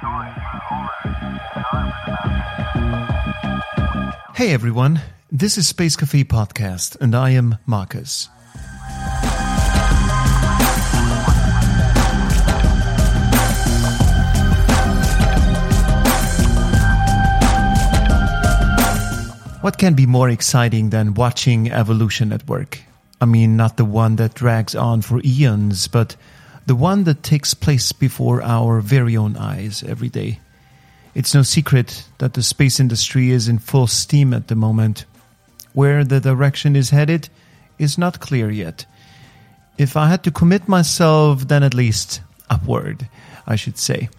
Hey 0.00 0.06
everyone, 4.52 5.00
this 5.32 5.58
is 5.58 5.66
Space 5.66 5.96
Cafe 5.96 6.22
Podcast, 6.22 6.96
and 7.00 7.16
I 7.16 7.30
am 7.30 7.58
Marcus. 7.66 8.28
What 19.62 19.78
can 19.78 19.94
be 19.94 20.06
more 20.06 20.30
exciting 20.30 20.90
than 20.90 21.14
watching 21.14 21.72
evolution 21.72 22.32
at 22.32 22.46
work? 22.46 22.78
I 23.20 23.24
mean, 23.24 23.56
not 23.56 23.76
the 23.76 23.84
one 23.84 24.14
that 24.16 24.34
drags 24.34 24.76
on 24.76 25.02
for 25.02 25.20
eons, 25.24 25.88
but 25.88 26.14
the 26.68 26.76
one 26.76 27.04
that 27.04 27.22
takes 27.22 27.54
place 27.54 27.92
before 27.92 28.42
our 28.42 28.82
very 28.82 29.16
own 29.16 29.38
eyes 29.38 29.82
every 29.82 30.10
day. 30.10 30.38
It's 31.14 31.34
no 31.34 31.42
secret 31.42 32.04
that 32.18 32.34
the 32.34 32.42
space 32.42 32.78
industry 32.78 33.30
is 33.30 33.48
in 33.48 33.58
full 33.58 33.86
steam 33.86 34.34
at 34.34 34.48
the 34.48 34.54
moment. 34.54 35.06
Where 35.72 36.04
the 36.04 36.20
direction 36.20 36.76
is 36.76 36.90
headed 36.90 37.30
is 37.78 37.96
not 37.96 38.20
clear 38.20 38.50
yet. 38.50 38.84
If 39.78 39.96
I 39.96 40.08
had 40.08 40.22
to 40.24 40.30
commit 40.30 40.68
myself, 40.68 41.48
then 41.48 41.62
at 41.62 41.72
least 41.72 42.20
upward, 42.50 43.08
I 43.46 43.56
should 43.56 43.78
say. 43.78 44.10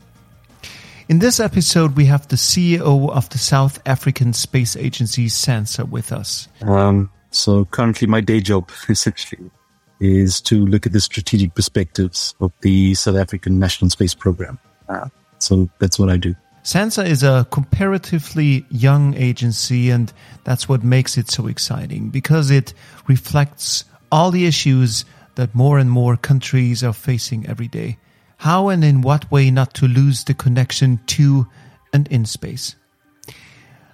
In 1.07 1.19
this 1.19 1.39
episode, 1.39 1.95
we 1.95 2.05
have 2.05 2.27
the 2.29 2.35
CEO 2.35 3.11
of 3.11 3.29
the 3.29 3.37
South 3.37 3.79
African 3.85 4.33
Space 4.33 4.75
Agency, 4.75 5.27
SANSA, 5.27 5.87
with 5.87 6.11
us. 6.11 6.47
Um, 6.61 7.11
so 7.29 7.65
currently, 7.65 8.07
my 8.07 8.21
day 8.21 8.41
job 8.41 8.71
essentially 8.89 9.51
is 9.99 10.41
to 10.41 10.65
look 10.65 10.85
at 10.85 10.93
the 10.93 10.99
strategic 10.99 11.55
perspectives 11.55 12.35
of 12.39 12.51
the 12.61 12.93
South 12.95 13.15
African 13.15 13.59
National 13.59 13.89
Space 13.89 14.13
Program. 14.13 14.59
Uh, 14.87 15.09
so 15.39 15.69
that's 15.79 15.99
what 15.99 16.09
I 16.09 16.17
do. 16.17 16.35
SANSA 16.63 17.07
is 17.07 17.23
a 17.23 17.47
comparatively 17.51 18.65
young 18.69 19.15
agency, 19.15 19.89
and 19.89 20.11
that's 20.43 20.67
what 20.67 20.83
makes 20.83 21.17
it 21.17 21.29
so 21.29 21.47
exciting 21.47 22.09
because 22.09 22.51
it 22.51 22.73
reflects 23.07 23.85
all 24.11 24.29
the 24.31 24.45
issues 24.45 25.05
that 25.35 25.55
more 25.55 25.79
and 25.79 25.89
more 25.89 26.17
countries 26.17 26.83
are 26.83 26.93
facing 26.93 27.47
every 27.47 27.67
day. 27.67 27.97
How 28.37 28.69
and 28.69 28.83
in 28.83 29.01
what 29.01 29.31
way 29.31 29.51
not 29.51 29.73
to 29.75 29.87
lose 29.87 30.23
the 30.25 30.33
connection 30.33 30.99
to 31.07 31.47
and 31.93 32.07
in 32.09 32.25
space. 32.25 32.75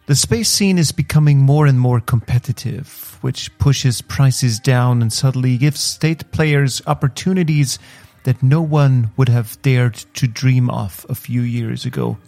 The 0.08 0.16
space 0.16 0.50
scene 0.50 0.78
is 0.78 0.92
becoming 0.92 1.40
more 1.40 1.66
and 1.66 1.80
more 1.80 2.00
competitive, 2.00 3.18
which 3.22 3.56
pushes 3.58 4.04
prices 4.04 4.60
down 4.60 5.02
and 5.02 5.12
suddenly 5.12 5.58
gives 5.58 5.80
state 5.80 6.30
players 6.32 6.80
opportunities 6.86 7.80
that 8.24 8.44
no 8.44 8.62
one 8.62 9.10
would 9.18 9.30
have 9.30 9.60
dared 9.64 9.96
to 10.14 10.28
dream 10.28 10.70
of 10.70 11.08
a 11.10 11.16
few 11.16 11.42
years 11.42 11.86
ago. 11.86 12.20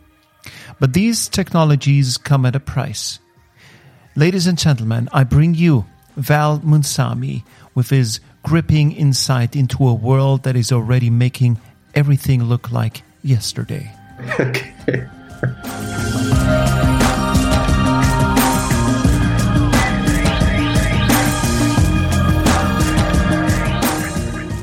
But 0.80 0.94
these 0.94 1.30
technologies 1.30 2.18
come 2.18 2.48
at 2.48 2.56
a 2.56 2.60
price. 2.60 3.20
Ladies 4.16 4.48
and 4.48 4.58
gentlemen, 4.58 5.08
I 5.14 5.24
bring 5.24 5.54
you 5.54 5.86
Val 6.16 6.60
Munsami 6.62 7.44
with 7.76 7.92
his 7.92 8.20
gripping 8.42 8.92
insight 8.92 9.56
into 9.56 9.88
a 9.88 9.94
world 9.94 10.44
that 10.44 10.56
is 10.56 10.72
already 10.72 11.12
making 11.12 11.60
everything 11.94 12.44
look 12.44 12.72
like 12.72 13.04
yesterday. 13.22 13.92
Okay. 14.40 15.08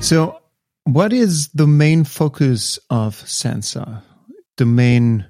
so, 0.05 0.41
what 0.85 1.13
is 1.13 1.49
the 1.49 1.67
main 1.67 2.05
focus 2.05 2.79
of 2.91 3.17
SANSA? 3.17 4.03
The 4.57 4.67
main 4.67 5.27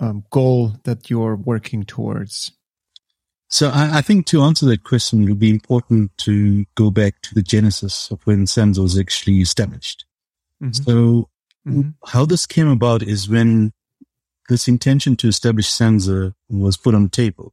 um, 0.00 0.24
goal 0.30 0.74
that 0.84 1.10
you're 1.10 1.36
working 1.36 1.84
towards? 1.84 2.52
So 3.48 3.68
I, 3.68 3.98
I, 3.98 4.00
think 4.00 4.26
to 4.26 4.42
answer 4.42 4.64
that 4.66 4.84
question, 4.84 5.22
it 5.24 5.28
would 5.28 5.40
be 5.40 5.50
important 5.50 6.16
to 6.18 6.64
go 6.76 6.90
back 6.90 7.20
to 7.22 7.34
the 7.34 7.42
genesis 7.42 8.10
of 8.10 8.24
when 8.24 8.44
SANSA 8.44 8.78
was 8.78 8.96
actually 8.96 9.40
established. 9.40 10.04
Mm-hmm. 10.62 10.72
So 10.72 11.28
mm-hmm. 11.66 11.90
how 12.06 12.24
this 12.24 12.46
came 12.46 12.68
about 12.68 13.02
is 13.02 13.28
when 13.28 13.72
this 14.48 14.68
intention 14.68 15.16
to 15.16 15.28
establish 15.28 15.68
SANSA 15.68 16.32
was 16.48 16.76
put 16.76 16.94
on 16.94 17.04
the 17.04 17.08
table. 17.08 17.52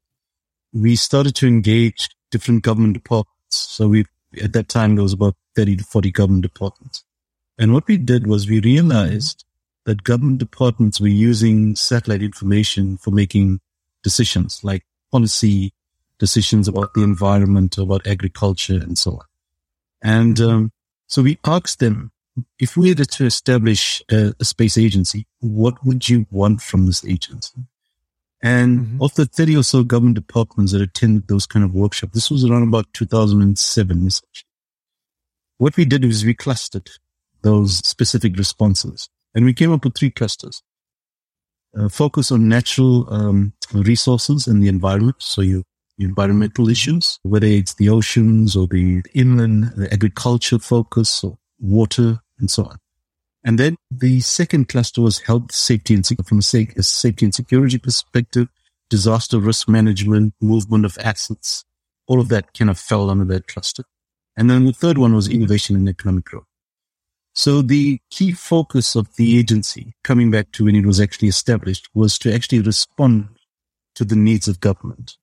We 0.72 0.96
started 0.96 1.34
to 1.36 1.48
engage 1.48 2.10
different 2.30 2.64
government 2.64 2.94
departments. 2.94 3.34
So 3.50 3.88
we, 3.88 4.06
at 4.42 4.54
that 4.54 4.70
time, 4.70 4.96
there 4.96 5.04
was 5.04 5.14
about 5.14 5.36
30 5.56 5.78
to 5.78 5.84
40 5.84 6.12
government 6.12 6.44
departments. 6.44 7.04
And 7.58 7.74
what 7.74 7.88
we 7.88 7.98
did 7.98 8.28
was 8.28 8.48
we 8.48 8.60
realized 8.60 9.44
that 9.86 10.04
government 10.04 10.38
departments 10.40 11.00
were 11.00 11.08
using 11.08 11.76
satellite 11.76 12.22
information 12.22 12.98
for 12.98 13.12
making 13.12 13.60
decisions 14.04 14.64
like 14.64 14.86
policy 15.12 15.74
decisions 16.20 16.68
about 16.68 16.94
the 16.94 17.04
environment, 17.04 17.78
about 17.78 18.06
agriculture 18.06 18.76
and 18.76 18.98
so 18.98 19.12
on. 19.12 19.26
And 20.02 20.40
um, 20.40 20.72
so 21.08 21.22
we 21.22 21.40
asked 21.46 21.80
them, 21.80 22.12
if 22.60 22.78
we 22.78 22.94
were 22.94 23.06
to 23.06 23.26
establish 23.26 24.02
a, 24.12 24.34
a, 24.40 24.46
space 24.46 24.78
agency, 24.78 25.26
what 25.40 25.84
would 25.86 26.08
you 26.08 26.28
want 26.30 26.62
from 26.62 26.86
this 26.86 27.04
agency? 27.04 27.54
And 28.42 28.80
mm-hmm. 28.80 29.04
of 29.04 29.16
the 29.16 29.26
30 29.26 29.58
or 29.58 29.64
so 29.64 29.84
government 29.84 30.16
departments 30.16 30.72
that 30.72 30.82
attended 30.82 31.28
those 31.28 31.48
kind 31.48 31.66
of 31.66 31.74
workshops, 31.74 32.14
this 32.14 32.30
was 32.30 32.46
around 32.46 32.64
about 32.64 32.86
2007. 32.94 34.10
What 35.58 35.76
we 35.76 35.86
did 35.86 36.06
was 36.06 36.24
we 36.24 36.36
clustered 36.36 36.90
those 37.42 37.78
specific 37.78 38.38
responses. 38.38 39.10
And 39.34 39.46
we 39.46 39.54
came 39.54 39.72
up 39.72 39.84
with 39.84 39.96
three 39.96 40.12
clusters. 40.12 40.62
Uh, 41.78 41.90
focus 41.90 42.32
on 42.32 42.48
natural 42.48 43.12
um, 43.14 43.54
resources 43.74 44.48
and 44.48 44.64
the 44.64 44.68
environment. 44.68 45.18
So 45.20 45.42
you 45.42 45.64
environmental 46.00 46.70
issues, 46.70 47.20
whether 47.24 47.48
it's 47.48 47.74
the 47.76 47.90
oceans 47.90 48.56
or 48.56 48.68
the 48.68 49.04
inland, 49.14 49.72
the 49.76 49.92
agriculture 49.92 50.60
focus 50.60 51.24
or 51.24 51.38
water 51.60 52.20
and 52.40 52.52
so 52.52 52.66
on. 52.66 52.78
And 53.48 53.58
then 53.58 53.78
the 53.90 54.20
second 54.20 54.68
cluster 54.68 55.02
was 55.02 55.20
health, 55.20 55.54
safety 55.54 55.94
and 55.94 56.06
from 56.28 56.40
a 56.40 56.42
safety 56.42 57.26
and 57.26 57.34
security 57.34 57.78
perspective, 57.78 58.50
disaster 58.90 59.40
risk 59.40 59.70
management, 59.70 60.34
movement 60.42 60.84
of 60.84 60.98
assets. 60.98 61.64
All 62.08 62.20
of 62.20 62.28
that 62.28 62.54
kind 62.54 62.70
of 62.70 62.78
fell 62.78 63.10
under 63.10 63.24
that 63.34 63.48
cluster. 63.48 63.86
And 64.36 64.50
then 64.50 64.66
the 64.66 64.74
third 64.74 64.98
one 64.98 65.16
was 65.16 65.30
innovation 65.30 65.78
and 65.78 65.88
economic 65.88 66.26
growth. 66.26 66.44
So 67.36 67.62
the 67.62 68.02
key 68.12 68.34
focus 68.34 68.96
of 68.96 69.16
the 69.16 69.40
agency, 69.40 69.94
coming 70.04 70.30
back 70.30 70.52
to 70.52 70.66
when 70.66 70.76
it 70.76 70.86
was 70.86 71.00
actually 71.00 71.30
established, 71.30 71.88
was 71.94 72.20
to 72.20 72.34
actually 72.34 72.60
respond 72.60 73.30
to 73.96 74.04
the 74.04 74.18
needs 74.18 74.50
of 74.50 74.60
government. 74.60 75.16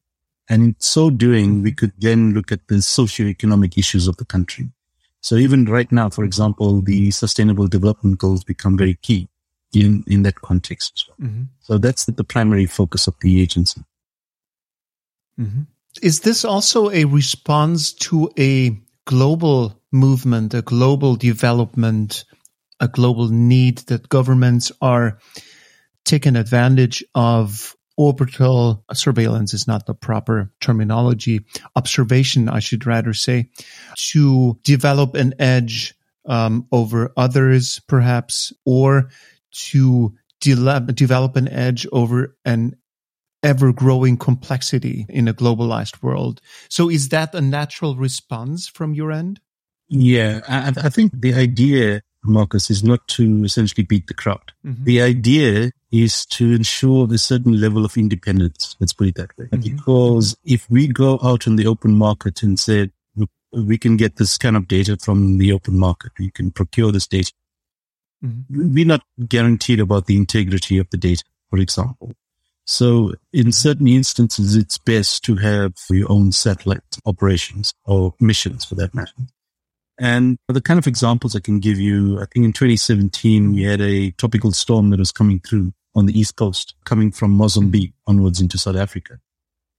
And 0.48 0.62
in 0.62 0.76
so 0.78 1.10
doing, 1.10 1.62
we 1.62 1.72
could 1.72 1.92
then 1.98 2.32
look 2.32 2.50
at 2.50 2.68
the 2.68 2.80
socio-economic 2.80 3.76
issues 3.76 4.08
of 4.08 4.16
the 4.16 4.24
country. 4.24 4.70
So 5.24 5.36
even 5.36 5.64
right 5.64 5.90
now, 5.90 6.10
for 6.10 6.22
example, 6.22 6.82
the 6.82 7.10
sustainable 7.10 7.66
development 7.66 8.18
goals 8.18 8.44
become 8.44 8.76
very 8.76 8.96
key 9.00 9.26
in, 9.72 10.04
in 10.06 10.22
that 10.24 10.42
context. 10.42 11.10
Mm-hmm. 11.18 11.44
So 11.60 11.78
that's 11.78 12.04
the, 12.04 12.12
the, 12.12 12.24
primary 12.24 12.66
focus 12.66 13.06
of 13.06 13.14
the 13.22 13.40
agency. 13.40 13.80
Mm-hmm. 15.40 15.62
Is 16.02 16.20
this 16.20 16.44
also 16.44 16.90
a 16.90 17.06
response 17.06 17.94
to 17.94 18.30
a 18.38 18.78
global 19.06 19.80
movement, 19.90 20.52
a 20.52 20.60
global 20.60 21.16
development, 21.16 22.26
a 22.78 22.88
global 22.88 23.28
need 23.30 23.78
that 23.88 24.10
governments 24.10 24.70
are 24.82 25.18
taking 26.04 26.36
advantage 26.36 27.02
of 27.14 27.74
orbital 27.96 28.84
surveillance 28.92 29.54
is 29.54 29.66
not 29.66 29.86
the 29.86 29.94
proper 29.94 30.50
terminology, 30.60 31.44
observation, 31.76 32.48
I 32.48 32.60
should 32.60 32.86
rather 32.86 33.14
say, 33.14 33.50
to 34.10 34.58
develop 34.62 35.14
an 35.14 35.34
edge 35.38 35.94
um, 36.26 36.66
over 36.72 37.12
others, 37.16 37.80
perhaps, 37.86 38.52
or 38.64 39.10
to 39.52 40.14
de- 40.40 40.80
develop 40.92 41.36
an 41.36 41.48
edge 41.48 41.86
over 41.92 42.36
an 42.44 42.76
ever 43.42 43.72
growing 43.72 44.16
complexity 44.16 45.06
in 45.08 45.28
a 45.28 45.34
globalized 45.34 46.02
world. 46.02 46.40
So 46.68 46.90
is 46.90 47.10
that 47.10 47.34
a 47.34 47.40
natural 47.40 47.94
response 47.94 48.66
from 48.66 48.94
your 48.94 49.12
end? 49.12 49.38
Yeah, 49.88 50.40
I, 50.48 50.72
I 50.76 50.88
think 50.88 51.12
the 51.14 51.34
idea, 51.34 52.00
Marcus, 52.24 52.70
is 52.70 52.82
not 52.82 53.06
to 53.08 53.44
essentially 53.44 53.84
beat 53.84 54.06
the 54.06 54.14
crowd. 54.14 54.52
Mm-hmm. 54.64 54.84
The 54.84 55.02
idea 55.02 55.70
is 56.02 56.26
to 56.26 56.52
ensure 56.52 57.06
a 57.12 57.18
certain 57.18 57.60
level 57.60 57.84
of 57.84 57.96
independence. 57.96 58.76
Let's 58.80 58.92
put 58.92 59.08
it 59.08 59.14
that 59.14 59.36
way. 59.38 59.46
Mm-hmm. 59.46 59.76
Because 59.76 60.36
if 60.44 60.68
we 60.68 60.88
go 60.88 61.20
out 61.22 61.46
in 61.46 61.56
the 61.56 61.66
open 61.66 61.94
market 61.94 62.42
and 62.42 62.58
say, 62.58 62.90
we 63.52 63.78
can 63.78 63.96
get 63.96 64.16
this 64.16 64.36
kind 64.36 64.56
of 64.56 64.66
data 64.66 64.96
from 64.96 65.38
the 65.38 65.52
open 65.52 65.78
market, 65.78 66.10
we 66.18 66.30
can 66.32 66.50
procure 66.50 66.90
this 66.90 67.06
data. 67.06 67.32
Mm-hmm. 68.24 68.74
We're 68.74 68.86
not 68.86 69.04
guaranteed 69.28 69.78
about 69.78 70.06
the 70.06 70.16
integrity 70.16 70.78
of 70.78 70.90
the 70.90 70.96
data, 70.96 71.22
for 71.50 71.60
example. 71.60 72.12
So 72.66 73.12
in 73.32 73.52
certain 73.52 73.86
instances, 73.86 74.56
it's 74.56 74.78
best 74.78 75.22
to 75.24 75.36
have 75.36 75.74
your 75.90 76.10
own 76.10 76.32
satellite 76.32 76.80
operations 77.06 77.72
or 77.84 78.14
missions 78.18 78.64
for 78.64 78.74
that 78.76 78.94
matter. 78.94 79.12
And 80.00 80.38
the 80.48 80.60
kind 80.60 80.78
of 80.78 80.88
examples 80.88 81.36
I 81.36 81.40
can 81.40 81.60
give 81.60 81.78
you, 81.78 82.16
I 82.18 82.26
think 82.26 82.44
in 82.44 82.52
2017, 82.52 83.52
we 83.52 83.62
had 83.62 83.80
a 83.80 84.10
tropical 84.12 84.50
storm 84.50 84.90
that 84.90 84.98
was 84.98 85.12
coming 85.12 85.38
through 85.38 85.72
on 85.94 86.06
the 86.06 86.18
East 86.18 86.36
Coast, 86.36 86.74
coming 86.84 87.10
from 87.10 87.30
Mozambique 87.30 87.92
onwards 88.06 88.40
into 88.40 88.58
South 88.58 88.76
Africa. 88.76 89.18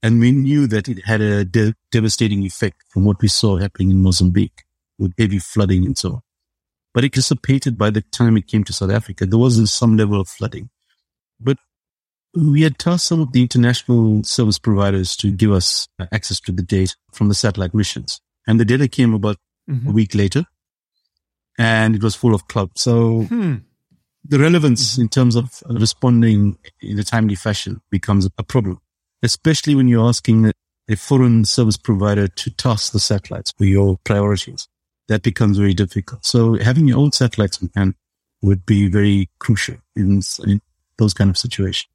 And 0.01 0.19
we 0.19 0.31
knew 0.31 0.67
that 0.67 0.87
it 0.87 1.03
had 1.05 1.21
a 1.21 1.43
de- 1.43 1.73
devastating 1.91 2.43
effect 2.43 2.83
from 2.89 3.05
what 3.05 3.21
we 3.21 3.27
saw 3.27 3.57
happening 3.57 3.91
in 3.91 4.01
Mozambique 4.01 4.63
with 4.99 5.13
heavy 5.17 5.39
flooding 5.39 5.85
and 5.85 5.97
so 5.97 6.13
on. 6.13 6.21
But 6.93 7.03
it 7.03 7.13
dissipated 7.13 7.77
by 7.77 7.89
the 7.89 8.01
time 8.01 8.37
it 8.37 8.47
came 8.47 8.63
to 8.65 8.73
South 8.73 8.91
Africa. 8.91 9.25
There 9.25 9.39
was 9.39 9.71
some 9.73 9.97
level 9.97 10.21
of 10.21 10.29
flooding. 10.29 10.69
But 11.39 11.57
we 12.35 12.61
had 12.61 12.77
tasked 12.77 13.07
some 13.07 13.19
of 13.19 13.31
the 13.31 13.41
international 13.41 14.23
service 14.23 14.59
providers 14.59 15.15
to 15.17 15.31
give 15.31 15.51
us 15.51 15.87
access 16.11 16.39
to 16.41 16.51
the 16.51 16.63
data 16.63 16.95
from 17.11 17.27
the 17.27 17.35
satellite 17.35 17.73
missions. 17.73 18.21
And 18.47 18.59
the 18.59 18.65
data 18.65 18.87
came 18.87 19.13
about 19.13 19.37
mm-hmm. 19.69 19.89
a 19.89 19.91
week 19.91 20.15
later 20.15 20.45
and 21.57 21.95
it 21.95 22.03
was 22.03 22.15
full 22.15 22.35
of 22.35 22.47
cloud. 22.47 22.71
So 22.77 23.23
hmm. 23.23 23.55
The 24.27 24.39
relevance 24.39 24.93
mm-hmm. 24.93 25.03
in 25.03 25.09
terms 25.09 25.35
of 25.35 25.61
responding 25.69 26.57
in 26.81 26.99
a 26.99 27.03
timely 27.03 27.35
fashion 27.35 27.81
becomes 27.89 28.27
a 28.37 28.43
problem, 28.43 28.79
especially 29.23 29.75
when 29.75 29.87
you're 29.87 30.07
asking 30.07 30.51
a 30.89 30.95
foreign 30.95 31.45
service 31.45 31.77
provider 31.77 32.27
to 32.27 32.51
task 32.51 32.91
the 32.91 32.99
satellites 32.99 33.51
for 33.57 33.65
your 33.65 33.97
priorities. 34.03 34.67
That 35.07 35.21
becomes 35.21 35.57
very 35.57 35.73
difficult. 35.73 36.25
So 36.25 36.55
having 36.55 36.87
your 36.87 36.97
own 36.97 37.11
satellites 37.11 37.61
in 37.61 37.69
hand 37.75 37.95
would 38.41 38.65
be 38.65 38.87
very 38.87 39.29
crucial 39.39 39.77
in, 39.95 40.21
in 40.45 40.61
those 40.97 41.13
kind 41.13 41.29
of 41.29 41.37
situations. 41.37 41.89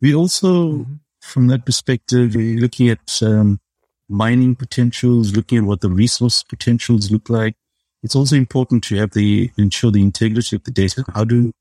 We 0.00 0.14
also, 0.14 0.72
mm-hmm. 0.72 0.94
from 1.20 1.48
that 1.48 1.64
perspective, 1.64 2.34
we're 2.34 2.60
looking 2.60 2.88
at 2.88 3.22
um, 3.22 3.60
mining 4.08 4.54
potentials, 4.54 5.36
looking 5.36 5.58
at 5.58 5.64
what 5.64 5.80
the 5.80 5.90
resource 5.90 6.42
potentials 6.42 7.10
look 7.10 7.28
like. 7.28 7.54
It's 8.02 8.16
also 8.16 8.36
important 8.36 8.84
to 8.84 8.96
have 8.96 9.10
the 9.10 9.50
ensure 9.56 9.90
the 9.90 10.02
integrity 10.02 10.56
of 10.56 10.64
the 10.64 10.70
data. 10.70 11.04
How 11.14 11.24
do 11.24 11.52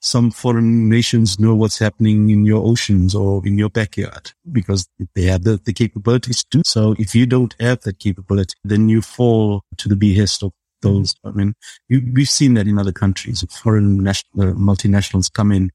some 0.00 0.30
foreign 0.30 0.88
nations 0.88 1.38
know 1.40 1.54
what's 1.54 1.78
happening 1.78 2.30
in 2.30 2.44
your 2.44 2.64
oceans 2.64 3.14
or 3.14 3.44
in 3.46 3.58
your 3.58 3.68
backyard 3.68 4.32
because 4.52 4.88
they 5.14 5.22
have 5.22 5.42
the, 5.44 5.60
the 5.64 5.72
capabilities 5.72 6.44
to. 6.44 6.62
So 6.64 6.94
if 6.98 7.14
you 7.14 7.26
don't 7.26 7.54
have 7.58 7.80
that 7.80 7.98
capability, 7.98 8.54
then 8.64 8.88
you 8.88 9.02
fall 9.02 9.62
to 9.76 9.88
the 9.88 9.96
behest 9.96 10.42
of 10.42 10.52
those. 10.82 11.16
I 11.24 11.30
mean, 11.30 11.54
you, 11.88 12.02
we've 12.14 12.28
seen 12.28 12.54
that 12.54 12.68
in 12.68 12.78
other 12.78 12.92
countries. 12.92 13.44
Foreign 13.50 14.02
national, 14.02 14.50
uh, 14.50 14.52
multinationals 14.52 15.32
come 15.32 15.50
in 15.50 15.72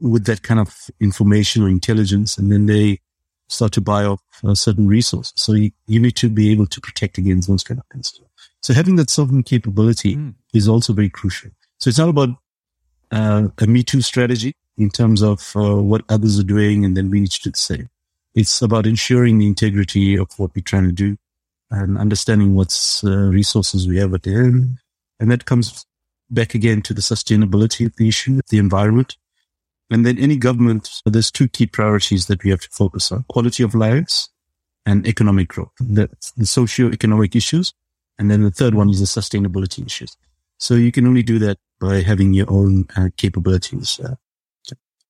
with 0.00 0.24
that 0.26 0.42
kind 0.42 0.60
of 0.60 0.90
information 1.00 1.62
or 1.62 1.68
intelligence, 1.68 2.38
and 2.38 2.50
then 2.50 2.66
they 2.66 2.98
start 3.48 3.72
to 3.72 3.80
buy 3.80 4.04
off 4.04 4.20
uh, 4.44 4.54
certain 4.54 4.88
resources. 4.88 5.32
So 5.36 5.52
you, 5.52 5.70
you, 5.86 6.00
need 6.00 6.16
to 6.16 6.28
be 6.28 6.50
able 6.50 6.66
to 6.66 6.80
protect 6.80 7.18
against 7.18 7.48
those 7.48 7.62
kind 7.62 7.78
of 7.78 7.86
things. 7.92 8.20
So 8.60 8.74
having 8.74 8.96
that 8.96 9.10
sovereign 9.10 9.42
capability 9.42 10.16
mm. 10.16 10.34
is 10.52 10.68
also 10.68 10.92
very 10.92 11.10
crucial. 11.10 11.50
So 11.78 11.88
it's 11.88 11.98
not 11.98 12.08
about 12.08 12.30
uh, 13.10 13.48
a 13.58 13.66
Me 13.66 13.82
Too 13.82 14.00
strategy 14.00 14.54
in 14.76 14.90
terms 14.90 15.22
of 15.22 15.52
uh, 15.56 15.76
what 15.76 16.02
others 16.08 16.38
are 16.38 16.44
doing, 16.44 16.84
and 16.84 16.96
then 16.96 17.10
we 17.10 17.20
need 17.20 17.30
to 17.30 17.42
do 17.42 17.50
the 17.50 17.56
same. 17.56 17.88
It's 18.34 18.60
about 18.60 18.86
ensuring 18.86 19.38
the 19.38 19.46
integrity 19.46 20.16
of 20.16 20.28
what 20.38 20.50
we're 20.54 20.62
trying 20.62 20.84
to 20.84 20.92
do 20.92 21.16
and 21.70 21.98
understanding 21.98 22.54
what's 22.54 23.02
uh, 23.02 23.28
resources 23.30 23.88
we 23.88 23.96
have 23.98 24.12
at 24.14 24.24
the 24.24 24.34
end. 24.34 24.78
And 25.18 25.30
that 25.30 25.46
comes 25.46 25.86
back 26.30 26.54
again 26.54 26.82
to 26.82 26.94
the 26.94 27.00
sustainability 27.00 27.86
of 27.86 27.96
the 27.96 28.08
issue, 28.08 28.40
the 28.50 28.58
environment, 28.58 29.16
and 29.90 30.04
then 30.04 30.18
any 30.18 30.36
government, 30.36 31.02
there's 31.04 31.30
two 31.30 31.48
key 31.48 31.66
priorities 31.66 32.26
that 32.26 32.42
we 32.42 32.50
have 32.50 32.60
to 32.60 32.68
focus 32.70 33.12
on. 33.12 33.24
Quality 33.28 33.62
of 33.62 33.74
lives 33.74 34.30
and 34.84 35.06
economic 35.06 35.48
growth. 35.48 35.72
The, 35.78 36.08
the 36.36 36.46
socio-economic 36.46 37.36
issues. 37.36 37.72
And 38.18 38.30
then 38.30 38.42
the 38.42 38.50
third 38.50 38.74
one 38.74 38.88
is 38.88 39.00
the 39.00 39.20
sustainability 39.20 39.84
issues. 39.84 40.16
So 40.58 40.74
you 40.74 40.90
can 40.90 41.06
only 41.06 41.22
do 41.22 41.38
that 41.40 41.58
by 41.80 42.00
having 42.00 42.32
your 42.32 42.50
own 42.50 42.86
uh, 42.96 43.10
capabilities. 43.16 44.00
Uh, 44.00 44.14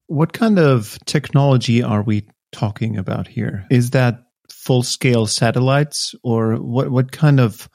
what 0.08 0.32
kind 0.32 0.58
of 0.58 0.98
technology 1.06 1.82
are 1.82 2.02
we 2.02 2.26
talking 2.52 2.96
about 2.98 3.28
here? 3.28 3.64
Is 3.70 3.90
that 3.90 4.24
full 4.50 4.82
scale 4.82 5.26
satellites 5.26 6.14
or 6.22 6.56
what, 6.56 6.90
what 6.90 7.12
kind 7.12 7.38
of 7.38 7.68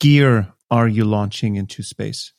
gear 0.00 0.52
are 0.70 0.88
you 0.88 1.04
launching 1.04 1.56
into 1.56 1.82
space? 1.82 2.33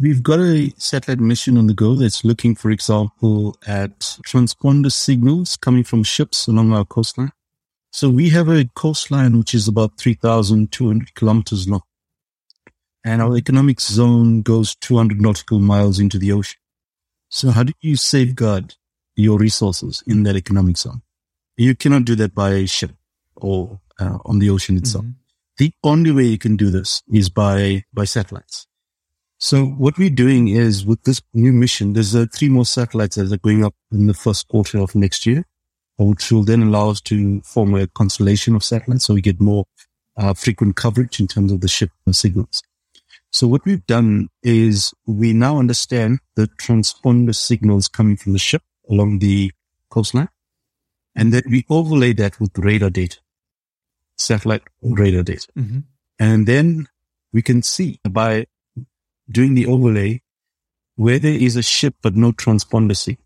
We've 0.00 0.24
got 0.24 0.40
a 0.40 0.72
satellite 0.76 1.20
mission 1.20 1.56
on 1.56 1.68
the 1.68 1.74
go 1.74 1.94
that's 1.94 2.24
looking, 2.24 2.56
for 2.56 2.70
example, 2.72 3.56
at 3.64 4.00
transponder 4.26 4.90
signals 4.90 5.56
coming 5.56 5.84
from 5.84 6.02
ships 6.02 6.48
along 6.48 6.72
our 6.72 6.84
coastline. 6.84 7.30
So 7.92 8.10
we 8.10 8.30
have 8.30 8.48
a 8.48 8.68
coastline 8.74 9.38
which 9.38 9.54
is 9.54 9.68
about 9.68 9.98
3,200 9.98 11.14
kilometers 11.14 11.68
long. 11.68 11.82
And 13.04 13.22
our 13.22 13.36
economic 13.36 13.80
zone 13.80 14.42
goes 14.42 14.74
200 14.74 15.20
nautical 15.20 15.60
miles 15.60 16.00
into 16.00 16.18
the 16.18 16.32
ocean. 16.32 16.58
So 17.28 17.50
how 17.50 17.62
do 17.62 17.72
you 17.80 17.94
safeguard 17.94 18.74
your 19.14 19.38
resources 19.38 20.02
in 20.08 20.24
that 20.24 20.34
economic 20.34 20.76
zone? 20.76 21.02
You 21.56 21.76
cannot 21.76 22.04
do 22.04 22.16
that 22.16 22.34
by 22.34 22.64
ship 22.64 22.90
or 23.36 23.80
uh, 24.00 24.18
on 24.24 24.40
the 24.40 24.50
ocean 24.50 24.76
itself. 24.76 25.04
Mm-hmm. 25.04 25.18
The 25.58 25.72
only 25.84 26.10
way 26.10 26.24
you 26.24 26.38
can 26.38 26.56
do 26.56 26.70
this 26.70 27.00
is 27.12 27.28
by, 27.28 27.84
by 27.92 28.06
satellites. 28.06 28.66
So 29.44 29.66
what 29.66 29.98
we're 29.98 30.08
doing 30.08 30.48
is 30.48 30.86
with 30.86 31.02
this 31.02 31.20
new 31.34 31.52
mission, 31.52 31.92
there's 31.92 32.16
uh, 32.16 32.24
three 32.32 32.48
more 32.48 32.64
satellites 32.64 33.16
that 33.16 33.30
are 33.30 33.36
going 33.36 33.62
up 33.62 33.74
in 33.92 34.06
the 34.06 34.14
first 34.14 34.48
quarter 34.48 34.78
of 34.78 34.94
next 34.94 35.26
year, 35.26 35.44
which 35.98 36.32
will 36.32 36.44
then 36.44 36.62
allow 36.62 36.88
us 36.88 37.02
to 37.02 37.42
form 37.42 37.74
a 37.74 37.86
constellation 37.86 38.54
of 38.54 38.64
satellites. 38.64 39.04
So 39.04 39.12
we 39.12 39.20
get 39.20 39.42
more 39.42 39.66
uh, 40.16 40.32
frequent 40.32 40.76
coverage 40.76 41.20
in 41.20 41.26
terms 41.26 41.52
of 41.52 41.60
the 41.60 41.68
ship 41.68 41.90
signals. 42.10 42.62
So 43.32 43.46
what 43.46 43.66
we've 43.66 43.86
done 43.86 44.30
is 44.42 44.94
we 45.06 45.34
now 45.34 45.58
understand 45.58 46.20
the 46.36 46.46
transponder 46.46 47.34
signals 47.34 47.86
coming 47.86 48.16
from 48.16 48.32
the 48.32 48.38
ship 48.38 48.62
along 48.88 49.18
the 49.18 49.52
coastline. 49.90 50.30
And 51.14 51.34
then 51.34 51.42
we 51.50 51.66
overlay 51.68 52.14
that 52.14 52.40
with 52.40 52.56
radar 52.56 52.88
data, 52.88 53.18
satellite 54.16 54.62
radar 54.80 55.22
data. 55.22 55.48
Mm-hmm. 55.54 55.80
And 56.18 56.48
then 56.48 56.88
we 57.30 57.42
can 57.42 57.62
see 57.62 58.00
by 58.08 58.46
doing 59.30 59.54
the 59.54 59.66
overlay 59.66 60.20
where 60.96 61.18
there 61.18 61.34
is 61.34 61.56
a 61.56 61.62
ship 61.62 61.94
but 62.02 62.14
no 62.14 62.32
transponder 62.32 63.16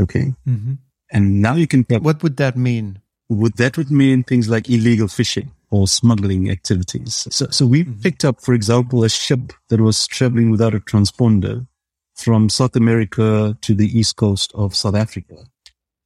Okay. 0.00 0.34
Mm-hmm. 0.48 0.74
And 1.10 1.42
now 1.42 1.54
you 1.54 1.66
can. 1.66 1.84
What 1.88 2.22
would 2.22 2.38
that 2.38 2.56
mean? 2.56 3.00
Would 3.28 3.56
that 3.58 3.76
would 3.76 3.90
mean 3.90 4.22
things 4.22 4.48
like 4.48 4.70
illegal 4.70 5.08
fishing 5.08 5.52
or 5.72 5.88
smuggling 5.88 6.50
activities. 6.50 7.26
So, 7.30 7.46
so 7.50 7.66
we 7.66 7.82
mm-hmm. 7.82 8.00
picked 8.02 8.24
up, 8.24 8.42
for 8.42 8.52
example, 8.52 9.02
a 9.04 9.08
ship 9.08 9.54
that 9.70 9.80
was 9.80 10.06
traveling 10.06 10.50
without 10.50 10.74
a 10.74 10.80
transponder 10.80 11.66
from 12.14 12.50
South 12.50 12.76
America 12.76 13.56
to 13.62 13.74
the 13.74 13.98
east 13.98 14.16
coast 14.16 14.52
of 14.54 14.76
South 14.76 14.94
Africa. 14.94 15.34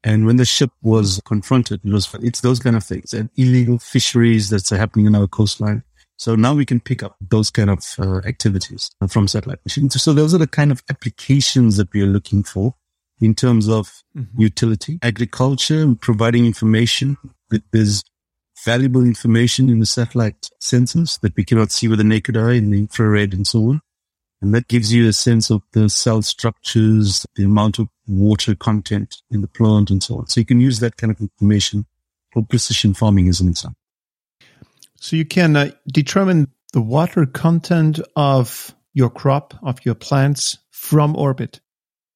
And 0.04 0.24
when 0.24 0.36
the 0.36 0.44
ship 0.44 0.70
was 0.82 1.20
confronted, 1.24 1.80
it 1.84 1.92
was, 1.92 2.08
it's 2.22 2.42
those 2.42 2.60
kind 2.60 2.76
of 2.76 2.84
things 2.84 3.12
and 3.12 3.28
illegal 3.36 3.80
fisheries 3.80 4.50
that's 4.50 4.70
happening 4.70 5.06
in 5.06 5.16
our 5.16 5.26
coastline. 5.26 5.82
So 6.18 6.34
now 6.34 6.54
we 6.54 6.64
can 6.64 6.80
pick 6.80 7.02
up 7.02 7.16
those 7.20 7.50
kind 7.50 7.70
of 7.70 7.84
uh, 7.98 8.18
activities 8.26 8.90
from 9.08 9.28
satellite 9.28 9.58
machines. 9.64 10.00
So 10.02 10.12
those 10.12 10.34
are 10.34 10.38
the 10.38 10.46
kind 10.46 10.72
of 10.72 10.82
applications 10.90 11.76
that 11.76 11.92
we 11.92 12.02
are 12.02 12.06
looking 12.06 12.42
for 12.42 12.74
in 13.20 13.34
terms 13.34 13.68
of 13.68 14.02
mm-hmm. 14.16 14.40
utility, 14.40 14.98
agriculture, 15.02 15.94
providing 16.00 16.46
information. 16.46 17.16
There's 17.72 18.02
valuable 18.64 19.04
information 19.04 19.68
in 19.68 19.80
the 19.80 19.86
satellite 19.86 20.48
sensors 20.60 21.20
that 21.20 21.36
we 21.36 21.44
cannot 21.44 21.70
see 21.70 21.88
with 21.88 21.98
the 21.98 22.04
naked 22.04 22.36
eye 22.36 22.54
in 22.54 22.70
the 22.70 22.78
infrared 22.78 23.34
and 23.34 23.46
so 23.46 23.60
on. 23.60 23.80
And 24.42 24.54
that 24.54 24.68
gives 24.68 24.92
you 24.92 25.08
a 25.08 25.12
sense 25.12 25.50
of 25.50 25.62
the 25.72 25.88
cell 25.88 26.22
structures, 26.22 27.26
the 27.36 27.44
amount 27.44 27.78
of 27.78 27.88
water 28.06 28.54
content 28.54 29.16
in 29.30 29.40
the 29.40 29.48
plant 29.48 29.90
and 29.90 30.02
so 30.02 30.18
on. 30.18 30.26
So 30.26 30.40
you 30.40 30.46
can 30.46 30.60
use 30.60 30.80
that 30.80 30.96
kind 30.96 31.10
of 31.10 31.20
information 31.20 31.86
for 32.32 32.44
precision 32.44 32.92
farming 32.92 33.28
as 33.28 33.40
an 33.40 33.48
example. 33.48 33.78
So 35.06 35.14
you 35.14 35.24
can 35.24 35.54
uh, 35.54 35.70
determine 35.86 36.48
the 36.72 36.80
water 36.80 37.26
content 37.26 38.00
of 38.16 38.74
your 38.92 39.08
crop, 39.08 39.54
of 39.62 39.78
your 39.86 39.94
plants 39.94 40.58
from 40.72 41.14
orbit. 41.14 41.60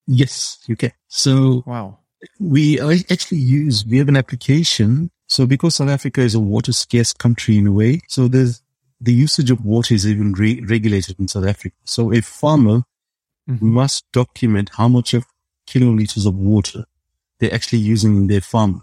Yes, 0.09 0.59
you 0.67 0.75
can. 0.75 0.91
So 1.07 1.63
wow. 1.67 2.01
we 2.41 2.81
actually 2.81 3.39
use, 3.39 3.87
we 3.87 3.99
have 3.99 4.09
an 4.09 4.17
application. 4.17 5.13
So 5.29 5.47
because 5.47 5.77
South 5.77 5.89
Africa 5.89 6.21
is 6.23 6.35
a 6.35 6.41
water 6.41 6.73
scarce 6.73 7.13
country 7.13 7.59
in 7.59 7.69
a 7.69 7.73
way, 7.73 8.01
so 8.09 8.27
there's 8.27 8.61
the 9.01 9.15
usage 9.15 9.53
of 9.53 9.65
water 9.65 9.95
is 9.95 10.05
even 10.05 10.33
re- 10.33 10.61
regulated 10.63 11.21
in 11.21 11.29
South 11.29 11.47
Africa. 11.47 11.77
So 11.85 12.13
a 12.13 12.21
farmer 12.21 12.83
mm-hmm. 13.49 13.69
must 13.69 14.05
document 14.11 14.71
how 14.75 14.89
much 14.89 15.15
of 15.15 15.27
kiloliters 15.69 16.27
of 16.27 16.35
water 16.35 16.87
they're 17.39 17.55
actually 17.55 17.79
using 17.79 18.17
in 18.17 18.27
their 18.27 18.41
farm. 18.41 18.83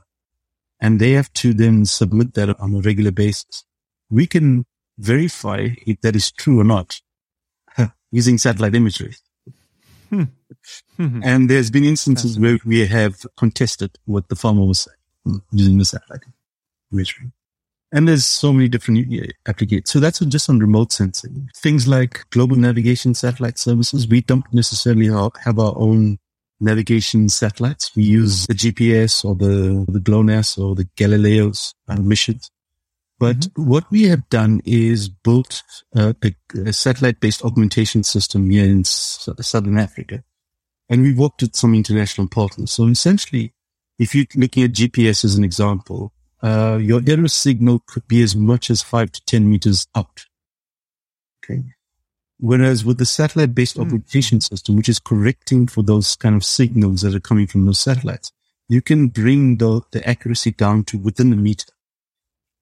And 0.79 1.01
they 1.01 1.11
have 1.11 1.33
to 1.33 1.53
then 1.53 1.83
submit 1.83 2.35
that 2.35 2.57
on 2.57 2.73
a 2.73 2.79
regular 2.79 3.11
basis 3.11 3.65
we 4.09 4.27
can 4.27 4.65
verify 4.97 5.69
if 5.85 6.01
that 6.01 6.15
is 6.15 6.31
true 6.31 6.59
or 6.59 6.63
not 6.63 6.99
using 8.11 8.37
satellite 8.37 8.75
imagery. 8.75 9.15
Hmm. 10.09 10.23
and 10.97 11.49
there's 11.49 11.69
been 11.69 11.83
instances 11.83 12.39
where 12.39 12.57
we 12.65 12.85
have 12.87 13.25
contested 13.37 13.97
what 14.05 14.29
the 14.29 14.35
farmer 14.35 14.65
was 14.65 14.79
saying 14.79 15.41
using 15.51 15.77
the 15.77 15.85
satellite 15.85 16.21
imagery. 16.91 17.31
And 17.91 18.07
there's 18.07 18.25
so 18.25 18.51
many 18.51 18.67
different 18.67 19.07
applications. 19.47 19.89
So 19.89 19.99
that's 19.99 20.19
just 20.19 20.49
on 20.49 20.59
remote 20.59 20.91
sensing. 20.91 21.49
Things 21.55 21.87
like 21.87 22.29
global 22.31 22.57
navigation 22.57 23.13
satellite 23.13 23.57
services. 23.57 24.07
We 24.07 24.21
don't 24.21 24.45
necessarily 24.53 25.07
have 25.07 25.57
our 25.57 25.73
own 25.77 26.17
navigation 26.59 27.29
satellites. 27.29 27.95
We 27.95 28.03
use 28.03 28.45
the 28.47 28.53
GPS 28.53 29.23
or 29.23 29.35
the, 29.35 29.85
the 29.89 29.99
GLONASS 29.99 30.57
or 30.57 30.75
the 30.75 30.87
Galileo's 30.97 31.73
uh, 31.87 31.95
missions. 31.95 32.51
But 33.19 33.37
mm-hmm. 33.37 33.69
what 33.69 33.89
we 33.89 34.03
have 34.03 34.27
done 34.29 34.61
is 34.63 35.09
built 35.09 35.63
a, 35.95 36.15
a 36.65 36.73
satellite-based 36.73 37.43
augmentation 37.43 38.03
system 38.03 38.49
here 38.49 38.65
in 38.65 38.81
S- 38.81 39.27
Southern 39.41 39.77
Africa. 39.77 40.23
And 40.89 41.01
we 41.01 41.13
worked 41.13 41.41
with 41.41 41.55
some 41.55 41.73
international 41.73 42.27
partners. 42.27 42.71
So 42.71 42.87
essentially, 42.87 43.53
if 43.97 44.13
you're 44.13 44.25
looking 44.35 44.63
at 44.63 44.71
GPS 44.71 45.25
as 45.25 45.35
an 45.35 45.43
example, 45.43 46.13
uh, 46.41 46.79
your 46.81 47.01
error 47.07 47.27
signal 47.27 47.81
could 47.87 48.07
be 48.07 48.21
as 48.21 48.35
much 48.35 48.69
as 48.69 48.81
five 48.83 49.11
to 49.11 49.21
10 49.25 49.49
meters 49.49 49.87
out. 49.95 50.25
Okay. 51.43 51.63
Whereas 52.39 52.85
with 52.85 52.99
the 52.99 53.05
satellite 53.05 53.55
based 53.55 53.77
mm. 53.77 53.81
augmentation 53.81 54.41
system, 54.41 54.75
which 54.75 54.89
is 54.89 54.99
correcting 54.99 55.67
for 55.67 55.81
those 55.81 56.15
kind 56.15 56.35
of 56.35 56.45
signals 56.45 57.01
that 57.01 57.15
are 57.15 57.19
coming 57.19 57.47
from 57.47 57.65
those 57.65 57.79
satellites, 57.79 58.31
you 58.69 58.81
can 58.81 59.07
bring 59.07 59.57
the, 59.57 59.81
the 59.91 60.07
accuracy 60.07 60.51
down 60.51 60.83
to 60.85 60.97
within 60.97 61.33
a 61.33 61.35
meter. 61.35 61.71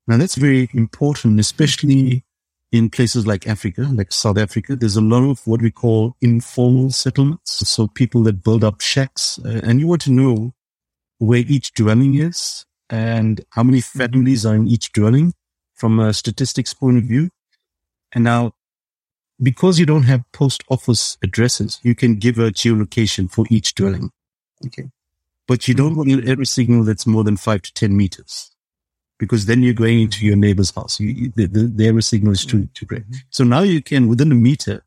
Now 0.07 0.17
that's 0.17 0.35
very 0.35 0.69
important, 0.73 1.39
especially 1.39 2.23
in 2.71 2.89
places 2.89 3.25
like 3.25 3.47
Africa, 3.47 3.89
like 3.91 4.11
South 4.11 4.37
Africa. 4.37 4.75
There's 4.75 4.97
a 4.97 5.01
lot 5.01 5.23
of 5.23 5.45
what 5.47 5.61
we 5.61 5.71
call 5.71 6.15
informal 6.21 6.91
settlements. 6.91 7.67
So 7.67 7.87
people 7.87 8.23
that 8.23 8.43
build 8.43 8.63
up 8.63 8.81
shacks 8.81 9.39
uh, 9.43 9.61
and 9.63 9.79
you 9.79 9.87
want 9.87 10.01
to 10.03 10.11
know 10.11 10.53
where 11.17 11.43
each 11.47 11.73
dwelling 11.73 12.15
is 12.15 12.65
and 12.89 13.43
how 13.51 13.63
many 13.63 13.81
families 13.81 14.45
are 14.45 14.55
in 14.55 14.67
each 14.67 14.91
dwelling 14.91 15.33
from 15.73 15.99
a 15.99 16.13
statistics 16.13 16.73
point 16.73 16.97
of 16.97 17.03
view. 17.03 17.29
And 18.13 18.23
now, 18.23 18.53
because 19.41 19.79
you 19.79 19.85
don't 19.85 20.03
have 20.03 20.23
post 20.31 20.63
office 20.69 21.17
addresses, 21.23 21.79
you 21.83 21.95
can 21.95 22.15
give 22.15 22.37
a 22.37 22.51
geolocation 22.51 23.29
for 23.29 23.45
each 23.49 23.73
dwelling. 23.75 24.11
Okay. 24.65 24.89
But 25.47 25.67
you 25.67 25.73
don't 25.73 25.95
want 25.95 26.27
every 26.27 26.45
signal 26.45 26.83
that's 26.83 27.05
more 27.05 27.23
than 27.23 27.37
five 27.37 27.61
to 27.63 27.73
10 27.73 27.95
meters 27.95 28.54
because 29.19 29.45
then 29.45 29.63
you're 29.63 29.73
going 29.73 30.01
into 30.01 30.25
your 30.25 30.35
neighbor's 30.35 30.71
house. 30.71 30.99
You, 30.99 31.31
the, 31.35 31.47
the, 31.47 31.63
the 31.67 31.87
error 31.87 32.01
signal 32.01 32.33
is 32.33 32.45
too, 32.45 32.67
too 32.73 32.85
great. 32.85 33.03
So 33.29 33.43
now 33.43 33.61
you 33.61 33.81
can, 33.81 34.07
within 34.07 34.31
a 34.31 34.35
meter, 34.35 34.83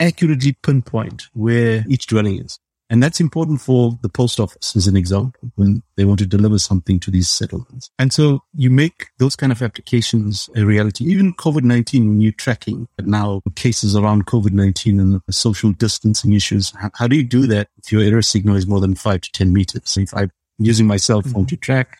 accurately 0.00 0.56
pinpoint 0.62 1.28
where 1.32 1.84
each 1.88 2.06
dwelling 2.06 2.40
is. 2.42 2.58
And 2.88 3.02
that's 3.02 3.18
important 3.18 3.60
for 3.60 3.98
the 4.02 4.08
post 4.08 4.38
office 4.38 4.76
as 4.76 4.86
an 4.86 4.96
example 4.96 5.50
when 5.56 5.82
they 5.96 6.04
want 6.04 6.20
to 6.20 6.26
deliver 6.26 6.58
something 6.58 7.00
to 7.00 7.10
these 7.10 7.28
settlements. 7.28 7.90
And 7.98 8.12
so 8.12 8.44
you 8.54 8.70
make 8.70 9.08
those 9.18 9.34
kind 9.34 9.50
of 9.50 9.60
applications 9.60 10.48
a 10.54 10.64
reality. 10.64 11.04
Even 11.06 11.34
COVID-19, 11.34 12.06
when 12.06 12.20
you're 12.20 12.32
tracking 12.32 12.86
but 12.96 13.06
now 13.06 13.42
cases 13.56 13.96
around 13.96 14.26
COVID-19 14.26 15.00
and 15.00 15.20
the 15.26 15.32
social 15.32 15.72
distancing 15.72 16.32
issues, 16.32 16.72
how, 16.76 16.90
how, 16.94 17.08
do 17.08 17.16
you 17.16 17.24
do 17.24 17.46
that 17.48 17.68
if 17.76 17.90
your 17.90 18.02
error 18.02 18.22
signal 18.22 18.54
is 18.54 18.68
more 18.68 18.80
than 18.80 18.94
five 18.94 19.20
to 19.22 19.32
10 19.32 19.52
meters? 19.52 19.96
If 19.96 20.14
I'm 20.14 20.30
using 20.58 20.86
my 20.86 20.96
cell 20.96 21.22
phone 21.22 21.32
mm-hmm. 21.32 21.44
to 21.46 21.56
track, 21.56 21.98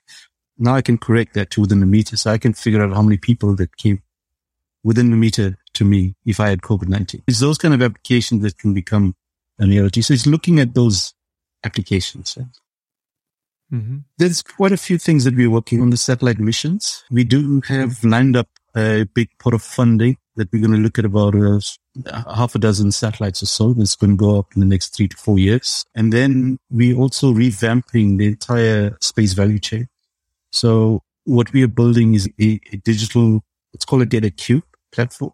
now 0.58 0.74
I 0.74 0.82
can 0.82 0.98
correct 0.98 1.34
that 1.34 1.50
to 1.50 1.62
within 1.62 1.82
a 1.82 1.86
meter. 1.86 2.16
So 2.16 2.30
I 2.30 2.38
can 2.38 2.52
figure 2.52 2.82
out 2.82 2.92
how 2.92 3.02
many 3.02 3.16
people 3.16 3.54
that 3.56 3.76
came 3.76 4.02
within 4.82 5.12
a 5.12 5.16
meter 5.16 5.58
to 5.74 5.84
me 5.84 6.14
if 6.24 6.40
I 6.40 6.48
had 6.48 6.62
COVID-19. 6.62 7.22
It's 7.26 7.40
those 7.40 7.58
kind 7.58 7.74
of 7.74 7.82
applications 7.82 8.42
that 8.42 8.58
can 8.58 8.72
become 8.72 9.14
an 9.58 9.70
reality. 9.70 10.02
So 10.02 10.14
it's 10.14 10.26
looking 10.26 10.60
at 10.60 10.74
those 10.74 11.14
applications. 11.64 12.38
Mm-hmm. 13.72 13.98
There's 14.18 14.42
quite 14.42 14.72
a 14.72 14.76
few 14.76 14.98
things 14.98 15.24
that 15.24 15.34
we're 15.34 15.50
working 15.50 15.82
on 15.82 15.90
the 15.90 15.96
satellite 15.96 16.38
missions. 16.38 17.04
We 17.10 17.24
do 17.24 17.60
have 17.68 18.02
lined 18.04 18.36
up 18.36 18.48
a 18.76 19.04
big 19.14 19.30
pot 19.38 19.54
of 19.54 19.62
funding 19.62 20.18
that 20.36 20.52
we're 20.52 20.60
going 20.60 20.76
to 20.76 20.78
look 20.78 20.98
at 20.98 21.04
about 21.06 21.34
uh, 21.34 22.34
half 22.34 22.54
a 22.54 22.58
dozen 22.58 22.92
satellites 22.92 23.42
or 23.42 23.46
so 23.46 23.72
that's 23.72 23.96
going 23.96 24.10
to 24.10 24.16
go 24.16 24.38
up 24.38 24.48
in 24.54 24.60
the 24.60 24.66
next 24.66 24.94
three 24.94 25.08
to 25.08 25.16
four 25.16 25.38
years. 25.38 25.84
And 25.94 26.12
then 26.12 26.58
we're 26.70 26.96
also 26.96 27.32
revamping 27.32 28.18
the 28.18 28.26
entire 28.26 28.96
space 29.00 29.32
value 29.32 29.58
chain. 29.58 29.88
So 30.50 31.02
what 31.24 31.52
we 31.52 31.62
are 31.62 31.68
building 31.68 32.14
is 32.14 32.28
a, 32.40 32.60
a 32.72 32.76
digital, 32.78 33.42
let's 33.74 33.84
call 33.84 34.00
it 34.02 34.08
data 34.08 34.30
cube 34.30 34.64
platform. 34.92 35.32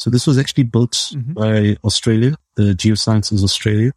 So 0.00 0.08
this 0.08 0.26
was 0.26 0.38
actually 0.38 0.64
built 0.64 0.92
mm-hmm. 0.92 1.34
by 1.34 1.76
Australia, 1.84 2.36
the 2.54 2.74
Geosciences 2.74 3.42
Australia, 3.42 3.92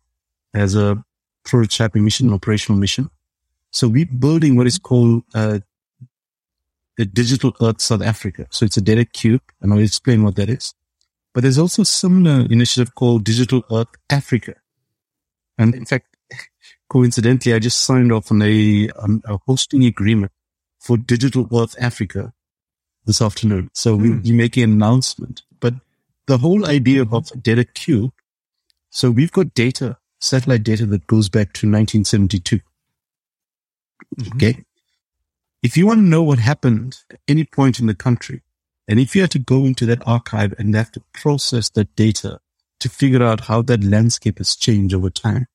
as 0.53 0.75
a 0.75 1.01
prototyping 1.45 2.03
mission, 2.03 2.27
an 2.27 2.33
operational 2.33 2.77
mission. 2.77 3.09
So 3.71 3.87
we're 3.87 4.05
building 4.05 4.57
what 4.57 4.67
is 4.67 4.77
called 4.77 5.23
uh, 5.33 5.59
the 6.97 7.05
Digital 7.05 7.53
Earth 7.61 7.79
South 7.81 8.01
Africa. 8.01 8.47
So 8.51 8.65
it's 8.65 8.75
a 8.75 8.81
data 8.81 9.05
cube, 9.05 9.41
and 9.61 9.73
I'll 9.73 9.79
explain 9.79 10.23
what 10.23 10.35
that 10.35 10.49
is. 10.49 10.73
But 11.33 11.43
there's 11.43 11.57
also 11.57 11.83
a 11.83 11.85
similar 11.85 12.45
initiative 12.51 12.95
called 12.95 13.23
Digital 13.23 13.63
Earth 13.71 13.87
Africa. 14.09 14.55
And 15.57 15.73
in 15.73 15.85
fact, 15.85 16.17
coincidentally, 16.89 17.53
I 17.53 17.59
just 17.59 17.79
signed 17.81 18.11
off 18.11 18.29
on 18.29 18.41
a, 18.41 18.89
on 19.01 19.21
a 19.25 19.37
hosting 19.47 19.85
agreement 19.85 20.32
for 20.83 20.97
Digital 20.97 21.47
Earth 21.57 21.75
Africa 21.79 22.33
this 23.05 23.21
afternoon. 23.21 23.69
So 23.73 23.95
hmm. 23.95 24.19
we're 24.21 24.35
making 24.35 24.63
an 24.63 24.73
announcement. 24.73 25.43
But 25.61 25.75
the 26.27 26.37
whole 26.37 26.65
idea 26.65 27.03
of 27.03 27.31
data 27.41 27.63
cube. 27.63 28.11
So 28.89 29.09
we've 29.09 29.31
got 29.31 29.53
data, 29.53 29.97
satellite 30.19 30.63
data 30.63 30.85
that 30.87 31.07
goes 31.07 31.29
back 31.29 31.53
to 31.53 31.67
1972. 31.67 32.59
Mm-hmm. 34.19 34.35
Okay. 34.35 34.63
If 35.63 35.77
you 35.77 35.87
want 35.87 35.99
to 35.99 36.03
know 36.03 36.21
what 36.21 36.39
happened 36.39 36.99
at 37.09 37.19
any 37.27 37.45
point 37.45 37.79
in 37.79 37.87
the 37.87 37.95
country, 37.95 38.41
and 38.87 38.99
if 38.99 39.15
you 39.15 39.21
had 39.21 39.31
to 39.31 39.39
go 39.39 39.65
into 39.65 39.85
that 39.85 40.05
archive 40.05 40.53
and 40.59 40.75
have 40.75 40.91
to 40.91 41.03
process 41.13 41.69
that 41.69 41.95
data 41.95 42.39
to 42.81 42.89
figure 42.89 43.23
out 43.23 43.41
how 43.41 43.61
that 43.61 43.83
landscape 43.83 44.39
has 44.39 44.57
changed 44.57 44.93
over 44.93 45.09
time, 45.09 45.47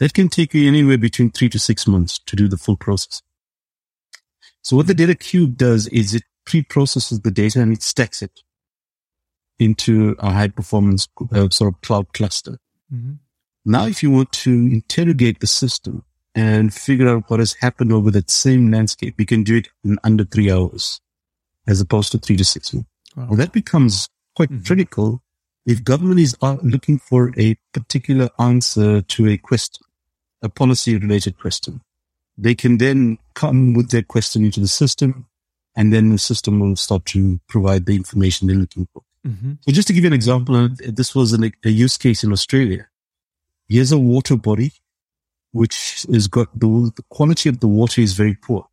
that 0.00 0.12
can 0.12 0.28
take 0.28 0.52
you 0.52 0.66
anywhere 0.66 0.98
between 0.98 1.30
three 1.30 1.48
to 1.50 1.58
six 1.60 1.86
months 1.86 2.18
to 2.26 2.34
do 2.34 2.48
the 2.48 2.56
full 2.56 2.76
process. 2.76 3.22
So 4.64 4.76
what 4.76 4.86
the 4.86 4.94
data 4.94 5.14
cube 5.14 5.56
does 5.56 5.86
is 5.88 6.14
it 6.14 6.22
pre-processes 6.46 7.20
the 7.20 7.30
data 7.30 7.60
and 7.60 7.72
it 7.72 7.82
stacks 7.82 8.22
it 8.22 8.40
into 9.58 10.16
a 10.18 10.32
high 10.32 10.48
performance 10.48 11.06
uh, 11.32 11.48
sort 11.50 11.74
of 11.74 11.80
cloud 11.82 12.12
cluster. 12.14 12.58
Mm-hmm. 12.92 13.12
Now, 13.66 13.86
if 13.86 14.02
you 14.02 14.10
want 14.10 14.32
to 14.32 14.50
interrogate 14.50 15.40
the 15.40 15.46
system 15.46 16.04
and 16.34 16.72
figure 16.72 17.08
out 17.08 17.28
what 17.28 17.40
has 17.40 17.54
happened 17.60 17.92
over 17.92 18.10
that 18.10 18.30
same 18.30 18.70
landscape, 18.70 19.14
you 19.18 19.26
can 19.26 19.42
do 19.42 19.56
it 19.56 19.68
in 19.84 19.98
under 20.02 20.24
three 20.24 20.50
hours 20.50 21.00
as 21.66 21.80
opposed 21.80 22.12
to 22.12 22.18
three 22.18 22.36
to 22.36 22.44
six 22.44 22.72
months. 22.72 22.88
Wow. 23.16 23.26
Well, 23.28 23.36
that 23.36 23.52
becomes 23.52 24.08
quite 24.34 24.50
mm-hmm. 24.50 24.64
critical 24.64 25.22
if 25.66 25.84
government 25.84 26.20
is 26.20 26.36
uh, 26.42 26.56
looking 26.62 26.98
for 26.98 27.32
a 27.38 27.56
particular 27.72 28.28
answer 28.38 29.00
to 29.02 29.28
a 29.28 29.36
question, 29.38 29.84
a 30.42 30.48
policy 30.48 30.96
related 30.96 31.38
question. 31.38 31.80
They 32.36 32.54
can 32.54 32.78
then 32.78 33.18
come 33.34 33.74
with 33.74 33.90
their 33.90 34.02
question 34.02 34.44
into 34.44 34.60
the 34.60 34.68
system 34.68 35.26
and 35.76 35.92
then 35.92 36.10
the 36.10 36.18
system 36.18 36.60
will 36.60 36.76
start 36.76 37.04
to 37.06 37.40
provide 37.48 37.86
the 37.86 37.96
information 37.96 38.46
they're 38.46 38.56
looking 38.56 38.86
for. 38.92 39.02
Mm-hmm. 39.26 39.52
So 39.60 39.72
just 39.72 39.88
to 39.88 39.94
give 39.94 40.04
you 40.04 40.08
an 40.08 40.14
example, 40.14 40.56
uh, 40.56 40.68
this 40.78 41.14
was 41.14 41.32
an, 41.32 41.50
a 41.64 41.70
use 41.70 41.96
case 41.96 42.22
in 42.22 42.32
Australia. 42.32 42.88
Here's 43.68 43.92
a 43.92 43.98
water 43.98 44.36
body, 44.36 44.72
which 45.52 46.04
is 46.08 46.28
got 46.28 46.48
the, 46.58 46.92
the 46.94 47.02
quality 47.08 47.48
of 47.48 47.60
the 47.60 47.68
water 47.68 48.00
is 48.00 48.12
very 48.12 48.34
poor, 48.34 48.66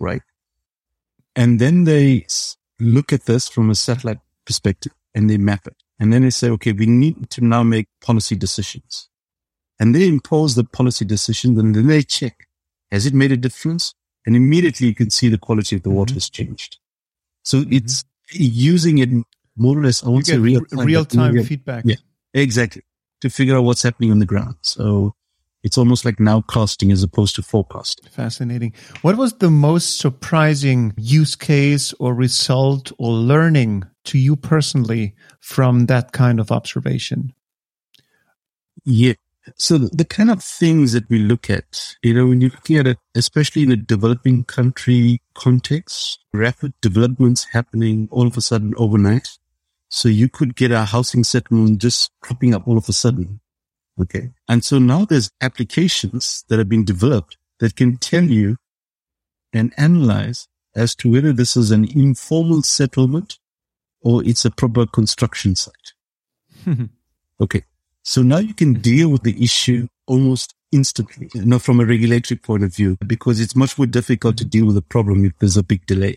right? 0.00 0.22
And 1.36 1.58
then 1.58 1.84
they 1.84 2.26
look 2.80 3.12
at 3.12 3.24
this 3.24 3.48
from 3.48 3.70
a 3.70 3.74
satellite 3.74 4.20
perspective 4.44 4.92
and 5.14 5.28
they 5.28 5.36
map 5.36 5.66
it. 5.66 5.76
And 5.98 6.12
then 6.12 6.22
they 6.22 6.30
say, 6.30 6.48
okay, 6.50 6.72
we 6.72 6.86
need 6.86 7.30
to 7.30 7.44
now 7.44 7.62
make 7.62 7.86
policy 8.00 8.34
decisions. 8.34 9.08
And 9.78 9.94
they 9.94 10.08
impose 10.08 10.54
the 10.54 10.64
policy 10.64 11.04
decisions 11.04 11.58
and 11.58 11.74
then 11.74 11.86
they 11.86 12.02
check, 12.02 12.48
has 12.92 13.06
it 13.06 13.14
made 13.14 13.32
a 13.32 13.36
difference? 13.36 13.94
And 14.24 14.36
immediately 14.36 14.86
you 14.86 14.94
can 14.94 15.10
see 15.10 15.28
the 15.28 15.38
quality 15.38 15.74
of 15.74 15.82
the 15.82 15.90
water 15.90 16.10
mm-hmm. 16.10 16.16
has 16.16 16.30
changed. 16.30 16.78
So 17.42 17.58
mm-hmm. 17.58 17.72
it's 17.72 18.04
using 18.30 18.98
it 18.98 19.08
more 19.56 19.76
or 19.76 19.82
less, 19.82 20.04
I 20.04 20.08
won't 20.08 20.26
say 20.26 20.38
real 20.38 20.64
time, 20.64 20.86
real 20.86 21.04
time 21.04 21.34
real, 21.34 21.44
feedback. 21.44 21.84
Yeah, 21.84 21.96
exactly. 22.32 22.82
To 23.22 23.30
figure 23.30 23.56
out 23.56 23.64
what's 23.64 23.82
happening 23.82 24.12
on 24.12 24.20
the 24.20 24.26
ground. 24.26 24.56
So 24.60 25.14
it's 25.62 25.78
almost 25.78 26.04
like 26.04 26.16
nowcasting 26.16 26.92
as 26.92 27.02
opposed 27.02 27.34
to 27.36 27.42
forecasting. 27.42 28.10
Fascinating. 28.10 28.74
What 29.02 29.16
was 29.16 29.34
the 29.34 29.50
most 29.50 29.98
surprising 29.98 30.92
use 30.96 31.34
case 31.34 31.92
or 31.98 32.14
result 32.14 32.92
or 32.98 33.12
learning 33.12 33.84
to 34.04 34.18
you 34.18 34.36
personally 34.36 35.14
from 35.40 35.86
that 35.86 36.12
kind 36.12 36.40
of 36.40 36.50
observation? 36.50 37.32
Yeah. 38.84 39.14
So 39.56 39.76
the, 39.78 40.04
kind 40.04 40.30
of 40.30 40.42
things 40.42 40.92
that 40.92 41.08
we 41.08 41.18
look 41.18 41.50
at, 41.50 41.96
you 42.02 42.14
know, 42.14 42.28
when 42.28 42.40
you're 42.40 42.50
looking 42.50 42.76
at 42.76 42.86
it, 42.86 42.98
especially 43.14 43.64
in 43.64 43.72
a 43.72 43.76
developing 43.76 44.44
country 44.44 45.20
context, 45.34 46.20
rapid 46.32 46.74
developments 46.80 47.44
happening 47.52 48.08
all 48.12 48.26
of 48.26 48.36
a 48.36 48.40
sudden 48.40 48.72
overnight. 48.76 49.28
So 49.88 50.08
you 50.08 50.28
could 50.28 50.54
get 50.54 50.70
a 50.70 50.84
housing 50.84 51.24
settlement 51.24 51.80
just 51.80 52.12
cropping 52.20 52.54
up 52.54 52.68
all 52.68 52.78
of 52.78 52.88
a 52.88 52.92
sudden. 52.92 53.40
Okay. 54.00 54.30
And 54.48 54.64
so 54.64 54.78
now 54.78 55.04
there's 55.04 55.30
applications 55.40 56.44
that 56.48 56.58
have 56.58 56.68
been 56.68 56.84
developed 56.84 57.36
that 57.58 57.76
can 57.76 57.96
tell 57.96 58.24
you 58.24 58.56
and 59.52 59.72
analyze 59.76 60.48
as 60.74 60.94
to 60.96 61.10
whether 61.10 61.32
this 61.32 61.56
is 61.56 61.70
an 61.70 61.84
informal 61.84 62.62
settlement 62.62 63.38
or 64.00 64.24
it's 64.24 64.44
a 64.44 64.50
proper 64.50 64.86
construction 64.86 65.54
site. 65.56 65.92
okay. 67.40 67.64
So 68.02 68.22
now 68.22 68.38
you 68.38 68.54
can 68.54 68.74
deal 68.74 69.08
with 69.08 69.22
the 69.22 69.42
issue 69.42 69.86
almost 70.06 70.54
instantly, 70.72 71.30
you 71.34 71.44
know, 71.44 71.58
from 71.58 71.80
a 71.80 71.84
regulatory 71.84 72.38
point 72.38 72.64
of 72.64 72.74
view, 72.74 72.96
because 73.06 73.40
it's 73.40 73.54
much 73.54 73.78
more 73.78 73.86
difficult 73.86 74.36
to 74.38 74.44
deal 74.44 74.66
with 74.66 74.76
a 74.76 74.82
problem 74.82 75.24
if 75.24 75.38
there's 75.38 75.56
a 75.56 75.62
big 75.62 75.86
delay. 75.86 76.16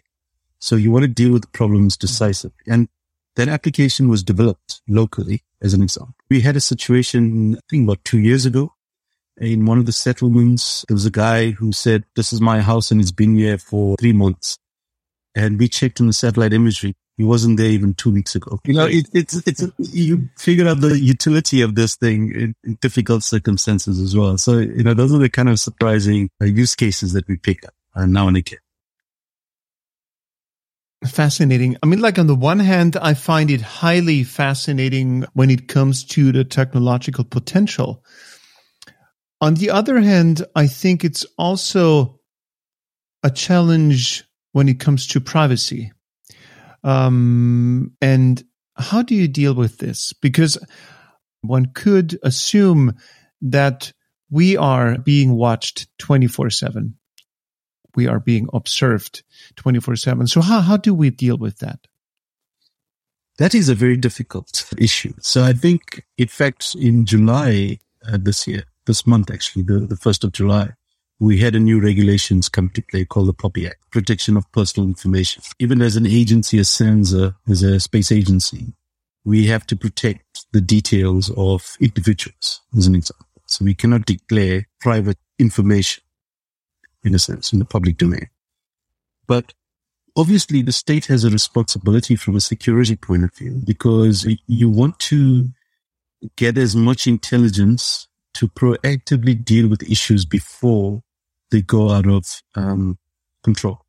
So 0.60 0.76
you 0.76 0.92
want 0.92 1.04
to 1.04 1.10
deal 1.10 1.32
with 1.32 1.52
problems 1.52 1.98
decisively. 1.98 2.58
And 2.68 2.88
that 3.36 3.50
application 3.50 4.08
was 4.08 4.24
developed 4.24 4.82
locally 4.88 5.44
as 5.62 5.74
an 5.74 5.84
example. 5.84 6.16
We 6.30 6.42
had 6.42 6.56
a 6.56 6.62
situation, 6.62 7.56
I 7.58 7.60
think 7.70 7.84
about 7.84 8.04
two 8.04 8.20
years 8.20 8.46
ago 8.46 8.74
in 9.38 9.66
one 9.66 9.78
of 9.78 9.86
the 9.86 9.92
settlements. 9.92 10.86
There 10.88 10.96
was 10.96 11.06
a 11.06 11.12
guy 11.12 11.52
who 11.52 11.72
said, 11.72 12.06
this 12.16 12.32
is 12.32 12.42
my 12.42 12.62
house 12.62 12.92
and 12.92 13.02
it's 13.02 13.12
been 13.12 13.36
here 13.36 13.58
for 13.58 13.98
three 13.98 14.14
months. 14.14 14.58
And 15.36 15.60
we 15.60 15.68
checked 15.68 16.00
in 16.00 16.08
the 16.08 16.14
satellite 16.14 16.54
imagery. 16.54 16.96
He 17.18 17.24
wasn't 17.24 17.58
there 17.58 17.70
even 17.70 17.94
two 17.94 18.12
weeks 18.12 18.36
ago. 18.36 18.60
You 18.66 18.74
know, 18.74 18.86
it, 18.86 19.08
it's, 19.14 19.36
it's, 19.48 19.64
you 19.78 20.30
figure 20.38 20.68
out 20.68 20.82
the 20.82 21.00
utility 21.00 21.62
of 21.62 21.76
this 21.76 21.96
thing 21.96 22.32
in, 22.34 22.56
in, 22.66 22.78
difficult 22.82 23.24
circumstances 23.24 24.02
as 24.02 24.18
well. 24.18 24.38
So, 24.38 24.58
you 24.58 24.84
know, 24.84 24.94
those 24.94 25.14
are 25.14 25.18
the 25.18 25.30
kind 25.30 25.48
of 25.48 25.58
surprising 25.60 26.30
uh, 26.42 26.46
use 26.46 26.76
cases 26.76 27.14
that 27.14 27.26
we 27.30 27.38
pick 27.38 27.66
up 27.66 27.74
uh, 27.96 28.06
now 28.06 28.28
and 28.28 28.36
again. 28.36 28.60
Fascinating. 31.06 31.78
I 31.82 31.86
mean, 31.86 32.02
like 32.02 32.20
on 32.20 32.28
the 32.28 32.36
one 32.36 32.60
hand, 32.60 32.98
I 32.98 33.14
find 33.14 33.50
it 33.50 33.62
highly 33.62 34.24
fascinating 34.24 35.26
when 35.34 35.50
it 35.50 35.70
comes 35.70 36.04
to 36.06 36.32
the 36.32 36.44
technological 36.44 37.24
potential. 37.24 38.04
On 39.40 39.54
the 39.54 39.70
other 39.70 40.02
hand, 40.02 40.46
I 40.56 40.68
think 40.68 41.06
it's 41.06 41.26
also 41.38 42.20
a 43.24 43.30
challenge 43.30 44.24
when 44.52 44.68
it 44.68 44.80
comes 44.80 45.08
to 45.08 45.22
privacy. 45.22 45.92
Um, 46.86 47.94
and 48.00 48.44
how 48.76 49.02
do 49.02 49.16
you 49.16 49.28
deal 49.28 49.56
with 49.56 49.80
this? 49.80 50.14
Because 50.14 50.58
one 51.42 51.72
could 51.74 52.18
assume 52.24 52.94
that 53.42 53.92
we 54.30 54.56
are 54.56 54.98
being 55.00 55.36
watched 55.36 55.88
24 55.98 56.52
7. 56.52 56.96
We 57.96 58.08
are 58.08 58.20
being 58.20 58.48
observed 58.54 59.24
24 59.56 59.96
7. 59.96 60.28
So, 60.28 60.42
how, 60.42 60.62
how 60.62 60.78
do 60.78 60.94
we 60.94 61.10
deal 61.10 61.38
with 61.38 61.60
that? 61.60 61.80
That 63.38 63.56
is 63.56 63.68
a 63.68 63.76
very 63.76 63.98
difficult 63.98 64.72
issue. 64.78 65.14
So, 65.22 65.44
I 65.44 65.54
think, 65.54 66.06
in 66.18 66.28
fact, 66.28 66.76
in 66.76 67.06
July 67.06 67.80
uh, 68.08 68.18
this 68.22 68.48
year, 68.48 68.64
this 68.86 69.08
month 69.08 69.32
actually, 69.32 69.64
the, 69.64 69.80
the 69.80 69.96
1st 69.96 70.26
of 70.26 70.32
July, 70.34 70.70
we 71.20 71.40
had 71.40 71.56
a 71.56 71.60
new 71.60 71.80
regulations 71.80 72.50
come 72.50 72.70
to 72.70 72.82
play 72.82 73.06
called 73.06 73.28
the 73.28 73.34
POPI 73.34 73.68
Act, 73.68 73.90
Protection 73.92 74.36
of 74.36 74.52
Personal 74.52 74.90
Information. 74.90 75.42
Even 75.60 75.82
as 75.82 75.96
an 75.96 76.06
agency, 76.06 76.60
as 76.60 76.70
SANSA, 76.70 77.36
as 77.48 77.64
a 77.64 77.80
space 77.80 78.12
agency, 78.12 78.74
we 79.24 79.48
have 79.48 79.66
to 79.68 79.76
protect 79.76 80.46
the 80.52 80.62
details 80.62 81.32
of 81.38 81.78
individuals, 81.80 82.62
as 82.78 82.88
an 82.88 82.96
example. 82.96 83.26
So 83.48 83.66
we 83.66 83.74
cannot 83.74 84.06
declare 84.06 84.68
private 84.82 85.18
information, 85.40 86.04
in 87.04 87.16
a 87.16 87.20
sense, 87.20 87.54
in 87.54 87.60
the 87.60 87.66
public 87.66 87.98
domain. 87.98 88.30
But 89.28 89.54
obviously 90.16 90.62
the 90.62 90.72
state 90.72 91.06
has 91.06 91.24
a 91.24 91.30
responsibility 91.30 92.16
from 92.16 92.36
a 92.36 92.42
security 92.42 92.96
point 92.96 93.24
of 93.24 93.34
view 93.34 93.62
because 93.66 94.28
you 94.48 94.70
want 94.70 95.00
to 95.00 95.50
get 96.36 96.58
as 96.58 96.76
much 96.76 97.08
intelligence 97.08 98.08
to 98.36 98.48
proactively 98.50 99.44
deal 99.44 99.68
with 99.68 99.90
issues 99.90 100.26
before 100.26 101.02
they 101.52 101.62
go 101.62 101.92
out 101.92 102.08
of 102.08 102.42
um, 102.56 102.98
control. 103.44 103.82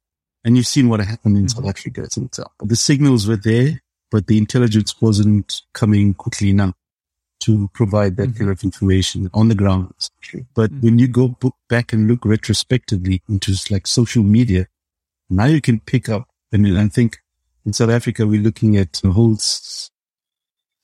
And 0.44 0.56
you've 0.56 0.66
seen 0.66 0.88
what 0.88 1.00
happened 1.00 1.36
in 1.36 1.46
mm-hmm. 1.46 1.60
South 1.60 1.68
Africa 1.68 2.02
as 2.02 2.16
an 2.16 2.26
example. 2.26 2.66
The 2.66 2.76
signals 2.76 3.26
were 3.26 3.36
there, 3.36 3.82
but 4.10 4.28
the 4.28 4.38
intelligence 4.38 5.00
wasn't 5.00 5.62
coming 5.72 6.14
quickly 6.14 6.50
enough 6.50 6.74
to 7.40 7.68
provide 7.74 8.16
that 8.16 8.28
mm-hmm. 8.28 8.38
kind 8.38 8.50
of 8.50 8.62
information 8.62 9.28
on 9.34 9.48
the 9.48 9.54
ground. 9.54 9.92
But 10.54 10.70
mm-hmm. 10.70 10.80
when 10.80 10.98
you 10.98 11.08
go 11.08 11.36
back 11.68 11.92
and 11.92 12.06
look 12.06 12.24
retrospectively 12.24 13.22
into 13.28 13.56
like 13.70 13.86
social 13.86 14.22
media, 14.22 14.68
now 15.28 15.46
you 15.46 15.60
can 15.60 15.80
pick 15.80 16.08
up. 16.08 16.28
And 16.52 16.78
I 16.78 16.88
think 16.88 17.18
in 17.64 17.72
South 17.72 17.90
Africa, 17.90 18.26
we're 18.26 18.40
looking 18.40 18.76
at 18.76 19.00
a 19.04 19.10
whole 19.10 19.34
s- 19.34 19.90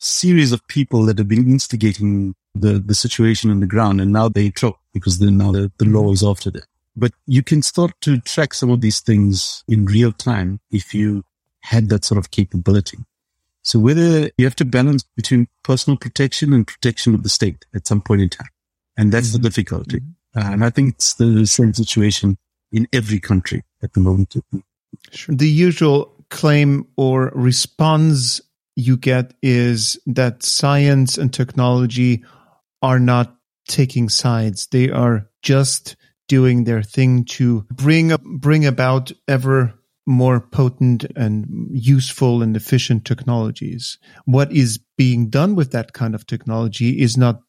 series 0.01 0.51
of 0.51 0.67
people 0.67 1.05
that 1.07 1.19
have 1.19 1.29
been 1.29 1.49
instigating 1.49 2.35
the, 2.55 2.79
the 2.79 2.95
situation 2.95 3.51
on 3.51 3.61
the 3.61 3.67
ground 3.67 4.01
and 4.01 4.13
now 4.13 4.29
they 4.29 4.51
drop 4.51 4.79
because 4.93 5.19
then 5.19 5.39
now 5.39 5.53
the, 5.53 5.73
the 5.79 5.85
law 5.85 6.13
is 6.13 6.23
after 6.23 6.51
them. 6.51 6.63
But 6.95 7.13
you 7.27 7.43
can 7.43 7.63
start 7.63 7.93
to 8.03 8.21
track 8.21 8.53
some 8.53 8.71
of 8.71 8.83
these 8.83 9.01
things 9.01 9.65
in 9.67 9.87
real 9.87 10.13
time 10.13 10.61
if 10.71 10.93
you 10.93 11.25
had 11.61 11.89
that 11.89 12.05
sort 12.05 12.19
of 12.19 12.31
capability. 12.31 12.99
So 13.63 13.79
whether 13.79 14.31
you 14.37 14.45
have 14.45 14.57
to 14.57 14.65
balance 14.65 15.05
between 15.17 15.49
personal 15.63 15.97
protection 15.97 16.53
and 16.53 16.67
protection 16.67 17.15
of 17.15 17.23
the 17.23 17.29
state 17.29 17.65
at 17.75 17.87
some 17.87 18.01
point 18.01 18.21
in 18.21 18.29
time. 18.29 18.49
And 18.97 19.13
that's 19.13 19.29
mm-hmm. 19.29 19.43
the 19.43 19.49
difficulty. 19.49 20.01
Mm-hmm. 20.01 20.39
Uh, 20.39 20.53
and 20.53 20.65
I 20.65 20.71
think 20.71 20.95
it's 20.95 21.15
the 21.15 21.47
same 21.47 21.73
situation 21.73 22.37
in 22.73 22.89
every 22.93 23.21
country 23.21 23.63
at 23.83 23.93
the 23.93 24.01
moment. 24.01 24.35
Sure. 25.11 25.35
The 25.35 25.49
usual 25.49 26.13
claim 26.31 26.87
or 26.97 27.31
response 27.35 28.41
you 28.75 28.97
get 28.97 29.35
is 29.43 29.99
that 30.07 30.43
science 30.43 31.19
and 31.19 31.33
technology 31.33 32.25
are 32.83 32.99
not 32.99 33.37
taking 33.69 34.09
sides. 34.09 34.67
They 34.67 34.91
are 34.91 35.29
just 35.43 35.97
doing 36.29 36.65
their 36.65 36.83
thing 36.83 37.25
to 37.25 37.67
bring 37.73 38.15
bring 38.39 38.67
about 38.67 39.13
ever 39.29 39.75
more 40.07 40.41
potent 40.41 41.05
and 41.15 41.69
useful 41.71 42.43
and 42.43 42.57
efficient 42.57 43.05
technologies. 43.05 43.99
What 44.25 44.53
is 44.53 44.81
being 44.97 45.31
done 45.31 45.55
with 45.55 45.71
that 45.73 45.93
kind 45.93 46.15
of 46.15 46.27
technology 46.27 47.01
is 47.01 47.17
not 47.17 47.41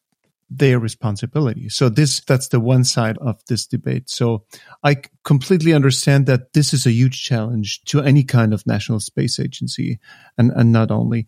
their 0.50 0.78
responsibility. 0.78 1.68
So 1.68 1.88
this, 1.88 2.20
that's 2.20 2.48
the 2.48 2.60
one 2.60 2.84
side 2.84 3.18
of 3.18 3.40
this 3.48 3.66
debate. 3.66 4.08
So 4.08 4.44
I 4.82 4.96
completely 5.24 5.72
understand 5.72 6.26
that 6.26 6.52
this 6.52 6.72
is 6.72 6.86
a 6.86 6.92
huge 6.92 7.24
challenge 7.24 7.80
to 7.86 8.02
any 8.02 8.22
kind 8.22 8.54
of 8.54 8.66
national 8.66 9.00
space 9.00 9.40
agency 9.40 9.98
and, 10.38 10.52
and 10.52 10.70
not 10.70 10.90
only. 10.90 11.26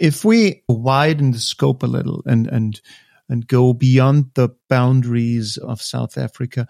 If 0.00 0.24
we 0.24 0.62
widen 0.68 1.32
the 1.32 1.38
scope 1.38 1.82
a 1.82 1.86
little 1.86 2.22
and, 2.26 2.46
and 2.46 2.80
and 3.28 3.46
go 3.46 3.72
beyond 3.72 4.30
the 4.34 4.50
boundaries 4.68 5.56
of 5.56 5.80
South 5.80 6.18
Africa. 6.18 6.66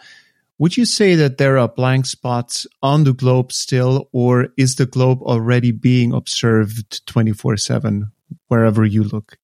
Would 0.59 0.77
you 0.77 0.85
say 0.85 1.17
that 1.17 1.39
there 1.39 1.59
are 1.59 1.69
blank 1.69 2.07
spots 2.07 2.67
on 2.81 3.05
the 3.05 3.13
globe 3.13 3.53
still, 3.53 4.09
or 4.13 4.49
is 4.57 4.77
the 4.77 4.87
globe 4.87 5.21
already 5.23 5.73
being 5.73 6.13
observed 6.13 7.05
24 7.07 7.57
7 7.57 8.13
wherever 8.49 8.85
you 8.85 9.03
look? 9.03 9.39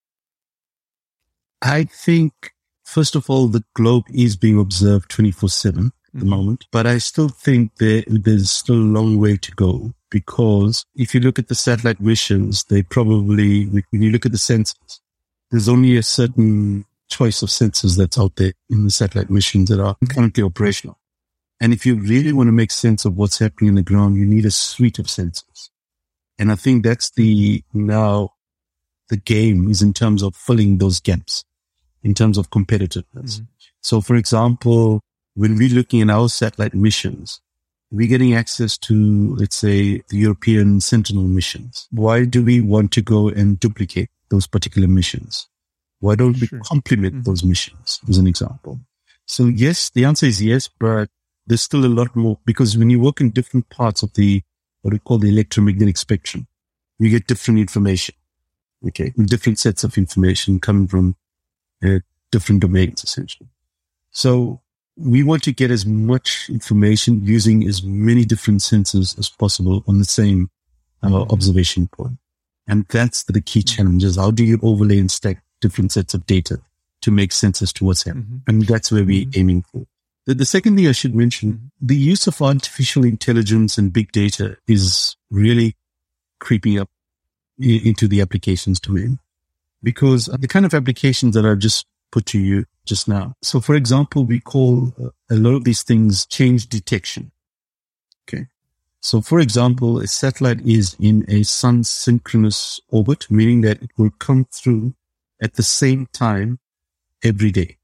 I 1.63 1.85
think, 1.85 2.53
first 2.85 3.17
of 3.17 3.29
all, 3.29 3.49
the 3.49 3.65
globe 3.75 4.05
is 4.15 4.37
being 4.37 4.59
observed 4.59 5.11
24 5.11 5.49
7 5.49 5.87
at 5.87 5.93
the 6.13 6.21
mm-hmm. 6.21 6.31
moment, 6.31 6.67
but 6.71 6.87
I 6.87 6.99
still 6.99 7.29
think 7.29 7.77
there, 7.77 8.05
there's 8.07 8.51
still 8.51 8.77
a 8.77 8.95
long 8.97 9.19
way 9.19 9.37
to 9.37 9.53
go 9.53 9.93
because 10.11 10.85
if 10.95 11.15
you 11.15 11.21
look 11.21 11.39
at 11.39 11.49
the 11.49 11.55
satellite 11.55 12.01
missions, 12.01 12.65
they 12.65 12.83
probably, 12.83 13.67
when 13.67 14.03
you 14.03 14.11
look 14.11 14.27
at 14.27 14.33
the 14.33 14.39
sensors, 14.39 15.01
there's 15.51 15.69
only 15.69 15.97
a 15.97 16.03
certain 16.03 16.85
choice 17.09 17.43
of 17.43 17.49
sensors 17.49 17.97
that's 17.97 18.19
out 18.19 18.37
there 18.37 18.53
in 18.69 18.85
the 18.85 18.91
satellite 18.91 19.31
missions 19.31 19.69
that 19.69 19.81
are 19.81 19.97
currently 20.09 20.43
operational. 20.43 20.99
And 21.61 21.73
if 21.73 21.85
you 21.85 21.97
really 21.97 22.33
want 22.33 22.49
to 22.49 22.53
make 22.53 22.71
sense 22.71 23.05
of 23.05 23.17
what's 23.17 23.39
happening 23.39 23.69
in 23.69 23.75
the 23.75 23.83
ground, 23.83 24.17
you 24.17 24.25
need 24.25 24.47
a 24.47 24.51
suite 24.51 24.99
of 24.99 25.07
sensors. 25.07 25.69
And 26.39 26.51
I 26.51 26.55
think 26.55 26.85
that's 26.85 27.11
the 27.11 27.63
now 27.75 28.35
the 29.11 29.19
game 29.19 29.71
is 29.71 29.83
in 29.83 29.93
terms 29.93 30.23
of 30.23 30.35
filling 30.35 30.79
those 30.79 31.01
gaps 31.01 31.45
in 32.03 32.15
terms 32.15 32.39
of 32.39 32.49
competitiveness. 32.51 33.05
Mm-hmm. 33.41 33.45
So 33.83 34.01
for 34.01 34.17
example, 34.17 35.01
when 35.35 35.57
we're 35.57 35.75
looking 35.75 36.01
at 36.01 36.11
our 36.11 36.29
satellite 36.29 36.75
missions, 36.75 37.41
we're 37.91 38.09
getting 38.09 38.35
access 38.35 38.79
to, 38.79 39.35
let's 39.37 39.57
say, 39.57 40.03
the 40.09 40.17
European 40.17 40.81
Sentinel 40.81 41.25
missions. 41.25 41.89
Why 41.91 42.25
do 42.25 42.45
we 42.45 42.61
want 42.61 42.93
to 42.93 43.03
go 43.03 43.29
and 43.29 43.59
duplicate 43.59 44.11
those 44.29 44.47
particular 44.47 44.87
missions? 44.87 45.49
Why 45.99 46.15
don't 46.15 46.41
we 46.41 46.49
complement 46.65 47.15
mm-hmm. 47.15 47.23
those 47.25 47.45
missions 47.45 48.01
as 48.09 48.17
an 48.17 48.27
example? 48.27 48.81
So 49.27 49.47
yes, 49.47 49.91
the 49.91 50.05
answer 50.05 50.27
is 50.27 50.43
yes, 50.43 50.69
but 50.69 51.09
there's 51.47 51.63
still 51.63 51.85
a 51.85 51.89
lot 51.89 52.15
more 52.15 52.39
because 52.45 52.79
when 52.79 52.91
you 52.91 53.01
work 53.01 53.21
in 53.21 53.31
different 53.31 53.69
parts 53.71 54.03
of 54.03 54.13
the, 54.15 54.43
what 54.83 54.93
we 54.93 54.99
call 54.99 55.19
the 55.19 55.29
electromagnetic 55.29 55.97
spectrum, 55.97 56.47
you 56.99 57.11
get 57.11 57.27
different 57.27 57.59
information. 57.59 58.15
Okay. 58.87 59.13
Different 59.25 59.59
sets 59.59 59.85
of 59.85 59.99
information 59.99 60.61
coming 60.61 60.87
from 60.87 61.17
uh, 61.85 61.99
different 62.31 62.61
domains, 62.61 63.05
essentially. 63.05 63.49
So 64.11 64.61
we 65.01 65.23
want 65.23 65.43
to 65.45 65.53
get 65.53 65.71
as 65.71 65.87
much 65.87 66.49
information 66.51 67.25
using 67.25 67.67
as 67.67 67.83
many 67.83 68.25
different 68.25 68.61
sensors 68.61 69.19
as 69.19 69.29
possible 69.29 69.83
on 69.87 69.99
the 69.99 70.05
same 70.05 70.51
uh, 71.03 71.09
mm-hmm. 71.09 71.33
observation 71.33 71.89
point. 71.89 72.19
And 72.67 72.87
that's 72.89 73.25
the 73.25 73.41
key 73.41 73.61
mm-hmm. 73.61 73.77
challenge 73.77 74.05
is 74.05 74.17
how 74.17 74.31
do 74.31 74.45
you 74.45 74.59
overlay 74.63 74.99
and 74.99 75.11
stack 75.11 75.43
different 75.61 75.93
sets 75.93 76.15
of 76.15 76.27
data 76.27 76.61
to 77.03 77.11
make 77.11 77.33
sense 77.33 77.63
as 77.63 77.73
to 77.75 77.85
what's 77.85 78.05
happening. 78.05 78.27
Mm-hmm. 78.27 78.51
And 78.51 78.67
that's 78.67 78.93
where 78.93 79.05
we're 79.05 79.25
mm-hmm. 79.25 79.41
aiming 79.41 79.63
for. 79.63 79.87
The, 80.27 80.35
the 80.35 80.45
second 80.45 80.77
thing 80.77 80.87
I 80.87 80.93
should 80.93 81.15
mention, 81.15 81.53
mm-hmm. 81.53 81.87
the 81.87 81.97
use 81.97 82.27
of 82.27 82.41
artificial 82.43 83.05
intelligence 83.05 83.79
and 83.79 83.93
big 83.93 84.13
data 84.13 84.59
is 84.69 85.17
really 85.31 85.77
creeping 86.39 86.79
up 86.79 86.89
into 87.59 88.09
the 88.09 88.21
applications 88.21 88.81
domain 88.81 89.19
because 89.83 90.27
the 90.27 90.49
kind 90.49 90.65
of 90.65 90.75
applications 90.75 91.35
that 91.35 91.45
I've 91.45 91.59
just 91.59 91.87
put 92.11 92.27
to 92.27 92.39
you 92.39 92.65
just 92.85 93.09
now. 93.09 93.35
So 93.43 93.61
for 93.61 93.75
example, 93.75 94.25
we 94.25 94.41
call 94.41 94.93
uh, 95.03 95.11
a 95.31 95.37
lot 95.37 95.55
of 95.55 95.65
these 95.65 95.83
things 95.83 96.27
change 96.27 96.69
detection. 96.69 97.31
Okay. 98.29 98.47
So 99.01 99.21
for 99.21 99.41
example, 99.41 99.99
a 99.99 100.07
satellite 100.07 100.61
is 100.67 100.97
in 100.99 101.25
a 101.29 101.43
sun 101.43 101.85
synchronous 101.85 102.81
orbit, 102.89 103.31
meaning 103.31 103.61
that 103.63 103.83
it 103.83 103.91
will 103.97 104.11
come 104.19 104.47
through 104.51 104.95
at 105.41 105.55
the 105.55 105.63
same 105.63 106.07
time 106.13 106.59
every 107.23 107.51
day. 107.51 107.77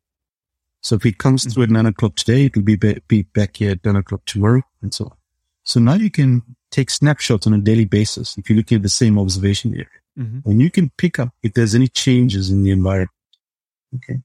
So 0.83 0.97
if 0.97 1.07
it 1.07 1.19
comes 1.19 1.53
through 1.53 1.65
at 1.65 1.71
nine 1.71 1.87
o'clock 1.87 2.15
today, 2.17 2.45
it 2.45 2.57
will 2.57 2.63
be, 2.63 2.77
be 3.09 3.23
back 3.23 3.57
here 3.57 3.73
at 3.73 3.85
nine 3.85 3.97
o'clock 3.97 4.23
tomorrow 4.25 4.63
and 4.83 4.95
so 4.95 5.07
on. 5.07 5.17
So 5.65 5.81
now 5.81 5.95
you 5.95 6.11
can 6.11 6.43
take 6.71 6.91
snapshots 6.91 7.47
on 7.47 7.55
a 7.55 7.59
daily 7.59 7.87
basis 7.87 8.39
if 8.39 8.49
you're 8.49 8.57
looking 8.57 8.77
at 8.77 8.83
the 8.83 8.89
same 8.89 9.19
observation 9.19 9.73
area. 9.73 9.87
Mm-hmm. 10.19 10.49
And 10.49 10.63
you 10.63 10.71
can 10.71 10.91
pick 10.97 11.19
up 11.19 11.31
if 11.43 11.55
there's 11.55 11.75
any 11.75 11.89
changes 11.89 12.51
in 12.51 12.63
the 12.63 12.71
environment. 12.71 13.11
Okay. 13.95 14.21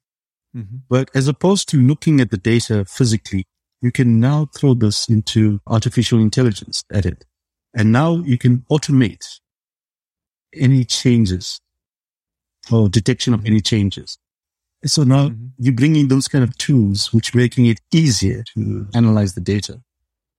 Mm-hmm. 0.56 0.78
But 0.90 1.10
as 1.14 1.28
opposed 1.28 1.70
to 1.70 1.78
looking 1.78 2.20
at 2.20 2.32
the 2.32 2.38
data 2.38 2.86
physically, 2.86 3.46
you 3.82 3.92
can 3.92 4.20
now 4.20 4.48
throw 4.56 4.74
this 4.74 5.08
into 5.10 5.60
artificial 5.68 6.20
intelligence 6.20 6.84
at 6.92 7.06
it. 7.06 7.26
And 7.74 7.92
now 7.92 8.18
you 8.18 8.38
can 8.38 8.66
automate 8.70 9.26
any 10.54 10.84
changes 10.84 11.62
or 12.72 12.90
detection 12.90 13.34
of 13.34 13.46
any 13.46 13.62
changes. 13.62 14.18
So 14.86 15.04
now 15.04 15.30
mm-hmm. 15.30 15.48
you're 15.58 15.74
bringing 15.74 16.08
those 16.08 16.28
kind 16.28 16.44
of 16.44 16.58
tools, 16.58 17.14
which 17.14 17.34
making 17.36 17.68
it 17.68 17.80
easier 17.94 18.44
to 18.56 18.88
analyze 18.94 19.34
the 19.34 19.42
data. 19.42 19.82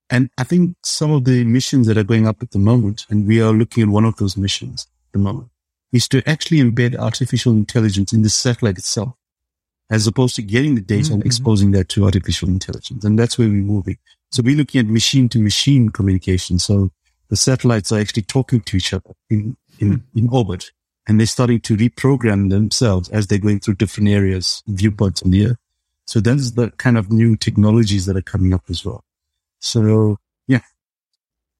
And 0.09 0.29
I 0.37 0.43
think 0.43 0.75
some 0.83 1.11
of 1.11 1.23
the 1.23 1.43
missions 1.43 1.87
that 1.87 1.97
are 1.97 2.03
going 2.03 2.27
up 2.27 2.43
at 2.43 2.51
the 2.51 2.59
moment, 2.59 3.05
and 3.09 3.25
we 3.25 3.41
are 3.41 3.53
looking 3.53 3.83
at 3.83 3.89
one 3.89 4.05
of 4.05 4.17
those 4.17 4.37
missions 4.37 4.85
at 5.07 5.13
the 5.13 5.19
moment, 5.19 5.49
is 5.93 6.07
to 6.09 6.27
actually 6.27 6.59
embed 6.59 6.97
artificial 6.97 7.53
intelligence 7.53 8.11
in 8.11 8.23
the 8.23 8.29
satellite 8.29 8.77
itself 8.77 9.13
as 9.89 10.07
opposed 10.07 10.35
to 10.35 10.41
getting 10.41 10.75
the 10.75 10.81
data 10.81 11.03
mm-hmm. 11.03 11.13
and 11.13 11.25
exposing 11.25 11.71
that 11.71 11.87
to 11.89 12.05
artificial 12.05 12.49
intelligence. 12.49 13.03
And 13.03 13.17
that's 13.17 13.37
where 13.37 13.47
we're 13.47 13.61
moving. 13.61 13.97
So 14.31 14.41
we're 14.43 14.57
looking 14.57 14.79
at 14.79 14.87
machine 14.87 15.29
to 15.29 15.39
machine 15.39 15.89
communication. 15.89 16.57
So 16.57 16.89
the 17.29 17.37
satellites 17.37 17.91
are 17.91 17.99
actually 17.99 18.23
talking 18.23 18.61
to 18.61 18.77
each 18.77 18.93
other 18.93 19.11
in, 19.29 19.55
in, 19.79 19.99
mm. 19.99 20.01
in 20.15 20.29
orbit 20.29 20.71
and 21.07 21.19
they're 21.19 21.27
starting 21.27 21.59
to 21.61 21.77
reprogram 21.77 22.49
themselves 22.49 23.09
as 23.09 23.27
they're 23.27 23.37
going 23.37 23.59
through 23.59 23.75
different 23.75 24.09
areas, 24.09 24.63
viewpoints 24.67 25.21
in 25.21 25.31
the 25.31 25.45
air. 25.45 25.57
So 26.05 26.19
that's 26.19 26.51
the 26.51 26.71
kind 26.71 26.97
of 26.97 27.11
new 27.11 27.35
technologies 27.35 28.05
that 28.07 28.17
are 28.17 28.21
coming 28.21 28.53
up 28.53 28.63
as 28.69 28.83
well. 28.83 29.03
So 29.59 30.17
yeah, 30.47 30.61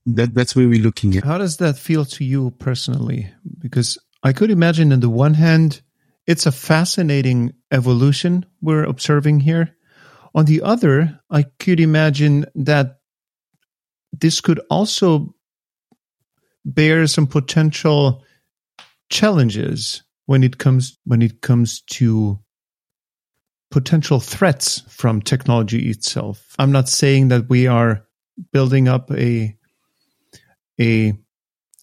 that, 0.06 0.34
that's 0.34 0.56
where 0.56 0.68
we're 0.68 0.82
looking 0.82 1.16
at. 1.18 1.24
How 1.24 1.38
does 1.38 1.58
that 1.58 1.78
feel 1.78 2.06
to 2.06 2.24
you 2.24 2.52
personally? 2.52 3.30
Because 3.60 3.98
I 4.24 4.32
could 4.32 4.52
imagine 4.52 4.94
on 4.94 5.02
the 5.02 5.10
one 5.10 5.34
hand, 5.34 5.82
it's 6.26 6.46
a 6.46 6.52
fascinating 6.52 7.54
evolution 7.72 8.46
we're 8.62 8.86
observing 8.86 9.42
here. 9.42 9.76
On 10.34 10.46
the 10.46 10.62
other, 10.62 11.20
I 11.30 11.44
could 11.60 11.82
imagine 11.82 12.46
that 12.56 13.00
this 14.14 14.40
could 14.40 14.62
also 14.70 15.36
bear 16.64 17.06
some 17.08 17.28
potential 17.28 18.24
challenges 19.10 20.04
when 20.26 20.44
it 20.44 20.58
comes 20.58 20.98
when 21.04 21.22
it 21.22 21.42
comes 21.42 21.82
to 21.82 22.40
potential 23.70 24.20
threats 24.20 24.82
from 24.88 25.22
technology 25.22 25.90
itself. 25.90 26.56
I'm 26.58 26.72
not 26.72 26.88
saying 26.88 27.28
that 27.28 27.50
we 27.50 27.68
are 27.68 28.06
building 28.54 28.88
up 28.88 29.12
a 29.12 29.58
a 30.80 31.14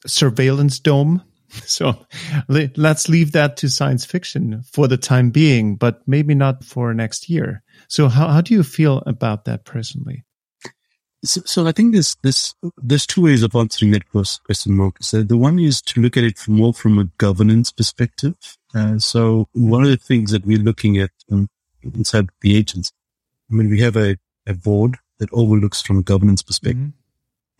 surveillance 0.06 0.80
dome 0.80 1.22
So 1.66 2.06
let's 2.48 3.08
leave 3.08 3.32
that 3.32 3.56
to 3.58 3.68
science 3.68 4.04
fiction 4.04 4.62
for 4.72 4.88
the 4.88 4.96
time 4.96 5.30
being, 5.30 5.76
but 5.76 6.00
maybe 6.06 6.34
not 6.34 6.64
for 6.64 6.94
next 6.94 7.28
year. 7.28 7.62
So 7.88 8.08
how, 8.08 8.28
how 8.28 8.40
do 8.40 8.54
you 8.54 8.62
feel 8.62 9.02
about 9.06 9.44
that 9.46 9.64
personally? 9.64 10.24
So, 11.24 11.42
so 11.44 11.66
I 11.66 11.72
think 11.72 11.92
there's, 11.92 12.16
there's, 12.22 12.54
there's 12.78 13.06
two 13.06 13.22
ways 13.22 13.42
of 13.42 13.54
answering 13.54 13.90
that 13.92 14.08
question, 14.10 14.74
Marcus. 14.74 15.08
So 15.08 15.22
the 15.22 15.36
one 15.36 15.58
is 15.58 15.82
to 15.82 16.00
look 16.00 16.16
at 16.16 16.24
it 16.24 16.48
more 16.48 16.72
from 16.72 16.98
a 16.98 17.04
governance 17.18 17.72
perspective. 17.72 18.34
Uh, 18.74 18.98
so 18.98 19.48
one 19.52 19.82
of 19.82 19.90
the 19.90 19.96
things 19.96 20.30
that 20.30 20.46
we're 20.46 20.58
looking 20.58 20.98
at 20.98 21.10
um, 21.30 21.48
inside 21.82 22.28
the 22.40 22.56
agents, 22.56 22.92
I 23.50 23.54
mean, 23.54 23.70
we 23.70 23.80
have 23.80 23.96
a, 23.96 24.16
a 24.46 24.54
board 24.54 24.96
that 25.18 25.28
overlooks 25.32 25.82
from 25.82 25.98
a 25.98 26.02
governance 26.02 26.42
perspective. 26.42 26.82
Mm-hmm. 26.82 26.99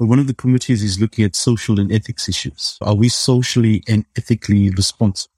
But 0.00 0.06
one 0.06 0.18
of 0.18 0.26
the 0.26 0.34
committees 0.34 0.82
is 0.82 0.98
looking 0.98 1.26
at 1.26 1.36
social 1.36 1.78
and 1.78 1.92
ethics 1.92 2.26
issues. 2.26 2.78
Are 2.80 2.94
we 2.94 3.10
socially 3.10 3.84
and 3.86 4.06
ethically 4.16 4.70
responsible? 4.70 5.34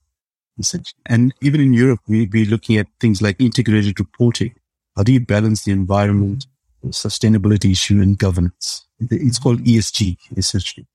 And 1.06 1.34
even 1.40 1.60
in 1.60 1.74
Europe, 1.74 1.98
we 2.06 2.26
be 2.26 2.44
looking 2.44 2.76
at 2.76 2.86
things 3.00 3.20
like 3.20 3.40
integrated 3.40 3.98
reporting. 3.98 4.54
How 4.94 5.02
do 5.02 5.12
you 5.12 5.18
balance 5.18 5.64
the 5.64 5.72
environment, 5.72 6.46
sustainability 6.90 7.72
issue 7.72 8.00
and 8.00 8.16
governance? 8.16 8.86
It's 9.00 9.40
called 9.40 9.64
ESG, 9.64 10.16
essentially. 10.36 10.86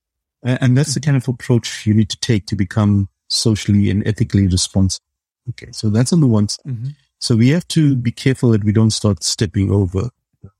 And 0.43 0.77
that's 0.77 0.93
the 0.93 1.01
kind 1.01 1.17
of 1.17 1.27
approach 1.27 1.86
you 1.86 1.93
need 1.93 2.10
to 2.10 2.19
take 2.21 2.45
to 2.45 2.56
become 2.56 3.10
socially 3.27 3.89
and 3.89 4.08
ethically 4.08 4.47
responsible. 4.47 5.06
Okay. 5.49 5.73
So 5.73 5.89
that's 5.89 6.13
on 6.13 6.21
the 6.21 6.27
one 6.27 6.47
side. 6.47 6.65
Mm-hmm. 6.65 6.89
So 7.19 7.36
we 7.36 7.49
have 7.49 7.67
to 7.69 7.97
be 7.97 8.12
careful 8.12 8.51
that 8.51 8.63
we 8.63 8.71
don't 8.71 8.91
start 8.91 9.25
stepping 9.25 9.71
over 9.71 10.10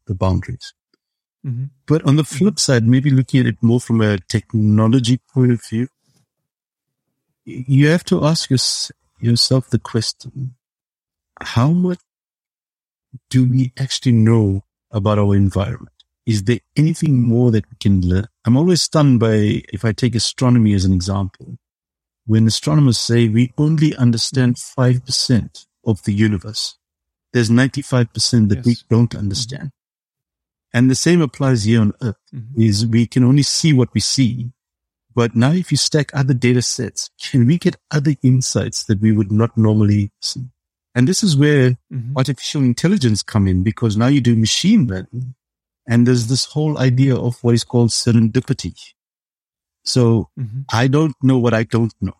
the 0.08 0.16
boundaries. 0.16 0.74
Mm-hmm. 1.46 1.66
But 1.86 2.04
on 2.06 2.16
the 2.16 2.24
flip 2.24 2.60
side, 2.60 2.86
maybe 2.86 3.10
looking 3.10 3.42
at 3.42 3.46
it 3.46 3.62
more 3.62 3.80
from 3.80 4.02
a 4.02 4.18
technology 4.18 5.20
point 5.34 5.52
of 5.52 5.64
view, 5.64 5.88
you 7.46 7.88
have 7.88 8.04
to 8.06 8.26
ask 8.26 8.50
your, 8.50 8.60
yourself 9.20 9.70
the 9.70 9.80
question, 9.80 10.56
how 11.42 11.70
much 11.70 12.00
do 13.30 13.46
we 13.46 13.72
actually 13.78 14.12
know 14.12 14.64
about 14.92 15.20
our 15.20 15.36
environment? 15.36 15.94
Is 16.26 16.44
there 16.44 16.60
anything 16.76 17.22
more 17.22 17.52
that 17.52 17.66
we 17.70 17.78
can 17.80 18.02
learn? 18.02 18.28
I'm 18.44 18.58
always 18.58 18.82
stunned 18.82 19.20
by, 19.22 19.64
if 19.72 19.86
I 19.86 19.94
take 19.94 20.14
astronomy 20.14 20.74
as 20.74 20.84
an 20.84 20.92
example, 20.92 21.58
when 22.26 22.46
astronomers 22.48 22.98
say 22.98 23.30
we 23.30 23.54
only 23.58 23.96
understand 23.96 24.58
5% 24.58 25.66
of 25.86 26.04
the 26.04 26.14
universe, 26.14 26.78
there's 27.32 27.50
95% 27.50 28.50
that 28.50 28.58
yes. 28.58 28.66
we 28.66 28.76
don't 28.90 29.16
understand. 29.16 29.72
And 30.78 30.92
the 30.92 30.96
same 30.96 31.24
applies 31.24 31.64
here 31.64 31.82
on 31.82 31.94
Earth 32.04 32.22
mm-hmm. 32.32 32.62
is 32.62 32.86
we 32.86 33.08
can 33.08 33.24
only 33.24 33.42
see 33.42 33.74
what 33.74 33.92
we 33.96 34.00
see. 34.00 34.52
But 35.16 35.36
now 35.36 35.52
if 35.52 35.72
you 35.72 35.78
stack 35.78 36.12
other 36.14 36.36
data 36.36 36.62
sets, 36.62 37.10
can 37.20 37.48
we 37.48 37.58
get 37.58 37.78
other 37.90 38.14
insights 38.22 38.84
that 38.84 39.02
we 39.02 39.12
would 39.12 39.32
not 39.32 39.58
normally 39.58 40.12
see? 40.22 40.46
And 40.94 41.08
this 41.08 41.24
is 41.24 41.36
where 41.36 41.72
mm-hmm. 41.92 42.16
artificial 42.16 42.62
intelligence 42.62 43.24
come 43.24 43.48
in 43.48 43.64
because 43.64 43.98
now 43.98 44.06
you 44.06 44.22
do 44.22 44.36
machine 44.36 44.86
learning 44.86 45.34
and 45.88 46.06
there's 46.06 46.28
this 46.28 46.46
whole 46.46 46.78
idea 46.78 47.16
of 47.16 47.44
what 47.44 47.56
is 47.56 47.64
called 47.64 47.90
serendipity. 47.90 48.76
So 49.84 50.30
mm-hmm. 50.40 50.62
I 50.72 50.86
don't 50.86 51.16
know 51.24 51.40
what 51.40 51.56
I 51.56 51.64
don't 51.64 51.96
know. 52.02 52.18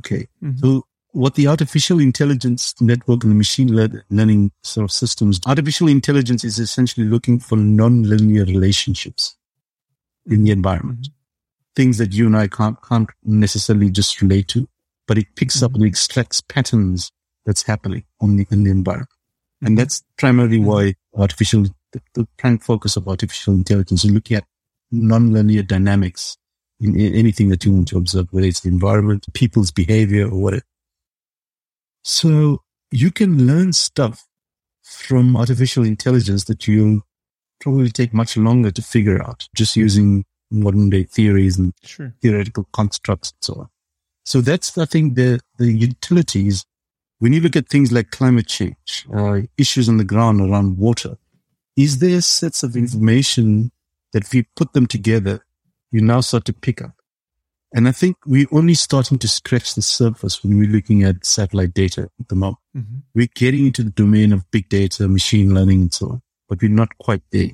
Okay. 0.00 0.26
Mm-hmm. 0.42 0.56
So 0.58 0.84
what 1.12 1.34
the 1.34 1.46
artificial 1.46 2.00
intelligence 2.00 2.74
network 2.80 3.24
and 3.24 3.32
the 3.32 3.36
machine 3.36 3.74
learning 3.74 4.52
sort 4.62 4.84
of 4.84 4.92
systems, 4.92 5.40
artificial 5.46 5.88
intelligence 5.88 6.44
is 6.44 6.58
essentially 6.58 7.06
looking 7.06 7.38
for 7.38 7.56
non-linear 7.56 8.44
relationships 8.44 9.36
in 10.26 10.44
the 10.44 10.50
environment. 10.50 11.02
Mm-hmm. 11.02 11.14
Things 11.76 11.98
that 11.98 12.12
you 12.12 12.26
and 12.26 12.36
I 12.36 12.48
can't, 12.48 12.76
can't 12.82 13.08
necessarily 13.24 13.90
just 13.90 14.20
relate 14.20 14.48
to, 14.48 14.68
but 15.06 15.18
it 15.18 15.26
picks 15.36 15.56
mm-hmm. 15.56 15.66
up 15.66 15.74
and 15.74 15.84
extracts 15.84 16.40
patterns 16.40 17.10
that's 17.44 17.62
happening 17.62 18.04
on 18.20 18.36
the, 18.36 18.46
in 18.50 18.64
the 18.64 18.70
environment. 18.70 19.10
Mm-hmm. 19.10 19.66
And 19.66 19.78
that's 19.78 20.02
primarily 20.16 20.58
mm-hmm. 20.58 20.66
why 20.66 20.94
artificial, 21.16 21.64
the, 21.92 22.00
the 22.14 22.28
prime 22.36 22.58
focus 22.58 22.96
of 22.96 23.08
artificial 23.08 23.54
intelligence 23.54 24.04
is 24.04 24.10
looking 24.10 24.36
at 24.36 24.44
non-linear 24.92 25.62
dynamics 25.62 26.36
in, 26.80 26.98
in 26.98 27.14
anything 27.14 27.48
that 27.48 27.64
you 27.64 27.72
want 27.72 27.88
to 27.88 27.98
observe, 27.98 28.28
whether 28.30 28.46
it's 28.46 28.60
the 28.60 28.68
environment, 28.68 29.26
people's 29.32 29.70
behavior 29.70 30.28
or 30.28 30.40
whatever. 30.40 30.64
So 32.02 32.62
you 32.90 33.10
can 33.10 33.46
learn 33.46 33.72
stuff 33.72 34.26
from 34.82 35.36
artificial 35.36 35.84
intelligence 35.84 36.44
that 36.44 36.66
you'll 36.66 37.02
probably 37.60 37.90
take 37.90 38.12
much 38.14 38.36
longer 38.36 38.70
to 38.70 38.82
figure 38.82 39.22
out 39.22 39.48
just 39.54 39.76
using 39.76 40.24
modern 40.50 40.90
day 40.90 41.04
theories 41.04 41.58
and 41.58 41.72
sure. 41.84 42.14
theoretical 42.20 42.66
constructs 42.72 43.30
and 43.30 43.44
so 43.44 43.60
on. 43.60 43.68
So 44.24 44.40
that's, 44.40 44.76
I 44.76 44.84
think, 44.84 45.14
the, 45.14 45.40
the 45.58 45.72
utilities. 45.72 46.64
When 47.18 47.32
you 47.32 47.40
look 47.40 47.56
at 47.56 47.68
things 47.68 47.92
like 47.92 48.10
climate 48.10 48.46
change, 48.46 49.06
uh, 49.14 49.42
issues 49.58 49.88
on 49.88 49.98
the 49.98 50.04
ground 50.04 50.40
around 50.40 50.78
water, 50.78 51.18
is 51.76 51.98
there 51.98 52.20
sets 52.20 52.62
of 52.62 52.76
information 52.76 53.70
that 54.12 54.24
if 54.24 54.34
you 54.34 54.44
put 54.56 54.72
them 54.72 54.86
together, 54.86 55.44
you 55.90 56.00
now 56.00 56.20
start 56.20 56.44
to 56.46 56.52
pick 56.52 56.82
up 56.82 56.99
And 57.72 57.86
I 57.86 57.92
think 57.92 58.16
we're 58.26 58.48
only 58.50 58.74
starting 58.74 59.18
to 59.18 59.28
scratch 59.28 59.74
the 59.74 59.82
surface 59.82 60.42
when 60.42 60.58
we're 60.58 60.70
looking 60.70 61.04
at 61.04 61.24
satellite 61.24 61.72
data 61.72 62.10
at 62.18 62.28
the 62.28 62.34
moment. 62.34 62.58
Mm-hmm. 62.76 62.98
We're 63.14 63.28
getting 63.34 63.66
into 63.66 63.84
the 63.84 63.90
domain 63.90 64.32
of 64.32 64.50
big 64.50 64.68
data, 64.68 65.06
machine 65.06 65.54
learning 65.54 65.82
and 65.82 65.94
so 65.94 66.08
on, 66.08 66.22
but 66.48 66.60
we're 66.60 66.68
not 66.68 66.96
quite 66.98 67.22
there. 67.30 67.50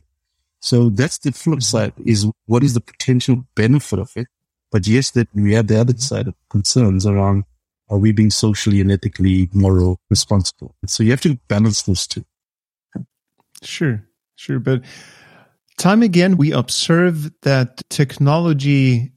So 0.60 0.88
that's 0.88 1.18
the 1.18 1.32
flip 1.32 1.58
mm-hmm. 1.58 1.62
side 1.62 1.92
is 2.04 2.26
what 2.46 2.62
is 2.62 2.72
the 2.74 2.80
potential 2.80 3.44
benefit 3.54 3.98
of 3.98 4.10
it? 4.16 4.26
But 4.72 4.86
yes, 4.86 5.10
that 5.12 5.28
we 5.34 5.52
have 5.52 5.66
the 5.66 5.80
other 5.80 5.92
mm-hmm. 5.92 6.00
side 6.00 6.28
of 6.28 6.34
concerns 6.48 7.06
around 7.06 7.44
are 7.88 7.98
we 7.98 8.12
being 8.12 8.30
socially 8.30 8.80
and 8.80 8.90
ethically 8.90 9.48
moral 9.52 10.00
responsible? 10.10 10.74
So 10.86 11.02
you 11.02 11.10
have 11.10 11.20
to 11.20 11.38
balance 11.48 11.82
those 11.82 12.06
two. 12.06 12.24
Sure, 13.62 14.04
sure. 14.34 14.58
But 14.58 14.82
time 15.78 16.02
again, 16.02 16.36
we 16.36 16.52
observe 16.52 17.30
that 17.42 17.82
technology 17.90 19.12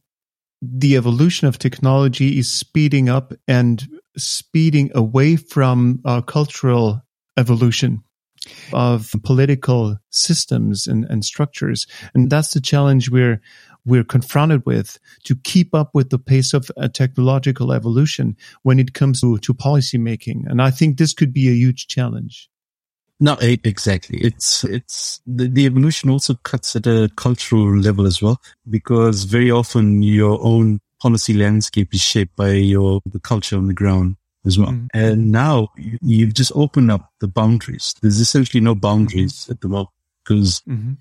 the 0.62 0.96
evolution 0.96 1.48
of 1.48 1.58
technology 1.58 2.38
is 2.38 2.52
speeding 2.52 3.10
up 3.10 3.34
and 3.48 3.88
speeding 4.18 4.92
away 4.94 5.36
from 5.36 6.02
our 6.06 6.22
cultural 6.22 7.02
evolution 7.38 8.04
of 8.74 9.14
political 9.24 9.98
systems 10.10 10.88
and, 10.88 11.06
and 11.06 11.24
structures. 11.24 11.88
And 12.14 12.30
that's 12.30 12.54
the 12.54 12.62
challenge 12.62 13.10
we're 13.10 13.42
we're 13.86 14.04
confronted 14.04 14.66
with 14.66 15.00
to 15.24 15.36
keep 15.36 15.74
up 15.74 15.92
with 15.94 16.10
the 16.10 16.20
pace 16.20 16.54
of 16.54 16.70
uh, 16.78 16.90
technological 16.90 17.72
evolution 17.72 18.36
when 18.62 18.78
it 18.78 18.94
comes 18.94 19.22
to, 19.22 19.38
to 19.40 19.54
policy 19.54 19.98
making. 19.98 20.46
And 20.48 20.62
I 20.62 20.70
think 20.70 20.98
this 20.98 21.14
could 21.14 21.34
be 21.34 21.48
a 21.48 21.54
huge 21.54 21.88
challenge. 21.88 22.50
No, 23.20 23.38
exactly. 23.42 24.20
It's, 24.22 24.64
it's 24.64 25.22
the, 25.28 25.48
the 25.50 25.66
evolution 25.66 26.10
also 26.10 26.36
cuts 26.36 26.76
at 26.76 26.88
a 26.88 27.10
cultural 27.18 27.78
level 27.78 28.06
as 28.06 28.22
well, 28.22 28.42
because 28.70 29.26
very 29.26 29.52
often 29.52 30.02
your 30.04 30.40
own 30.42 30.80
policy 31.02 31.34
landscape 31.34 31.94
is 31.94 32.02
shaped 32.02 32.36
by 32.36 32.52
your, 32.52 33.02
the 33.06 33.20
culture 33.20 33.58
on 33.58 33.68
the 33.68 33.74
ground 33.74 34.16
as 34.46 34.58
well. 34.58 34.72
Mm. 34.72 34.88
And 34.94 35.32
now 35.32 35.70
you, 35.76 36.26
have 36.26 36.34
just 36.34 36.54
opened 36.56 36.92
up 36.92 37.12
the 37.20 37.28
boundaries. 37.28 37.94
There's 38.02 38.22
essentially 38.22 38.62
no 38.62 38.74
boundaries 38.74 39.34
mm-hmm. 39.34 39.52
at 39.52 39.62
the 39.62 39.68
moment 39.68 39.90
because 40.24 40.62
mm-hmm. 40.62 40.94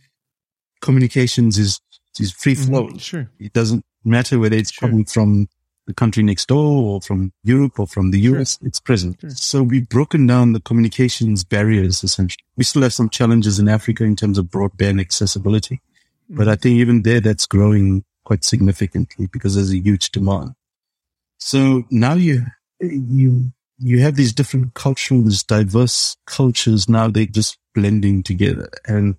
communications 0.80 1.56
is, 1.56 1.80
is 2.18 2.32
free 2.32 2.56
flow. 2.56 2.88
Mm-hmm. 2.88 2.98
Sure. 2.98 3.30
It 3.38 3.52
doesn't 3.52 3.84
matter 4.04 4.40
whether 4.40 4.56
it's 4.56 4.72
sure. 4.72 4.88
coming 4.88 5.04
from 5.04 5.48
the 5.88 5.94
country 5.94 6.22
next 6.22 6.48
door 6.48 6.82
or 6.82 7.00
from 7.00 7.32
Europe 7.42 7.80
or 7.80 7.86
from 7.86 8.10
the 8.10 8.20
US, 8.20 8.58
sure. 8.58 8.68
it's 8.68 8.78
present. 8.78 9.18
Sure. 9.22 9.30
So 9.30 9.62
we've 9.62 9.88
broken 9.88 10.26
down 10.26 10.52
the 10.52 10.60
communications 10.60 11.44
barriers 11.44 12.04
essentially. 12.04 12.44
We 12.56 12.64
still 12.64 12.82
have 12.82 12.92
some 12.92 13.08
challenges 13.08 13.58
in 13.58 13.68
Africa 13.68 14.04
in 14.04 14.14
terms 14.14 14.36
of 14.36 14.46
broadband 14.46 15.00
accessibility, 15.00 15.76
mm-hmm. 15.76 16.36
but 16.36 16.46
I 16.46 16.56
think 16.56 16.76
even 16.76 17.02
there 17.02 17.20
that's 17.20 17.46
growing 17.46 18.04
quite 18.24 18.44
significantly 18.44 19.28
because 19.32 19.54
there's 19.54 19.72
a 19.72 19.78
huge 19.78 20.10
demand. 20.10 20.52
So 21.38 21.84
now 21.90 22.14
you, 22.14 22.44
you, 22.80 23.52
you 23.78 24.00
have 24.00 24.16
these 24.16 24.34
different 24.34 24.74
cultures, 24.74 25.42
diverse 25.42 26.18
cultures. 26.26 26.86
Now 26.86 27.08
they're 27.08 27.24
just 27.24 27.56
blending 27.74 28.22
together 28.22 28.68
and 28.84 29.16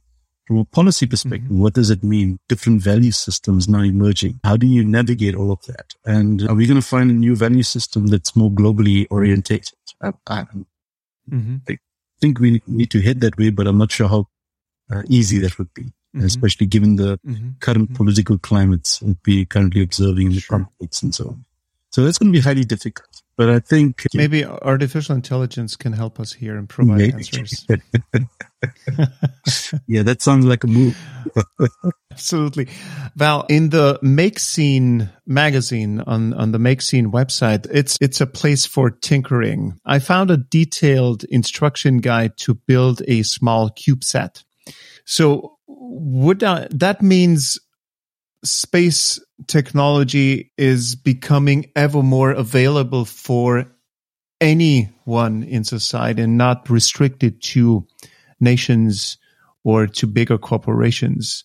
from 0.50 0.58
a 0.58 0.66
policy 0.66 1.06
perspective, 1.06 1.44
mm-hmm. 1.44 1.62
what 1.62 1.76
does 1.76 1.92
it 1.92 2.04
mean? 2.04 2.40
Different 2.48 2.82
value 2.82 3.12
systems 3.12 3.70
now 3.70 3.84
emerging. 3.84 4.40
How 4.44 4.58
do 4.58 4.66
you 4.66 4.84
navigate 4.84 5.36
all 5.36 5.52
of 5.52 5.64
that? 5.68 5.94
And 6.06 6.42
are 6.50 6.56
we 6.56 6.66
going 6.66 6.82
to 6.82 6.86
find 6.86 7.12
a 7.12 7.14
new 7.14 7.36
value 7.36 7.62
system 7.62 8.08
that's 8.08 8.36
more 8.36 8.50
globally 8.50 9.06
orientated? 9.12 9.78
I, 10.02 10.12
I, 10.26 10.46
mm-hmm. 11.30 11.58
I 11.70 11.78
think 12.20 12.40
we 12.40 12.64
need 12.66 12.90
to 12.90 13.00
head 13.00 13.22
that 13.22 13.38
way, 13.38 13.52
but 13.52 13.68
I'm 13.68 13.78
not 13.78 13.92
sure 13.92 14.08
how 14.08 14.28
uh, 14.92 15.04
easy 15.08 15.38
that 15.38 15.60
would 15.60 15.72
be, 15.76 15.84
mm-hmm. 15.84 16.26
especially 16.26 16.66
given 16.66 16.96
the 16.96 17.20
mm-hmm. 17.20 17.50
current 17.60 17.90
mm-hmm. 17.90 17.94
political 17.94 18.40
climates 18.40 19.02
that 19.02 19.18
we're 19.28 19.46
currently 19.46 19.84
observing 19.84 20.28
in 20.28 20.34
the 20.34 20.40
sure. 20.40 20.58
conflicts 20.58 21.04
and 21.04 21.14
so 21.14 21.28
on. 21.28 21.46
So 21.92 22.04
that's 22.04 22.18
going 22.18 22.34
to 22.34 22.36
be 22.36 22.42
highly 22.42 22.66
difficult. 22.66 23.09
But 23.40 23.50
I 23.50 23.60
think 23.60 24.04
maybe 24.14 24.44
artificial 24.44 25.16
intelligence 25.16 25.78
can 25.78 25.94
help 25.94 26.20
us 26.20 26.34
here 26.34 26.58
and 26.58 26.68
provide 26.68 26.98
maybe. 26.98 27.14
answers. 27.14 27.66
yeah, 29.88 30.04
that 30.04 30.22
sounds 30.22 30.44
like 30.44 30.66
a 30.66 30.68
move. 30.68 30.98
Absolutely. 32.12 32.68
Val, 33.16 33.46
in 33.48 33.70
the 33.70 33.98
Makezine 34.04 35.10
magazine 35.26 36.02
on, 36.02 36.34
on 36.34 36.52
the 36.52 36.58
Makezine 36.58 37.14
website, 37.14 37.66
it's, 37.72 37.98
it's 38.02 38.20
a 38.20 38.28
place 38.28 38.66
for 38.66 38.90
tinkering. 38.90 39.80
I 39.86 40.00
found 40.00 40.32
a 40.32 40.36
detailed 40.36 41.24
instruction 41.24 42.00
guide 42.00 42.36
to 42.40 42.56
build 42.56 43.02
a 43.08 43.24
small 43.24 43.70
CubeSat. 43.70 44.44
So 45.06 45.56
would 45.66 46.40
that, 46.40 46.78
that 46.78 47.02
means 47.02 47.58
space 48.44 49.20
technology 49.48 50.52
is 50.58 50.96
becoming 50.96 51.72
ever 51.76 52.02
more 52.02 52.32
available 52.32 53.06
for 53.06 53.66
anyone 54.42 55.44
in 55.44 55.64
society 55.64 56.22
and 56.22 56.38
not 56.38 56.70
restricted 56.70 57.42
to 57.42 57.86
nations 58.40 59.18
or 59.64 59.88
to 59.88 60.08
bigger 60.08 60.38
corporations. 60.38 61.44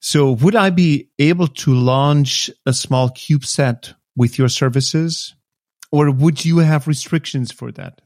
So 0.00 0.32
would 0.32 0.56
I 0.56 0.70
be 0.70 1.10
able 1.18 1.46
to 1.48 1.74
launch 1.74 2.50
a 2.66 2.72
small 2.72 3.10
CubeSat 3.10 3.94
with 4.16 4.38
your 4.38 4.48
services 4.48 5.34
or 5.92 6.10
would 6.10 6.44
you 6.44 6.58
have 6.58 6.88
restrictions 6.88 7.52
for 7.52 7.70
that? 7.72 8.00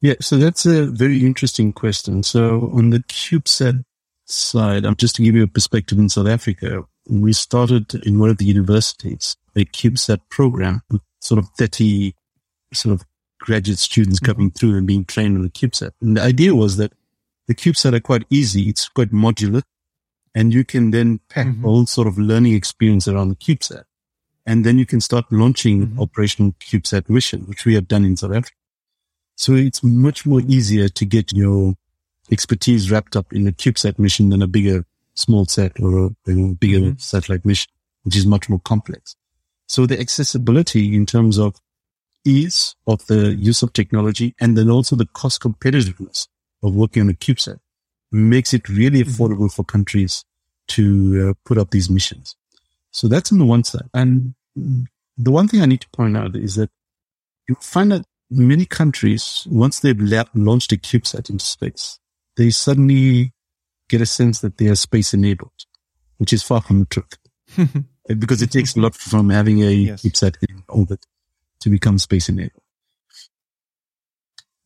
Yeah, 0.00 0.14
so 0.20 0.38
that's 0.38 0.64
a 0.64 0.86
very 0.86 1.26
interesting 1.26 1.72
question. 1.72 2.22
So 2.22 2.70
on 2.74 2.90
the 2.90 3.00
CubeSat 3.00 3.84
side, 4.30 4.84
um, 4.84 4.96
just 4.96 5.16
to 5.16 5.22
give 5.22 5.34
you 5.34 5.42
a 5.42 5.48
perspective 5.48 5.98
in 5.98 6.08
South 6.08 6.28
Africa, 6.28 6.84
we 7.08 7.32
started 7.32 7.94
in 8.06 8.18
one 8.18 8.30
of 8.30 8.38
the 8.38 8.44
universities 8.44 9.36
a 9.56 9.64
CubeSat 9.64 10.20
program 10.30 10.82
with 10.90 11.02
sort 11.20 11.38
of 11.38 11.48
30 11.58 12.14
sort 12.72 12.94
of 12.94 13.06
graduate 13.40 13.78
students 13.78 14.20
mm-hmm. 14.20 14.32
coming 14.32 14.50
through 14.50 14.76
and 14.76 14.86
being 14.86 15.04
trained 15.04 15.36
on 15.36 15.42
the 15.42 15.50
CubeSat. 15.50 15.90
And 16.00 16.16
the 16.16 16.22
idea 16.22 16.54
was 16.54 16.76
that 16.76 16.92
the 17.48 17.54
CubeSat 17.54 17.94
are 17.94 18.00
quite 18.00 18.24
easy. 18.30 18.68
It's 18.68 18.88
quite 18.88 19.12
modular 19.12 19.62
and 20.34 20.54
you 20.54 20.64
can 20.64 20.90
then 20.90 21.20
pack 21.28 21.46
mm-hmm. 21.46 21.66
all 21.66 21.86
sort 21.86 22.06
of 22.06 22.18
learning 22.18 22.54
experience 22.54 23.08
around 23.08 23.30
the 23.30 23.36
CubeSat. 23.36 23.84
And 24.46 24.64
then 24.64 24.78
you 24.78 24.86
can 24.86 25.00
start 25.00 25.26
launching 25.30 25.86
mm-hmm. 25.86 26.00
operational 26.00 26.52
CubeSat 26.60 27.08
mission, 27.08 27.42
which 27.42 27.64
we 27.64 27.74
have 27.74 27.88
done 27.88 28.04
in 28.04 28.16
South 28.16 28.32
Africa. 28.32 28.56
So 29.36 29.54
it's 29.54 29.82
much 29.82 30.26
more 30.26 30.40
easier 30.40 30.88
to 30.88 31.04
get 31.04 31.32
your 31.32 31.74
expertise 32.30 32.90
wrapped 32.90 33.16
up 33.16 33.32
in 33.32 33.46
a 33.46 33.52
CubeSat 33.52 33.98
mission 33.98 34.30
than 34.30 34.42
a 34.42 34.46
bigger 34.46 34.84
smallsat 35.16 35.80
or 35.80 36.06
a, 36.26 36.30
a 36.30 36.54
bigger 36.54 36.78
mm-hmm. 36.78 36.98
satellite 36.98 37.44
mission, 37.44 37.70
which 38.02 38.16
is 38.16 38.26
much 38.26 38.48
more 38.48 38.60
complex. 38.60 39.16
So 39.66 39.86
the 39.86 40.00
accessibility 40.00 40.94
in 40.94 41.06
terms 41.06 41.38
of 41.38 41.56
ease 42.24 42.74
of 42.86 43.06
the 43.06 43.34
use 43.34 43.62
of 43.62 43.72
technology 43.72 44.34
and 44.40 44.56
then 44.56 44.70
also 44.70 44.96
the 44.96 45.06
cost 45.06 45.40
competitiveness 45.40 46.28
of 46.62 46.74
working 46.74 47.02
on 47.02 47.10
a 47.10 47.14
CubeSat 47.14 47.58
makes 48.12 48.52
it 48.52 48.68
really 48.68 49.02
mm-hmm. 49.02 49.10
affordable 49.10 49.36
mm-hmm. 49.38 49.48
for 49.48 49.64
countries 49.64 50.24
to 50.68 51.30
uh, 51.30 51.34
put 51.44 51.58
up 51.58 51.70
these 51.70 51.88
missions. 51.88 52.36
So 52.90 53.08
that's 53.08 53.32
on 53.32 53.38
the 53.38 53.46
one 53.46 53.64
side. 53.64 53.88
And 53.94 54.34
the 55.16 55.30
one 55.30 55.48
thing 55.48 55.62
I 55.62 55.66
need 55.66 55.82
to 55.82 55.90
point 55.90 56.16
out 56.16 56.34
is 56.34 56.56
that 56.56 56.70
you 57.48 57.54
find 57.60 57.92
that 57.92 58.04
many 58.30 58.66
countries, 58.66 59.46
once 59.50 59.80
they've 59.80 60.00
la- 60.00 60.24
launched 60.34 60.72
a 60.72 60.76
CubeSat 60.76 61.30
into 61.30 61.44
space, 61.44 61.99
they 62.40 62.48
suddenly 62.48 63.34
get 63.90 64.00
a 64.00 64.06
sense 64.06 64.40
that 64.40 64.56
they 64.56 64.68
are 64.68 64.74
space 64.74 65.12
enabled, 65.12 65.66
which 66.16 66.32
is 66.32 66.42
far 66.42 66.62
from 66.62 66.80
the 66.80 66.86
truth. 66.86 67.18
because 68.18 68.40
it 68.40 68.50
takes 68.50 68.74
a 68.74 68.80
lot 68.80 68.94
from 68.94 69.28
having 69.28 69.62
a 69.62 69.70
yes. 69.70 70.02
CubeSat 70.02 70.36
in 70.48 70.62
orbit 70.66 71.04
to 71.60 71.68
become 71.68 71.98
space 71.98 72.30
enabled. 72.30 72.62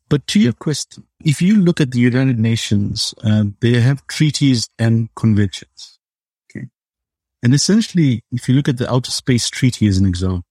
But 0.08 0.24
to 0.28 0.38
your 0.38 0.52
question, 0.52 1.08
if 1.24 1.42
you 1.42 1.56
look 1.56 1.80
at 1.80 1.90
the 1.90 1.98
United 1.98 2.38
Nations, 2.38 3.12
uh, 3.24 3.46
they 3.60 3.80
have 3.80 4.06
treaties 4.06 4.68
and 4.78 5.12
conventions. 5.16 5.98
Okay. 6.48 6.68
And 7.42 7.54
essentially, 7.54 8.22
if 8.30 8.48
you 8.48 8.54
look 8.54 8.68
at 8.68 8.78
the 8.78 8.88
Outer 8.88 9.10
Space 9.10 9.50
Treaty 9.50 9.88
as 9.88 9.98
an 9.98 10.06
example, 10.06 10.44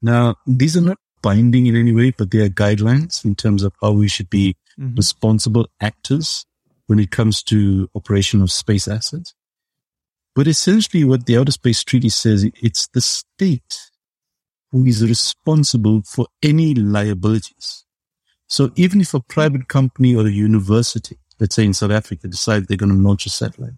now 0.00 0.34
these 0.44 0.76
are 0.76 0.80
not 0.80 0.98
binding 1.22 1.66
in 1.66 1.76
any 1.76 1.92
way, 1.92 2.10
but 2.10 2.32
they 2.32 2.40
are 2.40 2.48
guidelines 2.48 3.24
in 3.24 3.36
terms 3.36 3.62
of 3.62 3.72
how 3.80 3.92
we 3.92 4.08
should 4.08 4.28
be 4.28 4.56
mm-hmm. 4.78 4.94
responsible 4.94 5.68
actors 5.80 6.44
when 6.86 6.98
it 6.98 7.10
comes 7.10 7.42
to 7.44 7.88
operation 7.94 8.42
of 8.42 8.50
space 8.50 8.88
assets. 8.88 9.34
But 10.34 10.46
essentially 10.46 11.04
what 11.04 11.26
the 11.26 11.36
Outer 11.36 11.52
Space 11.52 11.84
Treaty 11.84 12.08
says, 12.08 12.44
it's 12.62 12.88
the 12.88 13.00
state 13.00 13.90
who 14.70 14.86
is 14.86 15.06
responsible 15.06 16.02
for 16.06 16.26
any 16.42 16.74
liabilities. 16.74 17.84
So 18.48 18.70
even 18.76 19.00
if 19.00 19.14
a 19.14 19.20
private 19.20 19.68
company 19.68 20.14
or 20.14 20.26
a 20.26 20.30
university, 20.30 21.18
let's 21.38 21.54
say 21.54 21.64
in 21.64 21.74
South 21.74 21.90
Africa, 21.90 22.28
decide 22.28 22.66
they're 22.66 22.76
going 22.76 22.92
to 22.92 23.08
launch 23.08 23.26
a 23.26 23.30
satellite, 23.30 23.74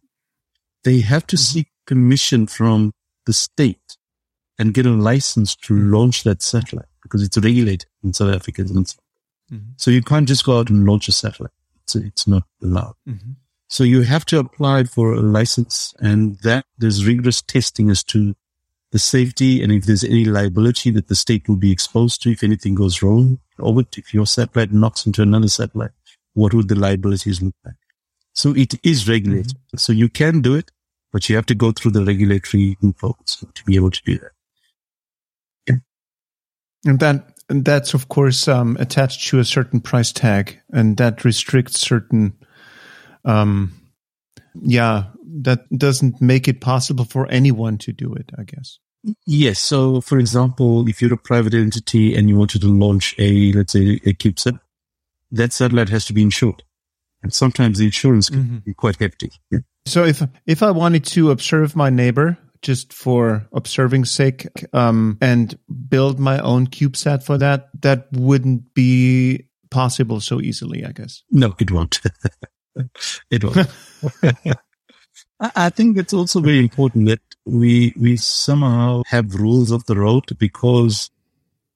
they 0.85 1.01
have 1.01 1.27
to 1.29 1.37
mm-hmm. 1.37 1.59
seek 1.59 1.69
permission 1.87 2.47
from 2.47 2.93
the 3.27 3.33
state 3.33 3.97
and 4.59 4.75
get 4.75 4.87
a 4.87 4.91
license 4.91 5.57
to 5.57 5.77
launch 5.77 6.23
that 6.23 6.43
satellite 6.43 6.87
because 7.03 7.23
it's 7.23 7.37
regulated 7.39 7.87
in 8.03 8.13
South 8.13 8.35
Africa. 8.35 8.65
Mm-hmm. 9.55 9.73
So 9.77 9.91
you 9.91 10.03
can't 10.03 10.29
just 10.29 10.45
go 10.45 10.59
out 10.59 10.71
and 10.71 10.85
launch 10.85 11.09
a 11.09 11.13
satellite. 11.13 11.53
It's, 11.83 11.95
it's 11.95 12.27
not 12.27 12.45
allowed. 12.63 12.95
Mm-hmm. 13.09 13.33
So 13.69 13.85
you 13.85 14.03
have 14.03 14.25
to 14.27 14.39
apply 14.39 14.85
for 14.85 15.13
a 15.15 15.21
license 15.21 15.95
and 15.99 16.39
that 16.41 16.65
there's 16.79 17.07
rigorous 17.07 17.43
testing 17.43 17.91
as 17.91 18.05
to 18.05 18.35
the 18.93 18.99
safety, 19.01 19.61
and 19.61 19.73
if 19.73 19.87
there's 19.87 20.05
any 20.05 20.25
liability 20.25 20.93
that 20.93 21.09
the 21.09 21.17
state 21.17 21.49
will 21.49 21.57
be 21.57 21.73
exposed 21.73 22.23
to 22.23 22.31
if 22.31 22.45
anything 22.45 22.77
goes 22.77 23.03
wrong 23.03 23.41
or 23.59 23.83
if 23.97 24.15
your 24.15 24.25
satellite 24.25 24.73
knocks 24.73 25.05
into 25.05 25.21
another 25.21 25.49
satellite, 25.49 25.91
what 26.35 26.55
would 26.55 26.69
the 26.69 26.77
liabilities 26.77 27.43
look 27.43 27.57
like? 27.65 27.75
So 28.35 28.55
it 28.55 28.75
is 28.85 29.09
regulated. 29.09 29.49
Mm-hmm. 29.49 29.79
So 29.79 29.93
you 29.93 30.09
can 30.09 30.43
do 30.43 30.55
it, 30.55 30.71
but 31.13 31.29
you 31.29 31.35
have 31.35 31.47
to 31.47 31.57
go 31.57 31.73
through 31.73 31.91
the 31.91 32.05
regulatory 32.05 32.77
loopholes 32.81 33.45
to 33.53 33.65
be 33.65 33.75
able 33.75 33.91
to 33.91 34.03
do 34.05 34.19
that. 34.19 34.31
Yeah. 35.69 35.77
And 36.85 37.01
that 37.01 37.34
and 37.49 37.65
that's 37.65 37.95
of 37.95 38.09
course 38.09 38.49
um, 38.49 38.77
attached 38.81 39.29
to 39.29 39.39
a 39.39 39.45
certain 39.45 39.81
price 39.81 40.13
tag, 40.13 40.61
and 40.73 40.97
that 40.97 41.25
restricts 41.25 41.81
certain. 41.81 42.35
Um, 43.25 43.73
yeah, 44.61 45.05
that 45.43 45.67
doesn't 45.77 46.21
make 46.21 46.47
it 46.49 46.61
possible 46.61 47.05
for 47.05 47.27
anyone 47.29 47.79
to 47.79 47.93
do 47.93 48.15
it. 48.15 48.31
I 48.39 48.45
guess. 48.45 48.79
Yes. 49.27 49.59
So, 49.61 50.01
for 50.01 50.19
example, 50.19 50.89
if 50.89 51.03
you're 51.03 51.15
a 51.15 51.19
private 51.19 51.55
entity 51.55 52.15
and 52.15 52.29
you 52.29 52.37
wanted 52.37 52.63
to 52.63 52.69
launch 52.69 53.15
a, 53.19 53.53
let's 53.53 53.73
say, 53.73 54.01
a 54.05 54.15
CubeSat, 54.15 54.59
that 55.33 55.53
satellite 55.53 55.91
has 55.91 56.07
to 56.07 56.13
be 56.13 56.23
insured. 56.23 56.63
And 57.23 57.33
sometimes 57.33 57.79
the 57.79 57.87
insurance 57.87 58.31
can 58.31 58.45
mm-hmm. 58.45 58.57
be 58.59 58.75
quite 58.75 58.97
hefty. 58.97 59.31
Yeah. 59.51 59.61
So 59.87 60.05
if, 60.05 60.23
if 60.47 60.63
I 60.63 60.71
wanted 60.71 61.05
to 61.07 61.31
observe 61.31 61.77
my 61.77 61.91
neighbor 61.91 62.39
just 62.65 62.93
for 62.93 63.47
observing 63.53 64.07
sake, 64.07 64.49
um, 64.73 65.19
and 65.21 65.57
build 65.89 66.19
my 66.19 66.41
own 66.41 66.67
CubeSat 66.67 67.23
for 67.23 67.39
that, 67.39 67.69
that 67.83 68.09
wouldn't 68.13 68.75
be 68.75 69.45
possible 69.71 70.21
so 70.21 70.41
easily, 70.41 70.85
I 70.85 70.93
guess. 70.93 71.23
No, 71.31 71.55
it 71.61 71.71
won't. 71.71 72.01
it 73.31 73.45
won't. 73.45 73.69
I 75.41 75.69
think 75.69 75.99
it's 75.99 76.15
also 76.15 76.41
very 76.41 76.59
important 76.59 77.07
that 77.09 77.21
we 77.45 77.93
we 78.01 78.17
somehow 78.17 79.03
have 79.09 79.35
rules 79.35 79.71
of 79.71 79.85
the 79.85 79.97
road 79.97 80.25
because 80.39 81.11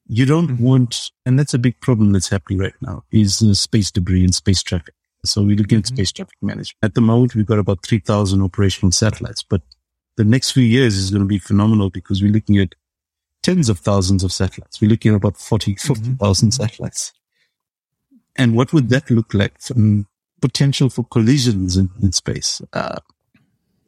you 0.07 0.25
don't 0.25 0.49
mm-hmm. 0.49 0.65
want, 0.65 1.11
and 1.27 1.39
that's 1.39 1.53
a 1.53 1.59
big 1.59 1.79
problem 1.81 2.13
that's 2.13 2.31
happening 2.31 2.59
right 2.59 2.75
now, 2.81 3.05
is 3.13 3.43
uh, 3.43 3.53
space 3.53 3.91
debris 3.91 4.25
and 4.25 4.35
space 4.35 4.63
traffic. 4.63 4.95
So 5.25 5.43
we're 5.43 5.57
looking 5.57 5.79
at 5.79 5.85
mm-hmm. 5.85 5.97
space 5.97 6.13
traffic 6.13 6.37
management. 6.41 6.79
At 6.83 6.95
the 6.95 7.03
moment, 7.03 7.35
we've 7.35 7.45
got 7.45 7.59
about 7.59 7.85
3,000 7.85 8.41
operational 8.41 8.93
satellites, 8.93 9.43
but 9.43 9.61
the 10.19 10.25
next 10.25 10.51
few 10.51 10.65
years 10.65 10.97
is 10.97 11.11
going 11.11 11.23
to 11.23 11.29
be 11.29 11.39
phenomenal 11.39 11.91
because 11.91 12.21
we're 12.21 12.33
looking 12.33 12.59
at 12.59 12.75
tens 13.45 13.69
of 13.69 13.79
thousands 13.79 14.25
of 14.25 14.33
satellites. 14.33 14.81
We're 14.81 14.91
looking 14.91 15.13
at 15.13 15.17
about 15.17 15.37
40, 15.37 15.77
50,000 15.77 16.19
mm-hmm. 16.19 16.51
satellites. 16.51 17.13
And 18.35 18.57
what 18.57 18.73
would 18.73 18.89
that 18.89 19.11
look 19.11 19.33
like 19.33 19.61
from 19.61 20.09
potential 20.41 20.91
for 20.91 21.05
collisions 21.05 21.77
in, 21.77 21.91
in 22.03 22.11
space? 22.11 22.61
Uh, 22.73 22.99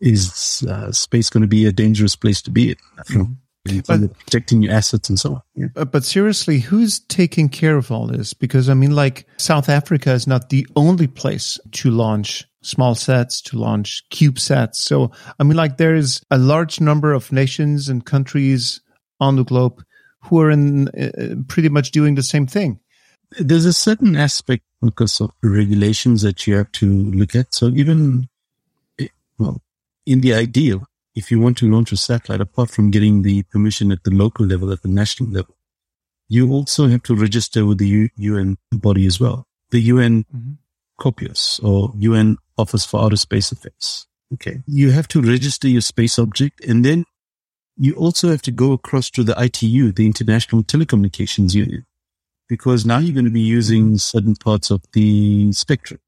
is 0.00 0.64
uh, 0.68 0.92
space 0.92 1.30
going 1.30 1.42
to 1.42 1.48
be 1.48 1.66
a 1.66 1.72
dangerous 1.72 2.14
place 2.14 2.40
to 2.42 2.50
be 2.50 2.70
in? 2.70 2.76
Mm-hmm. 3.08 3.80
But, 3.86 4.16
protecting 4.18 4.62
your 4.62 4.72
assets 4.72 5.08
and 5.08 5.18
so 5.18 5.34
on. 5.34 5.42
Yeah. 5.56 5.66
But, 5.74 5.90
but 5.90 6.04
seriously, 6.04 6.60
who's 6.60 7.00
taking 7.00 7.48
care 7.48 7.76
of 7.76 7.90
all 7.90 8.06
this? 8.06 8.34
Because 8.34 8.68
I 8.68 8.74
mean, 8.74 8.94
like 8.94 9.26
South 9.36 9.68
Africa 9.68 10.12
is 10.12 10.28
not 10.28 10.48
the 10.48 10.66
only 10.76 11.08
place 11.08 11.58
to 11.72 11.90
launch 11.90 12.46
smallsats, 12.62 13.42
to 13.44 13.58
launch 13.58 14.04
CubeSats. 14.10 14.76
So 14.76 15.10
I 15.38 15.44
mean, 15.44 15.56
like 15.56 15.76
there 15.76 15.94
is 15.94 16.22
a 16.30 16.38
large 16.38 16.80
number 16.80 17.12
of 17.12 17.32
nations 17.32 17.88
and 17.88 18.04
countries 18.04 18.80
on 19.18 19.36
the 19.36 19.44
globe 19.44 19.82
who 20.22 20.40
are 20.40 20.50
in 20.50 20.88
uh, 20.88 21.36
pretty 21.48 21.68
much 21.68 21.90
doing 21.90 22.14
the 22.14 22.22
same 22.22 22.46
thing. 22.46 22.80
There's 23.38 23.64
a 23.64 23.72
certain 23.72 24.16
aspect 24.16 24.64
because 24.82 25.20
of 25.20 25.30
regulations 25.42 26.22
that 26.22 26.46
you 26.46 26.56
have 26.56 26.72
to 26.72 26.86
look 26.86 27.34
at. 27.34 27.54
So 27.54 27.68
even, 27.68 28.28
eh, 28.98 29.08
well, 29.38 29.62
in 30.04 30.20
the 30.20 30.34
ideal, 30.34 30.86
if 31.14 31.30
you 31.30 31.38
want 31.38 31.58
to 31.58 31.70
launch 31.70 31.92
a 31.92 31.96
satellite, 31.96 32.40
apart 32.40 32.70
from 32.70 32.90
getting 32.90 33.22
the 33.22 33.42
permission 33.44 33.92
at 33.92 34.04
the 34.04 34.10
local 34.10 34.46
level, 34.46 34.72
at 34.72 34.82
the 34.82 34.88
national 34.88 35.30
level, 35.30 35.54
you 36.28 36.50
also 36.52 36.88
have 36.88 37.02
to 37.04 37.14
register 37.14 37.66
with 37.66 37.78
the 37.78 37.88
U- 37.88 38.08
UN 38.16 38.58
body 38.72 39.06
as 39.06 39.20
well, 39.20 39.46
the 39.70 39.80
UN 39.80 40.24
mm-hmm. 40.24 40.52
COPUOS 41.00 41.60
or 41.62 41.92
UN 41.98 42.36
Office 42.60 42.84
for 42.84 43.00
Outer 43.00 43.16
Space 43.16 43.52
Affairs. 43.52 44.06
Okay. 44.34 44.62
You 44.66 44.90
have 44.92 45.08
to 45.08 45.20
register 45.20 45.68
your 45.68 45.80
space 45.80 46.18
object 46.18 46.64
and 46.64 46.84
then 46.84 47.04
you 47.76 47.94
also 47.94 48.28
have 48.28 48.42
to 48.42 48.50
go 48.50 48.72
across 48.72 49.10
to 49.10 49.24
the 49.24 49.34
ITU, 49.42 49.92
the 49.92 50.04
International 50.04 50.62
Telecommunications 50.62 51.54
Union, 51.54 51.86
because 52.46 52.84
now 52.84 52.98
you're 52.98 53.14
going 53.14 53.24
to 53.24 53.30
be 53.30 53.40
using 53.40 53.96
certain 53.96 54.36
parts 54.36 54.70
of 54.70 54.82
the 54.92 55.50
spectrum. 55.52 55.98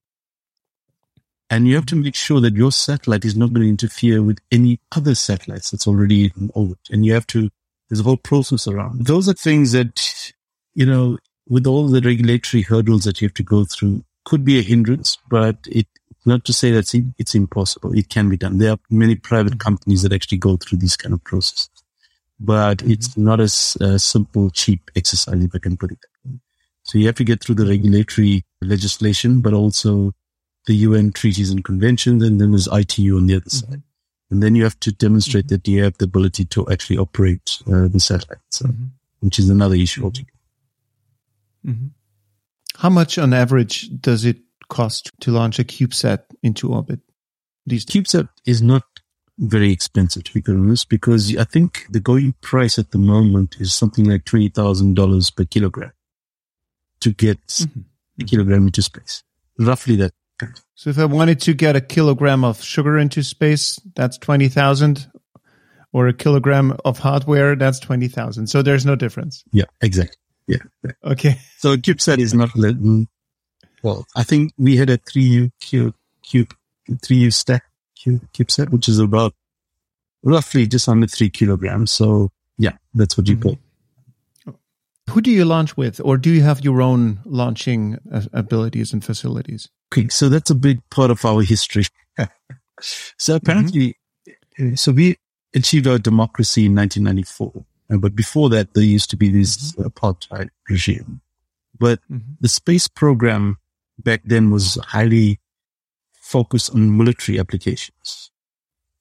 And 1.48 1.66
you 1.66 1.74
have 1.74 1.86
to 1.86 1.96
make 1.96 2.14
sure 2.14 2.40
that 2.40 2.54
your 2.54 2.72
satellite 2.72 3.24
is 3.24 3.36
not 3.36 3.52
going 3.52 3.64
to 3.64 3.68
interfere 3.68 4.22
with 4.22 4.38
any 4.50 4.80
other 4.94 5.14
satellites 5.14 5.70
that's 5.70 5.86
already 5.86 6.32
in 6.36 6.50
orbit. 6.54 6.78
And 6.90 7.06
you 7.06 7.14
have 7.14 7.26
to, 7.28 7.48
there's 7.88 8.00
a 8.00 8.04
whole 8.04 8.16
process 8.16 8.66
around. 8.68 9.06
Those 9.06 9.28
are 9.28 9.34
things 9.34 9.72
that, 9.72 10.32
you 10.74 10.86
know, 10.86 11.18
with 11.48 11.66
all 11.66 11.88
the 11.88 12.00
regulatory 12.00 12.62
hurdles 12.62 13.04
that 13.04 13.20
you 13.20 13.28
have 13.28 13.34
to 13.34 13.42
go 13.42 13.64
through 13.64 14.04
could 14.24 14.44
be 14.44 14.58
a 14.58 14.62
hindrance, 14.62 15.18
but 15.28 15.56
it, 15.66 15.86
not 16.24 16.44
to 16.44 16.52
say 16.52 16.70
that 16.70 16.92
it's, 17.18 17.34
impossible. 17.34 17.96
It 17.96 18.08
can 18.08 18.28
be 18.28 18.36
done. 18.36 18.58
There 18.58 18.72
are 18.72 18.78
many 18.90 19.14
private 19.14 19.58
companies 19.58 20.02
that 20.02 20.12
actually 20.12 20.38
go 20.38 20.56
through 20.56 20.78
these 20.78 20.96
kind 20.96 21.12
of 21.12 21.22
processes, 21.24 21.70
but 22.38 22.78
mm-hmm. 22.78 22.92
it's 22.92 23.16
not 23.16 23.40
as 23.40 23.76
a 23.80 23.98
simple, 23.98 24.50
cheap 24.50 24.90
exercise, 24.94 25.42
if 25.42 25.54
I 25.54 25.58
can 25.58 25.76
put 25.76 25.92
it 25.92 25.98
that 26.00 26.30
way. 26.30 26.38
So 26.84 26.98
you 26.98 27.06
have 27.06 27.16
to 27.16 27.24
get 27.24 27.42
through 27.42 27.56
the 27.56 27.66
regulatory 27.66 28.44
legislation, 28.60 29.40
but 29.40 29.52
also 29.52 30.12
the 30.66 30.74
UN 30.74 31.12
treaties 31.12 31.50
and 31.50 31.64
conventions, 31.64 32.22
and 32.22 32.40
then 32.40 32.50
there's 32.50 32.68
ITU 32.68 33.16
on 33.16 33.26
the 33.26 33.36
other 33.36 33.44
mm-hmm. 33.46 33.72
side. 33.72 33.82
And 34.30 34.42
then 34.42 34.54
you 34.54 34.62
have 34.64 34.80
to 34.80 34.92
demonstrate 34.92 35.46
mm-hmm. 35.46 35.56
that 35.56 35.68
you 35.68 35.84
have 35.84 35.98
the 35.98 36.04
ability 36.04 36.46
to 36.46 36.68
actually 36.70 36.98
operate 36.98 37.58
uh, 37.66 37.88
the 37.88 38.00
satellite, 38.00 38.38
so, 38.50 38.66
mm-hmm. 38.66 38.86
which 39.20 39.38
is 39.38 39.50
another 39.50 39.74
issue 39.74 40.00
mm-hmm. 40.00 40.06
altogether. 40.06 40.32
Mm-hmm. 41.66 41.86
How 42.76 42.88
much 42.88 43.18
on 43.18 43.34
average 43.34 43.90
does 44.00 44.24
it 44.24 44.38
cost 44.68 45.10
to 45.20 45.30
launch 45.30 45.58
a 45.58 45.64
CubeSat 45.64 46.22
into 46.42 46.72
orbit? 46.72 47.00
These 47.66 47.86
CubeSat 47.86 48.28
is 48.46 48.62
not 48.62 48.82
very 49.38 49.72
expensive 49.72 50.24
to 50.24 50.34
be 50.34 50.42
honest, 50.52 50.88
because 50.88 51.36
I 51.36 51.44
think 51.44 51.86
the 51.90 52.00
going 52.00 52.34
price 52.40 52.78
at 52.78 52.90
the 52.90 52.98
moment 52.98 53.56
is 53.58 53.74
something 53.74 54.04
like 54.04 54.24
twenty 54.24 54.48
thousand 54.48 54.94
dollars 54.94 55.30
per 55.30 55.44
kilogram 55.44 55.92
to 57.00 57.12
get 57.12 57.38
mm-hmm. 57.46 57.80
a 58.20 58.24
kilogram 58.24 58.66
into 58.66 58.82
space. 58.82 59.22
Roughly 59.58 59.96
that 59.96 60.12
so 60.74 60.90
if 60.90 60.98
I 60.98 61.04
wanted 61.04 61.40
to 61.42 61.54
get 61.54 61.76
a 61.76 61.80
kilogram 61.80 62.44
of 62.44 62.62
sugar 62.62 62.98
into 62.98 63.22
space, 63.22 63.78
that's 63.94 64.18
20,000 64.18 65.08
or 65.92 66.08
a 66.08 66.12
kilogram 66.12 66.76
of 66.84 66.98
hardware, 66.98 67.54
that's 67.54 67.78
20,000. 67.78 68.46
So 68.48 68.62
there's 68.62 68.86
no 68.86 68.96
difference. 68.96 69.44
Yeah, 69.52 69.66
exactly. 69.80 70.16
Yeah. 70.48 70.58
Okay. 71.04 71.38
So 71.58 71.72
a 71.72 71.76
CubeSat 71.76 72.18
is 72.18 72.34
not, 72.34 72.50
well, 73.82 74.06
I 74.14 74.22
think 74.22 74.52
we 74.56 74.76
had 74.76 74.90
a 74.90 74.98
3U 74.98 75.50
cube, 75.60 75.94
cube 76.22 76.54
3U 76.88 77.32
stack 77.32 77.64
cube, 77.96 78.26
CubeSat, 78.32 78.70
which 78.70 78.88
is 78.88 78.98
about 78.98 79.34
roughly 80.22 80.66
just 80.66 80.88
under 80.88 81.06
three 81.06 81.30
kilograms. 81.30 81.92
So 81.92 82.30
yeah, 82.58 82.76
that's 82.94 83.16
what 83.16 83.28
you 83.28 83.36
mm-hmm. 83.36 83.50
pay. 83.50 83.58
Who 85.10 85.20
do 85.20 85.30
you 85.30 85.44
launch 85.44 85.76
with, 85.76 86.00
or 86.04 86.16
do 86.16 86.30
you 86.30 86.42
have 86.42 86.64
your 86.64 86.80
own 86.80 87.20
launching 87.24 87.98
uh, 88.10 88.22
abilities 88.32 88.92
and 88.92 89.04
facilities? 89.04 89.68
Okay, 89.92 90.08
so 90.08 90.28
that's 90.28 90.50
a 90.50 90.54
big 90.54 90.78
part 90.90 91.10
of 91.10 91.24
our 91.24 91.42
history. 91.42 91.84
so 92.80 93.34
apparently, 93.34 93.96
mm-hmm. 94.58 94.76
so 94.76 94.92
we 94.92 95.16
achieved 95.54 95.88
our 95.88 95.98
democracy 95.98 96.66
in 96.66 96.76
1994, 96.76 97.64
uh, 97.92 97.96
but 97.98 98.14
before 98.14 98.48
that, 98.50 98.74
there 98.74 98.84
used 98.84 99.10
to 99.10 99.16
be 99.16 99.28
this 99.28 99.72
mm-hmm. 99.72 99.82
apartheid 99.82 100.50
regime. 100.70 101.20
But 101.78 101.98
mm-hmm. 102.10 102.34
the 102.40 102.48
space 102.48 102.86
program 102.86 103.58
back 103.98 104.22
then 104.24 104.50
was 104.50 104.78
highly 104.86 105.40
focused 106.14 106.74
on 106.74 106.96
military 106.96 107.38
applications. 107.38 108.30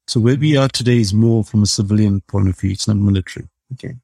So 0.08 0.19
where 0.19 0.36
we 0.36 0.58
are 0.58 0.67
today 0.67 0.97
is 0.97 1.13
more 1.13 1.43
from 1.43 1.63
a 1.63 1.67
civilian 1.67 2.21
point 2.21 2.49
of 2.49 2.60
view. 2.60 2.71
It's 2.71 2.88
not 2.88 2.97
military. 2.97 3.47
Okay. 3.73 3.95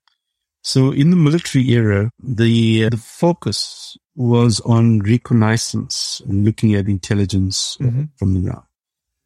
So 0.61 0.91
in 0.91 1.09
the 1.09 1.15
military 1.15 1.69
era, 1.69 2.11
the, 2.21 2.89
the 2.89 2.97
focus 2.97 3.97
was 4.15 4.59
on 4.61 4.99
reconnaissance 4.99 6.21
and 6.27 6.43
looking 6.43 6.75
at 6.75 6.87
intelligence 6.87 7.77
mm-hmm. 7.79 8.05
from 8.17 8.33
the 8.33 8.41
ground. 8.41 8.65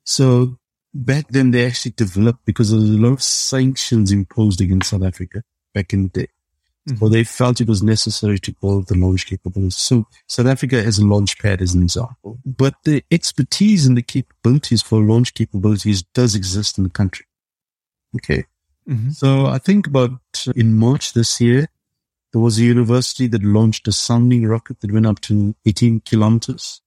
So 0.04 0.58
back 0.94 1.28
then 1.30 1.52
they 1.52 1.66
actually 1.66 1.92
developed 1.92 2.46
because 2.46 2.72
there 2.72 2.80
was 2.80 2.90
a 2.90 2.94
lot 2.94 3.14
of 3.14 3.24
sanctions 3.24 4.12
imposed 4.12 4.62
against 4.62 4.90
South 4.90 5.04
Africa 5.04 5.44
back 5.74 5.94
in 5.94 6.04
the 6.04 6.10
day. 6.10 6.28
Mm-hmm. 6.90 6.98
So 6.98 7.10
they 7.10 7.24
felt 7.24 7.62
it 7.62 7.68
was 7.68 7.84
necessary 7.84 8.40
to 8.40 8.56
build 8.60 8.88
the 8.88 8.96
launch 8.96 9.28
capabilities. 9.28 9.78
So 9.78 10.08
South 10.28 10.48
Africa 10.48 10.82
has 10.82 10.98
a 10.98 11.06
launch 11.06 11.38
pad 11.38 11.62
as 11.62 11.76
an 11.76 11.84
example, 11.84 12.40
but 12.44 12.74
the 12.84 13.04
expertise 13.12 13.86
and 13.86 13.96
the 13.96 14.02
capabilities 14.02 14.82
for 14.82 15.00
launch 15.00 15.36
capabilities 15.36 16.02
does 16.02 16.34
exist 16.34 16.78
in 16.80 16.84
the 16.84 16.90
country. 16.90 17.28
Okay. 18.16 18.46
Mm-hmm. 18.90 19.12
So 19.12 19.46
I 19.46 19.60
think 19.60 19.86
about 19.88 20.20
uh, 20.48 20.54
in 20.56 20.78
March 20.78 21.14
this 21.14 21.40
year, 21.40 21.68
there 22.34 22.42
was 22.42 22.58
a 22.58 22.64
university 22.64 23.28
that 23.28 23.44
launched 23.44 23.88
a 23.88 23.92
sounding 23.92 24.48
rocket 24.48 24.80
that 24.80 24.92
went 24.92 25.06
up 25.06 25.20
to 25.22 25.56
18 25.66 26.02
kilometers. 26.02 26.82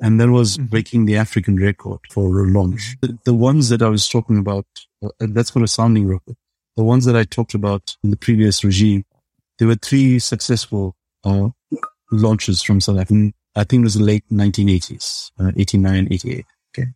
And 0.00 0.20
that 0.20 0.30
was 0.30 0.56
mm-hmm. 0.56 0.66
breaking 0.66 1.04
the 1.04 1.16
African 1.16 1.56
record 1.56 2.00
for 2.10 2.40
a 2.40 2.48
launch. 2.48 2.96
Mm-hmm. 2.96 3.06
The, 3.06 3.18
the, 3.24 3.34
ones 3.34 3.68
that 3.68 3.82
I 3.82 3.88
was 3.88 4.08
talking 4.08 4.38
about, 4.38 4.66
uh, 5.04 5.10
that's 5.20 5.50
for 5.50 5.62
a 5.62 5.68
sounding 5.68 6.08
rocket. 6.08 6.36
the 6.76 6.82
ones 6.82 7.04
that 7.04 7.14
I 7.14 7.24
talked 7.24 7.54
about 7.54 7.96
in 8.02 8.10
the 8.10 8.16
previous 8.16 8.64
regime, 8.64 9.04
there 9.58 9.68
were 9.68 9.76
three 9.76 10.18
successful 10.18 10.96
uh, 11.24 11.48
launches 12.10 12.62
from 12.62 12.80
South 12.80 12.98
Africa. 12.98 13.32
I 13.56 13.64
think 13.64 13.82
it 13.82 13.84
was 13.84 13.94
the 13.94 14.02
late 14.02 14.24
1980s, 14.32 15.30
uh, 15.38 15.52
89, 15.56 16.08
88. 16.10 16.44
Okay. 16.76 16.88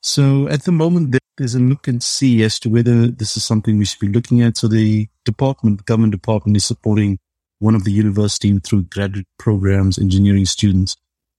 So 0.00 0.48
at 0.48 0.64
the 0.64 0.72
moment, 0.72 1.14
there's 1.36 1.54
a 1.54 1.60
look 1.60 1.86
and 1.88 2.02
see 2.02 2.42
as 2.42 2.58
to 2.60 2.70
whether 2.70 3.08
this 3.08 3.36
is 3.36 3.44
something 3.44 3.78
we 3.78 3.84
should 3.84 4.00
be 4.00 4.08
looking 4.08 4.40
at. 4.42 4.56
So 4.56 4.68
the 4.68 5.08
department, 5.24 5.78
the 5.78 5.84
government 5.84 6.12
department 6.12 6.56
is 6.56 6.64
supporting 6.64 7.18
one 7.58 7.74
of 7.74 7.84
the 7.84 7.92
university 7.92 8.56
through 8.60 8.84
graduate 8.84 9.26
programs, 9.38 9.98
engineering 9.98 10.46
students. 10.46 10.96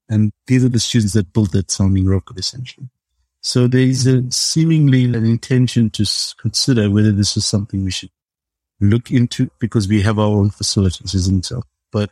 And 0.10 0.32
these 0.48 0.64
are 0.64 0.70
the 0.70 0.80
students 0.80 1.14
that 1.14 1.34
built 1.34 1.52
that 1.54 1.72
sounding 1.72 2.06
rocket 2.06 2.38
essentially. 2.38 2.90
So 3.42 3.68
there 3.68 3.82
is 3.82 4.06
a 4.06 4.30
seemingly 4.32 5.06
an 5.06 5.16
intention 5.16 5.90
to 5.92 6.06
consider 6.38 6.90
whether 6.90 7.12
this 7.12 7.38
is 7.38 7.46
something 7.46 7.86
we 7.86 7.92
should 7.92 8.10
look 8.80 9.12
into 9.12 9.50
because 9.60 9.88
we 9.88 10.02
have 10.02 10.20
our 10.20 10.28
own 10.28 10.50
facilities, 10.50 11.14
isn't 11.14 11.46
so? 11.46 11.64
But 11.92 12.12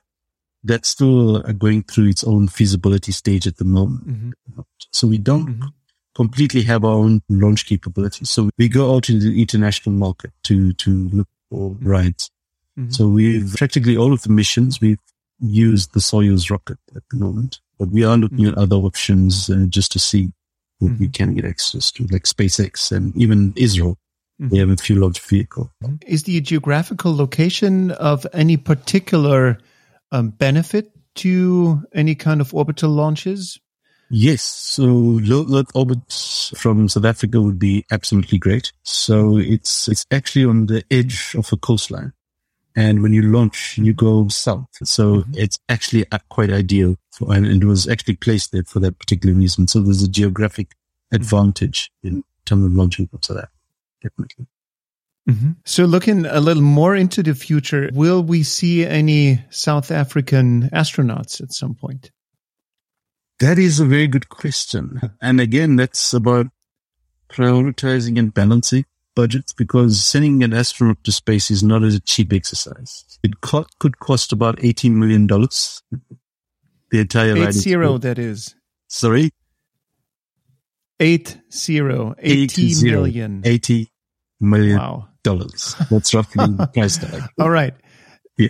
that's 0.64 0.90
still 0.90 1.42
going 1.54 1.84
through 1.84 2.10
its 2.10 2.24
own 2.24 2.48
feasibility 2.48 3.12
stage 3.12 3.48
at 3.48 3.58
the 3.58 3.66
moment. 3.66 4.08
Mm-hmm. 4.08 4.62
So 4.92 5.08
we 5.08 5.18
don't 5.18 5.48
mm-hmm. 5.48 5.68
completely 6.16 6.64
have 6.64 6.84
our 6.84 6.96
own 6.96 7.22
launch 7.30 7.66
capabilities. 7.66 8.30
So 8.30 8.50
we 8.58 8.68
go 8.68 8.96
out 8.96 9.10
into 9.10 9.30
the 9.30 9.42
international 9.42 9.96
market 9.96 10.32
to, 10.44 10.74
to 10.74 11.10
look 11.10 11.28
for 11.50 11.72
mm-hmm. 11.72 11.88
rides. 11.88 12.32
Mm-hmm. 12.78 12.92
So 12.92 13.08
we've 13.08 13.54
practically 13.56 13.98
all 13.98 14.14
of 14.14 14.24
the 14.24 14.30
missions, 14.30 14.82
we've 14.82 15.00
used 15.40 15.94
the 15.94 16.00
Soyuz 16.00 16.50
rocket 16.50 16.80
at 16.96 17.04
the 17.12 17.18
moment, 17.18 17.60
but 17.78 17.90
we 17.90 18.04
are 18.04 18.18
looking 18.18 18.40
mm-hmm. 18.40 18.50
at 18.50 18.58
other 18.58 18.76
options 18.76 19.50
uh, 19.50 19.66
just 19.70 19.92
to 19.94 20.00
see 20.00 20.32
what 20.80 20.92
we 20.92 21.08
mm-hmm. 21.08 21.12
can 21.12 21.34
get 21.36 21.46
access 21.46 21.92
to, 21.92 22.06
like 22.08 22.24
SpaceX 22.24 22.92
and 22.92 23.16
even 23.16 23.54
Israel. 23.56 23.98
Mm-hmm. 24.40 24.54
They 24.54 24.60
have 24.60 24.70
a 24.70 24.78
few 24.78 24.98
launch 24.98 25.20
vehicle. 25.20 25.72
Is 26.06 26.24
the 26.24 26.40
geographical 26.42 27.16
location 27.16 27.92
of 27.92 28.28
any 28.34 28.58
particular 28.58 29.58
um, 30.12 30.30
benefit 30.30 30.92
to 31.16 31.84
any 31.94 32.16
kind 32.16 32.42
of 32.42 32.54
orbital 32.54 32.92
launches? 32.92 33.60
Yes. 34.10 34.44
So 34.44 34.84
low 34.84 35.46
Earth 35.52 35.72
orbit 35.74 36.00
from 36.56 36.88
South 36.88 37.06
Africa 37.06 37.42
would 37.42 37.60
be 37.60 37.86
absolutely 37.92 38.38
great. 38.38 38.72
So 38.84 39.38
it's, 39.38 39.88
it's 39.88 40.06
actually 40.12 40.46
on 40.46 40.68
the 40.68 40.84
edge 40.92 41.36
of 41.36 41.52
a 41.52 41.58
coastline. 41.58 42.14
And 42.76 43.02
when 43.02 43.12
you 43.12 43.24
launch, 43.24 43.78
you 43.80 43.92
go 43.92 44.28
south. 44.28 44.68
So 44.84 45.16
mm-hmm. 45.16 45.32
it's 45.34 45.58
actually 45.68 46.06
quite 46.30 46.52
ideal. 46.52 46.96
For, 47.12 47.34
and 47.34 47.48
it 47.48 47.66
was 47.66 47.88
actually 47.88 48.18
placed 48.18 48.52
there 48.52 48.64
for 48.64 48.80
that 48.82 49.00
particular 49.00 49.36
reason. 49.36 49.68
So 49.68 49.82
there's 49.82 50.04
a 50.04 50.08
geographic 50.08 50.74
advantage 51.12 51.92
in 52.04 52.24
terms 52.46 52.66
of 52.66 52.74
launching 52.74 53.08
from 53.08 53.24
South 53.24 53.38
Africa. 53.38 53.52
Definitely. 54.02 54.48
Mm-hmm. 55.30 55.52
So, 55.66 55.84
looking 55.84 56.26
a 56.26 56.40
little 56.40 56.64
more 56.64 56.96
into 56.96 57.22
the 57.22 57.36
future, 57.36 57.90
will 57.94 58.24
we 58.24 58.44
see 58.44 58.86
any 58.86 59.44
South 59.50 59.92
African 59.92 60.70
astronauts 60.70 61.42
at 61.42 61.52
some 61.52 61.76
point? 61.76 62.12
That 63.40 63.60
is 63.60 63.80
a 63.80 63.86
very 63.86 64.08
good 64.08 64.30
question. 64.30 65.02
And 65.22 65.42
again, 65.42 65.76
that's 65.76 66.14
about 66.14 66.48
prioritizing 67.30 68.18
and 68.18 68.34
balancing 68.34 68.86
budgets 69.16 69.52
because 69.52 70.04
sending 70.04 70.44
an 70.44 70.54
astronaut 70.54 71.04
to 71.04 71.12
space 71.12 71.52
is 71.52 71.64
not 71.64 71.84
a 71.84 72.00
cheap 72.00 72.32
exercise. 72.32 73.20
It 73.24 73.42
co- 73.42 73.66
could 73.80 74.00
cost 74.00 74.32
about 74.32 74.58
$18 74.60 74.92
million. 74.92 75.28
The 75.28 77.00
entire 77.00 77.36
Eight 77.36 77.54
zero, 77.54 77.98
that 77.98 78.18
is. 78.18 78.56
Sorry? 78.88 79.32
Eight 81.00 81.38
zero. 81.52 82.16
80 82.18 82.68
Eight 82.68 82.84
million. 82.84 83.42
80 83.46 83.92
million. 84.40 84.78
Wow 84.78 85.10
dollars. 85.28 85.76
That's 85.92 86.14
roughly 86.14 86.46
the 86.46 86.68
price 86.74 86.98
tag. 86.98 87.24
All 87.40 87.50
right. 87.50 87.74
Yeah. 88.38 88.50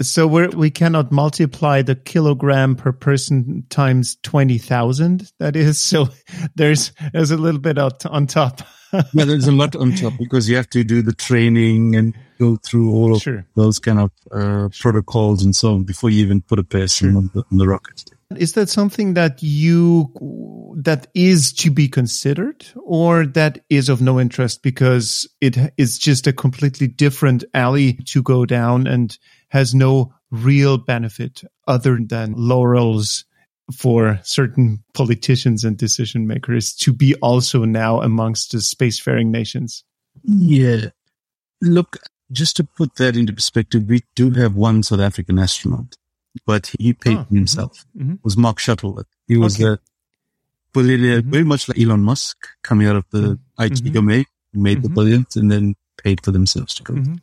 So 0.00 0.26
we 0.26 0.48
we 0.48 0.70
cannot 0.70 1.10
multiply 1.10 1.82
the 1.82 1.94
kilogram 1.94 2.76
per 2.76 2.92
person 2.92 3.64
times 3.70 4.16
twenty 4.22 4.58
thousand. 4.58 5.32
That 5.38 5.56
is 5.56 5.80
so. 5.90 6.08
There's 6.54 6.92
there's 7.12 7.30
a 7.30 7.36
little 7.36 7.60
bit 7.60 7.78
out 7.78 8.04
on 8.06 8.26
top. 8.26 8.60
yeah, 8.92 9.24
there's 9.24 9.48
a 9.48 9.52
lot 9.52 9.76
on 9.76 9.92
top 9.92 10.14
because 10.18 10.48
you 10.48 10.56
have 10.56 10.70
to 10.70 10.82
do 10.82 11.02
the 11.02 11.12
training 11.12 11.94
and 11.94 12.14
go 12.38 12.56
through 12.56 12.90
all 12.92 13.16
of 13.16 13.22
sure. 13.22 13.44
those 13.54 13.78
kind 13.78 13.98
of 13.98 14.10
uh, 14.32 14.68
protocols 14.80 15.44
and 15.44 15.54
so 15.54 15.74
on 15.74 15.84
before 15.84 16.08
you 16.08 16.24
even 16.24 16.40
put 16.40 16.58
a 16.58 16.64
person 16.64 17.10
sure. 17.10 17.18
on, 17.18 17.30
the, 17.34 17.44
on 17.52 17.58
the 17.58 17.68
rocket. 17.68 18.04
Is 18.36 18.52
that 18.52 18.68
something 18.68 19.14
that 19.14 19.42
you 19.42 20.12
that 20.76 21.06
is 21.14 21.52
to 21.54 21.70
be 21.70 21.88
considered, 21.88 22.66
or 22.76 23.26
that 23.26 23.64
is 23.70 23.88
of 23.88 24.02
no 24.02 24.20
interest 24.20 24.62
because 24.62 25.26
it 25.40 25.56
is 25.78 25.98
just 25.98 26.26
a 26.26 26.32
completely 26.32 26.86
different 26.86 27.42
alley 27.54 27.94
to 28.04 28.22
go 28.22 28.44
down 28.44 28.86
and 28.86 29.18
has 29.48 29.74
no 29.74 30.12
real 30.30 30.76
benefit 30.76 31.42
other 31.66 31.98
than 32.06 32.34
laurels 32.36 33.24
for 33.74 34.20
certain 34.22 34.84
politicians 34.92 35.64
and 35.64 35.78
decision 35.78 36.26
makers 36.26 36.74
to 36.74 36.92
be 36.92 37.14
also 37.16 37.64
now 37.64 38.02
amongst 38.02 38.52
the 38.52 38.58
spacefaring 38.58 39.28
nations? 39.28 39.84
Yeah. 40.22 40.90
Look, 41.62 41.98
just 42.30 42.56
to 42.56 42.64
put 42.64 42.96
that 42.96 43.16
into 43.16 43.32
perspective, 43.32 43.84
we 43.88 44.02
do 44.14 44.30
have 44.32 44.54
one 44.54 44.82
South 44.82 45.00
African 45.00 45.38
astronaut 45.38 45.96
but 46.46 46.72
he 46.78 46.92
paid 46.92 47.18
oh, 47.18 47.26
himself. 47.30 47.84
Mm-hmm. 47.96 48.16
Was 48.22 48.36
Mark 48.36 48.58
Shuttleworth. 48.58 49.06
He 49.26 49.36
was 49.36 49.60
okay. 49.60 49.72
a 49.74 49.78
billionaire, 50.72 51.20
mm-hmm. 51.20 51.30
very 51.30 51.44
much 51.44 51.68
like 51.68 51.78
Elon 51.78 52.02
Musk, 52.02 52.36
coming 52.62 52.86
out 52.86 52.96
of 52.96 53.04
the 53.10 53.18
mm-hmm. 53.18 53.62
IT 53.62 53.72
mm-hmm. 53.72 53.92
domain, 53.92 54.24
made 54.52 54.82
the 54.82 54.88
mm-hmm. 54.88 54.94
billions, 54.94 55.36
and 55.36 55.50
then 55.50 55.74
paid 56.02 56.24
for 56.24 56.30
themselves 56.30 56.74
to 56.74 56.82
go. 56.82 56.94
Mm-hmm. 56.94 57.14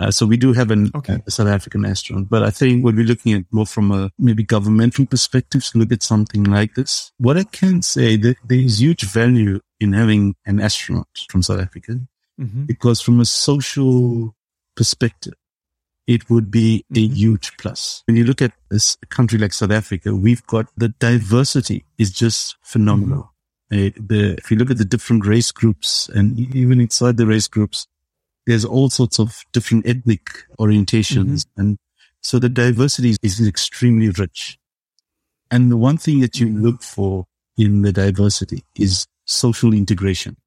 Uh, 0.00 0.12
so 0.12 0.24
we 0.26 0.36
do 0.36 0.52
have 0.52 0.70
an, 0.70 0.92
okay. 0.94 1.18
a 1.26 1.30
South 1.30 1.48
African 1.48 1.84
astronaut, 1.84 2.28
but 2.28 2.44
I 2.44 2.50
think 2.50 2.84
what 2.84 2.94
we're 2.94 3.04
looking 3.04 3.32
at 3.32 3.44
more 3.50 3.66
from 3.66 3.90
a 3.90 4.12
maybe 4.16 4.44
governmental 4.44 5.06
perspective 5.06 5.64
to 5.64 5.78
look 5.78 5.90
at 5.90 6.04
something 6.04 6.44
like 6.44 6.74
this. 6.74 7.10
What 7.18 7.36
I 7.36 7.42
can 7.42 7.82
say 7.82 8.16
that 8.16 8.36
there 8.44 8.60
is 8.60 8.80
huge 8.80 9.02
value 9.02 9.58
in 9.80 9.94
having 9.94 10.36
an 10.46 10.60
astronaut 10.60 11.08
from 11.28 11.42
South 11.42 11.60
Africa 11.60 11.98
because 12.66 13.00
from 13.00 13.18
a 13.20 13.24
social 13.24 14.34
perspective, 14.76 15.34
it 16.08 16.28
would 16.30 16.50
be 16.50 16.84
a 16.90 16.94
mm-hmm. 16.94 17.14
huge 17.14 17.56
plus. 17.58 18.02
When 18.06 18.16
you 18.16 18.24
look 18.24 18.40
at 18.40 18.52
this 18.70 18.96
country 19.10 19.38
like 19.38 19.52
South 19.52 19.70
Africa, 19.70 20.14
we've 20.14 20.44
got 20.46 20.66
the 20.76 20.88
diversity 20.88 21.84
is 21.98 22.10
just 22.10 22.56
phenomenal. 22.62 23.34
Mm-hmm. 23.70 24.06
the, 24.06 24.34
if 24.38 24.50
you 24.50 24.56
look 24.56 24.70
at 24.70 24.78
the 24.78 24.84
different 24.86 25.26
race 25.26 25.52
groups 25.52 26.08
and 26.08 26.40
even 26.56 26.80
inside 26.80 27.18
the 27.18 27.26
race 27.26 27.46
groups, 27.46 27.86
there's 28.46 28.64
all 28.64 28.88
sorts 28.88 29.20
of 29.20 29.44
different 29.52 29.86
ethnic 29.86 30.46
orientations. 30.58 31.44
Mm-hmm. 31.44 31.60
And 31.60 31.78
so 32.22 32.38
the 32.38 32.48
diversity 32.48 33.14
is 33.22 33.46
extremely 33.46 34.08
rich. 34.08 34.58
And 35.50 35.70
the 35.70 35.76
one 35.76 35.98
thing 35.98 36.20
that 36.20 36.40
you 36.40 36.46
mm-hmm. 36.46 36.64
look 36.64 36.82
for 36.82 37.26
in 37.58 37.82
the 37.82 37.92
diversity 37.92 38.64
is 38.74 39.06
social 39.26 39.74
integration. 39.74 40.38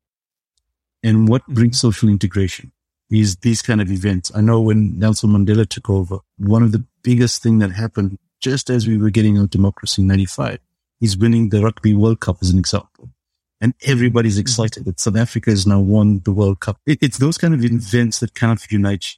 And 1.04 1.28
what 1.30 1.46
brings 1.46 1.78
mm-hmm. 1.78 1.88
social 1.88 2.10
integration? 2.10 2.72
Is 3.12 3.36
these 3.38 3.62
kind 3.62 3.82
of 3.82 3.92
events. 3.92 4.32
I 4.34 4.42
know 4.42 4.62
when 4.62 4.98
Nelson 4.98 5.32
Mandela 5.32 5.68
took 5.68 5.90
over, 5.90 6.20
one 6.38 6.64
of 6.64 6.72
the 6.72 6.84
biggest 7.04 7.44
thing 7.44 7.60
that 7.60 7.72
happened 7.72 8.18
just 8.40 8.70
as 8.70 8.88
we 8.88 8.98
were 8.98 9.10
getting 9.10 9.38
our 9.38 9.48
democracy 9.48 10.02
in 10.02 10.08
95 10.08 10.60
is 11.02 11.18
winning 11.18 11.50
the 11.50 11.62
Rugby 11.62 11.94
World 11.94 12.20
Cup 12.20 12.38
as 12.42 12.50
an 12.50 12.58
example. 12.58 13.10
And 13.60 13.74
everybody's 13.86 14.36
mm-hmm. 14.36 14.42
excited 14.42 14.86
that 14.86 15.00
South 15.00 15.18
Africa 15.18 15.52
has 15.52 15.68
now 15.68 15.80
won 15.80 16.22
the 16.26 16.32
World 16.32 16.60
Cup. 16.60 16.78
It, 16.86 17.00
it's 17.02 17.18
those 17.18 17.38
kind 17.38 17.54
of 17.54 17.64
events 17.64 18.20
that 18.20 18.34
kind 18.34 18.58
of 18.58 18.72
unite. 18.72 19.18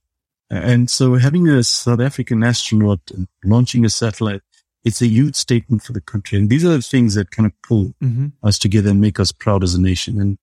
And 0.49 0.89
so 0.89 1.15
having 1.15 1.47
a 1.47 1.63
South 1.63 2.01
African 2.01 2.43
astronaut 2.43 2.99
and 3.13 3.27
launching 3.43 3.85
a 3.85 3.89
satellite, 3.89 4.41
it's 4.83 5.01
a 5.01 5.07
huge 5.07 5.35
statement 5.35 5.83
for 5.83 5.93
the 5.93 6.01
country. 6.01 6.37
And 6.37 6.49
these 6.49 6.65
are 6.65 6.69
the 6.69 6.81
things 6.81 7.15
that 7.15 7.31
kind 7.31 7.45
of 7.45 7.53
pull 7.61 7.93
mm-hmm. 8.03 8.27
us 8.43 8.59
together 8.59 8.89
and 8.89 8.99
make 8.99 9.19
us 9.19 9.31
proud 9.31 9.63
as 9.63 9.75
a 9.75 9.81
nation. 9.81 10.19
And 10.19 10.37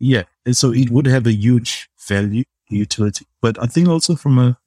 yeah, 0.00 0.24
and 0.44 0.56
so 0.56 0.72
it 0.72 0.90
would 0.90 1.06
have 1.06 1.26
a 1.26 1.32
huge 1.32 1.88
value 2.08 2.44
utility. 2.76 3.26
But 3.40 3.60
I 3.62 3.66
think 3.66 3.88
also 3.88 4.16
from 4.16 4.38
a 4.38 4.58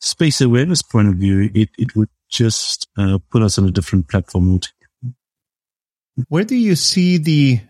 space 0.00 0.40
awareness 0.40 0.82
point 0.82 1.08
of 1.08 1.14
view, 1.14 1.50
it, 1.54 1.70
it 1.78 1.96
would 1.96 2.10
just 2.28 2.88
uh, 2.96 3.18
put 3.30 3.42
us 3.42 3.58
on 3.58 3.66
a 3.66 3.70
different 3.70 4.08
platform 4.08 4.60
Where 6.28 6.44
do 6.44 6.56
you 6.56 6.76
see 6.76 7.16
the 7.18 7.60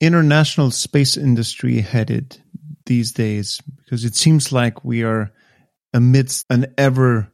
international 0.00 0.70
space 0.70 1.16
industry 1.16 1.80
headed 1.80 2.38
these 2.84 3.12
days? 3.12 3.60
Because 3.78 4.04
it 4.04 4.14
seems 4.14 4.52
like 4.52 4.84
we 4.84 5.02
are 5.02 5.32
amidst 5.94 6.44
an 6.50 6.66
ever 6.76 7.32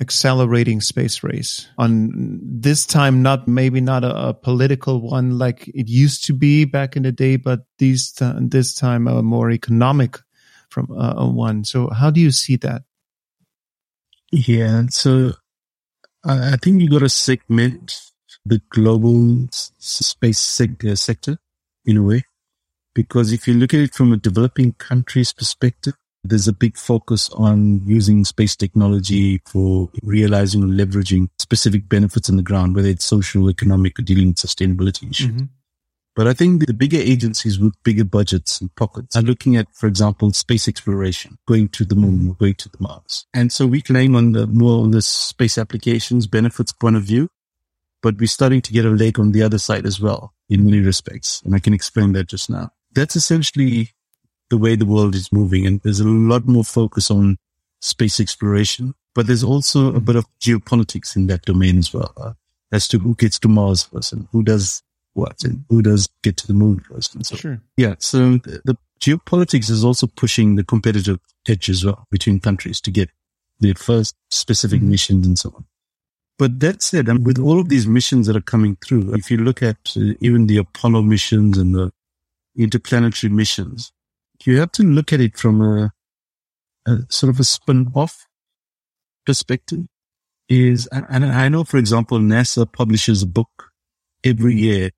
accelerating 0.00 0.80
space 0.80 1.22
race 1.22 1.68
on 1.78 2.40
this 2.42 2.84
time 2.84 3.22
not 3.22 3.46
maybe 3.46 3.80
not 3.80 4.02
a, 4.02 4.28
a, 4.28 4.34
political 4.34 5.00
one 5.00 5.38
like 5.38 5.68
it 5.68 5.88
used 5.88 6.24
to 6.24 6.32
be 6.32 6.64
back 6.64 6.96
in 6.96 7.04
the 7.04 7.12
day 7.12 7.36
but 7.36 7.60
these 7.78 8.12
this 8.40 8.74
time 8.74 9.06
a 9.06 9.22
more 9.22 9.50
economic 9.50 10.18
from 10.72 10.90
uh, 10.90 11.30
one. 11.30 11.64
So 11.64 11.90
how 11.90 12.10
do 12.10 12.20
you 12.20 12.32
see 12.32 12.56
that? 12.56 12.82
Yeah, 14.32 14.86
so 14.88 15.32
I 16.24 16.56
think 16.56 16.80
you 16.80 16.88
got 16.88 17.00
to 17.00 17.08
segment 17.08 18.00
the 18.46 18.62
global 18.70 19.46
space 19.50 20.40
seg- 20.40 20.98
sector 20.98 21.36
in 21.84 21.96
a 21.98 22.02
way, 22.02 22.24
because 22.94 23.32
if 23.32 23.46
you 23.46 23.54
look 23.54 23.74
at 23.74 23.80
it 23.80 23.94
from 23.94 24.12
a 24.12 24.16
developing 24.16 24.72
country's 24.72 25.32
perspective, 25.34 25.94
There's 26.24 26.46
a 26.46 26.52
big 26.52 26.76
focus 26.76 27.28
on 27.30 27.82
using 27.84 28.24
space 28.24 28.54
technology 28.54 29.42
for 29.44 29.90
realizing 30.04 30.62
or 30.62 30.66
leveraging 30.68 31.28
specific 31.38 31.88
benefits 31.88 32.30
on 32.30 32.36
the 32.36 32.44
ground, 32.44 32.76
whether 32.76 32.88
it's 32.88 33.04
social, 33.04 33.50
economic, 33.50 33.98
or 33.98 34.02
dealing 34.02 34.28
with 34.28 34.36
sustainability 34.36 35.10
issues. 35.10 35.32
Mm-hmm. 35.32 35.46
But 36.14 36.26
I 36.26 36.34
think 36.34 36.66
the 36.66 36.74
bigger 36.74 36.98
agencies 36.98 37.58
with 37.58 37.74
bigger 37.84 38.04
budgets 38.04 38.60
and 38.60 38.74
pockets 38.74 39.16
are 39.16 39.22
looking 39.22 39.56
at, 39.56 39.74
for 39.74 39.86
example, 39.86 40.30
space 40.32 40.68
exploration, 40.68 41.38
going 41.46 41.68
to 41.70 41.86
the 41.86 41.94
moon, 41.94 42.36
going 42.38 42.54
to 42.56 42.68
the 42.68 42.76
Mars. 42.80 43.26
And 43.32 43.50
so 43.50 43.66
we 43.66 43.80
claim 43.80 44.14
on 44.14 44.32
the 44.32 44.46
more 44.46 44.82
on 44.82 44.90
the 44.90 45.00
space 45.00 45.56
applications 45.56 46.26
benefits 46.26 46.72
point 46.72 46.96
of 46.96 47.04
view, 47.04 47.30
but 48.02 48.18
we're 48.18 48.26
starting 48.26 48.60
to 48.60 48.72
get 48.72 48.84
a 48.84 48.90
leg 48.90 49.18
on 49.18 49.32
the 49.32 49.42
other 49.42 49.58
side 49.58 49.86
as 49.86 50.00
well 50.00 50.34
in 50.50 50.66
many 50.66 50.80
respects. 50.80 51.40
And 51.46 51.54
I 51.54 51.60
can 51.60 51.72
explain 51.72 52.12
that 52.12 52.28
just 52.28 52.50
now. 52.50 52.72
That's 52.92 53.16
essentially 53.16 53.92
the 54.50 54.58
way 54.58 54.76
the 54.76 54.84
world 54.84 55.14
is 55.14 55.32
moving. 55.32 55.66
And 55.66 55.80
there's 55.80 56.00
a 56.00 56.06
lot 56.06 56.46
more 56.46 56.64
focus 56.64 57.10
on 57.10 57.38
space 57.80 58.20
exploration, 58.20 58.94
but 59.14 59.26
there's 59.26 59.42
also 59.42 59.94
a 59.94 60.00
bit 60.00 60.16
of 60.16 60.26
geopolitics 60.40 61.16
in 61.16 61.26
that 61.28 61.42
domain 61.42 61.78
as 61.78 61.94
well, 61.94 62.12
uh, 62.18 62.32
as 62.70 62.86
to 62.88 62.98
who 62.98 63.14
gets 63.14 63.38
to 63.38 63.48
Mars 63.48 63.84
first 63.84 64.12
and 64.12 64.28
who 64.30 64.42
does 64.42 64.82
what 65.14 65.44
and 65.44 65.64
who 65.68 65.82
does 65.82 66.08
get 66.22 66.36
to 66.38 66.46
the 66.46 66.54
moon 66.54 66.80
first. 66.80 67.14
And 67.14 67.26
so, 67.26 67.36
sure. 67.36 67.60
yeah. 67.76 67.94
So 67.98 68.38
the, 68.38 68.62
the 68.64 68.76
geopolitics 69.00 69.70
is 69.70 69.84
also 69.84 70.06
pushing 70.06 70.56
the 70.56 70.64
competitive 70.64 71.20
edge 71.48 71.68
as 71.68 71.84
well 71.84 72.06
between 72.10 72.40
countries 72.40 72.80
to 72.82 72.90
get 72.90 73.10
their 73.60 73.74
first 73.74 74.16
specific 74.30 74.80
mm-hmm. 74.80 74.90
missions 74.90 75.26
and 75.26 75.38
so 75.38 75.52
on. 75.56 75.64
But 76.38 76.60
that 76.60 76.82
said, 76.82 77.08
and 77.08 77.24
with 77.26 77.38
all 77.38 77.60
of 77.60 77.68
these 77.68 77.86
missions 77.86 78.26
that 78.26 78.36
are 78.36 78.40
coming 78.40 78.76
through, 78.84 79.14
if 79.14 79.30
you 79.30 79.36
look 79.36 79.62
at 79.62 79.92
uh, 79.96 80.14
even 80.20 80.46
the 80.46 80.56
Apollo 80.56 81.02
missions 81.02 81.58
and 81.58 81.74
the 81.74 81.92
interplanetary 82.56 83.32
missions, 83.32 83.92
you 84.44 84.58
have 84.58 84.72
to 84.72 84.82
look 84.82 85.12
at 85.12 85.20
it 85.20 85.38
from 85.38 85.60
a, 85.60 85.92
a 86.86 86.98
sort 87.08 87.32
of 87.32 87.38
a 87.38 87.44
spin 87.44 87.92
off 87.94 88.26
perspective. 89.24 89.86
Is, 90.48 90.86
and 90.88 91.24
I 91.24 91.48
know, 91.48 91.64
for 91.64 91.78
example, 91.78 92.18
NASA 92.18 92.70
publishes 92.70 93.22
a 93.22 93.26
book 93.26 93.70
every 94.24 94.54
year 94.54 94.90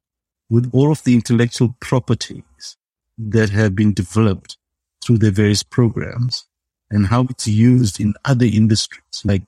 with 0.51 0.70
all 0.72 0.90
of 0.90 1.03
the 1.05 1.14
intellectual 1.14 1.74
properties 1.80 2.76
that 3.18 3.51
have 3.51 3.74
been 3.74 3.95
developed 3.95 4.57
through 5.05 5.18
their 5.18 5.30
various 5.30 5.62
programs 5.62 6.47
and 6.90 7.07
how 7.07 7.22
it's 7.30 7.47
used 7.47 8.01
in 8.01 8.14
other 8.24 8.47
industries 8.47 9.22
like 9.24 9.42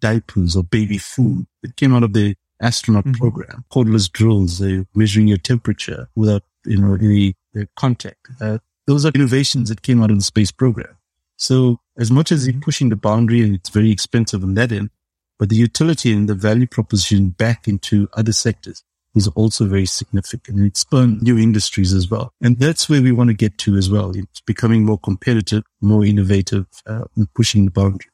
diapers 0.00 0.56
or 0.56 0.64
baby 0.64 0.98
food 0.98 1.46
that 1.62 1.76
came 1.76 1.94
out 1.94 2.02
of 2.02 2.12
the 2.12 2.34
astronaut 2.60 3.04
mm-hmm. 3.04 3.20
program, 3.20 3.64
cordless 3.72 4.10
drills, 4.10 4.60
uh, 4.62 4.82
measuring 4.94 5.28
your 5.28 5.38
temperature 5.38 6.08
without, 6.14 6.42
you 6.64 6.76
know, 6.76 6.94
any 6.94 7.34
uh, 7.58 7.64
contact. 7.76 8.28
Uh, 8.40 8.58
those 8.86 9.04
are 9.04 9.12
innovations 9.14 9.68
that 9.68 9.82
came 9.82 10.02
out 10.02 10.10
of 10.10 10.16
the 10.16 10.24
space 10.24 10.50
program. 10.50 10.96
So 11.36 11.80
as 11.98 12.10
much 12.10 12.30
as 12.30 12.46
you're 12.46 12.60
pushing 12.60 12.88
the 12.88 12.96
boundary 12.96 13.42
and 13.42 13.54
it's 13.54 13.70
very 13.70 13.90
expensive 13.90 14.42
on 14.42 14.54
that 14.54 14.70
end, 14.72 14.90
but 15.38 15.48
the 15.48 15.56
utility 15.56 16.12
and 16.12 16.28
the 16.28 16.34
value 16.34 16.66
proposition 16.66 17.30
back 17.30 17.66
into 17.66 18.08
other 18.12 18.32
sectors 18.32 18.84
is 19.14 19.28
also 19.28 19.66
very 19.66 19.86
significant. 19.86 20.58
And 20.58 20.66
it 20.66 20.76
spurned 20.76 21.22
new 21.22 21.38
industries 21.38 21.92
as 21.92 22.10
well. 22.10 22.32
And 22.40 22.58
that's 22.58 22.88
where 22.88 23.02
we 23.02 23.12
want 23.12 23.28
to 23.28 23.34
get 23.34 23.58
to 23.58 23.76
as 23.76 23.90
well. 23.90 24.16
It's 24.16 24.40
becoming 24.40 24.84
more 24.84 24.98
competitive, 24.98 25.64
more 25.80 26.04
innovative, 26.04 26.66
uh, 26.86 27.04
and 27.16 27.32
pushing 27.34 27.64
the 27.64 27.70
boundaries. 27.70 28.08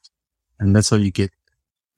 And 0.59 0.75
that's 0.75 0.91
how 0.91 0.97
you 0.97 1.11
get. 1.11 1.31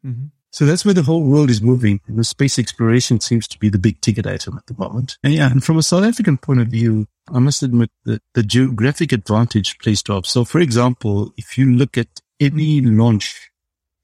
Mm-hmm. 0.04 0.26
So 0.52 0.66
that's 0.66 0.84
where 0.84 0.94
the 0.94 1.02
whole 1.02 1.22
world 1.22 1.48
is 1.48 1.62
moving. 1.62 2.00
And 2.08 2.18
the 2.18 2.24
space 2.24 2.58
exploration 2.58 3.20
seems 3.20 3.46
to 3.48 3.58
be 3.58 3.68
the 3.68 3.78
big 3.78 4.00
ticket 4.00 4.26
item 4.26 4.58
at 4.58 4.66
the 4.66 4.74
moment. 4.76 5.16
And 5.22 5.32
yeah, 5.32 5.50
and 5.50 5.62
from 5.62 5.78
a 5.78 5.82
South 5.82 6.04
African 6.04 6.38
point 6.38 6.60
of 6.60 6.68
view, 6.68 7.06
I 7.32 7.38
must 7.38 7.62
admit 7.62 7.90
that 8.04 8.22
the 8.34 8.42
geographic 8.42 9.12
advantage 9.12 9.78
plays 9.78 10.02
to 10.04 10.16
us. 10.16 10.28
So 10.28 10.44
for 10.44 10.60
example, 10.60 11.32
if 11.36 11.56
you 11.56 11.72
look 11.72 11.96
at 11.96 12.20
any 12.40 12.80
launch 12.80 13.50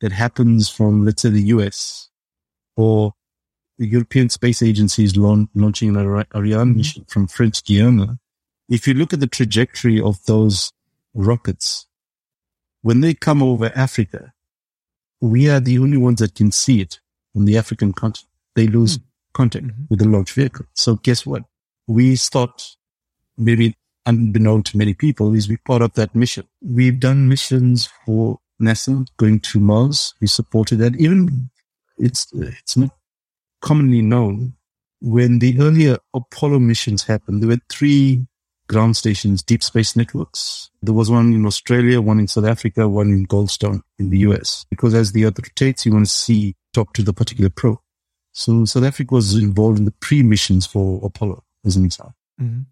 that 0.00 0.12
happens 0.12 0.68
from, 0.68 1.04
let's 1.04 1.22
say, 1.22 1.30
the 1.30 1.42
US 1.42 2.10
or 2.76 3.14
the 3.78 3.86
European 3.86 4.28
Space 4.30 4.62
Agency 4.62 5.04
is 5.04 5.16
launch, 5.16 5.48
launching 5.54 5.90
an 5.90 5.96
Ariane 5.96 6.68
mm-hmm. 6.68 6.76
mission 6.76 7.04
from 7.08 7.26
French 7.26 7.62
Guiana. 7.64 8.18
If 8.68 8.88
you 8.88 8.94
look 8.94 9.12
at 9.12 9.20
the 9.20 9.26
trajectory 9.26 10.00
of 10.00 10.24
those 10.24 10.72
rockets, 11.14 11.86
when 12.82 13.00
they 13.00 13.14
come 13.14 13.42
over 13.42 13.70
Africa, 13.74 14.32
we 15.20 15.48
are 15.48 15.60
the 15.60 15.78
only 15.78 15.96
ones 15.96 16.20
that 16.20 16.34
can 16.34 16.52
see 16.52 16.80
it 16.80 17.00
on 17.34 17.44
the 17.44 17.56
African 17.56 17.92
continent. 17.92 18.30
They 18.54 18.66
lose 18.66 18.98
mm-hmm. 18.98 19.32
contact 19.34 19.66
mm-hmm. 19.66 19.84
with 19.90 19.98
the 19.98 20.08
launch 20.08 20.32
vehicle. 20.32 20.66
So 20.74 20.96
guess 20.96 21.26
what? 21.26 21.42
We 21.86 22.16
start 22.16 22.76
maybe 23.36 23.76
unbeknown 24.06 24.62
to 24.62 24.78
many 24.78 24.94
people 24.94 25.34
is 25.34 25.48
we 25.48 25.56
part 25.58 25.82
of 25.82 25.92
that 25.94 26.14
mission. 26.14 26.46
We've 26.62 26.98
done 26.98 27.28
missions 27.28 27.88
for 28.04 28.38
NASA 28.60 29.06
going 29.16 29.40
to 29.40 29.60
Mars. 29.60 30.14
We 30.20 30.26
supported 30.26 30.76
that. 30.78 30.96
Even 30.96 31.50
it's, 31.98 32.32
it's 32.34 32.76
not 32.76 32.90
commonly 33.60 34.02
known, 34.02 34.54
when 35.00 35.38
the 35.38 35.60
earlier 35.60 35.98
Apollo 36.14 36.60
missions 36.60 37.04
happened, 37.04 37.42
there 37.42 37.48
were 37.48 37.60
three 37.68 38.26
ground 38.68 38.96
stations, 38.96 39.42
deep 39.42 39.62
space 39.62 39.94
networks. 39.94 40.70
There 40.82 40.94
was 40.94 41.10
one 41.10 41.32
in 41.32 41.46
Australia, 41.46 42.00
one 42.00 42.18
in 42.18 42.28
South 42.28 42.46
Africa, 42.46 42.88
one 42.88 43.10
in 43.10 43.26
Goldstone 43.26 43.82
in 43.98 44.10
the 44.10 44.18
US. 44.18 44.66
Because 44.70 44.94
as 44.94 45.12
the 45.12 45.24
Earth 45.24 45.38
rotates, 45.38 45.86
you 45.86 45.92
want 45.92 46.06
to 46.06 46.12
see, 46.12 46.56
talk 46.72 46.92
to 46.94 47.02
the 47.02 47.12
particular 47.12 47.50
probe. 47.50 47.78
So 48.32 48.64
South 48.64 48.84
Africa 48.84 49.14
was 49.14 49.34
involved 49.34 49.78
in 49.78 49.84
the 49.84 49.92
pre-missions 49.92 50.66
for 50.66 51.00
Apollo, 51.04 51.44
as 51.64 51.76
an 51.76 51.84
example. 51.84 52.16
Mm-hmm. 52.40 52.62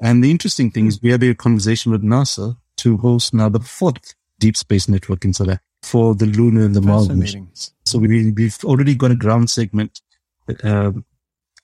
And 0.00 0.22
the 0.22 0.30
interesting 0.30 0.70
thing 0.70 0.86
is 0.86 1.00
we 1.00 1.10
had 1.10 1.22
a 1.22 1.34
conversation 1.34 1.92
with 1.92 2.02
NASA 2.02 2.56
to 2.78 2.96
host 2.98 3.32
now 3.32 3.48
the 3.48 3.60
fourth 3.60 4.14
deep 4.38 4.56
space 4.56 4.88
network 4.88 5.24
in 5.24 5.32
South 5.32 5.48
Africa 5.48 5.62
for 5.82 6.14
the 6.14 6.26
lunar 6.26 6.64
and 6.64 6.74
the 6.74 6.82
Mars 6.82 7.08
missions. 7.08 7.72
So 7.84 7.98
we, 7.98 8.32
we've 8.32 8.58
already 8.64 8.94
got 8.94 9.12
a 9.12 9.14
ground 9.14 9.48
segment 9.48 10.02
um, 10.62 11.04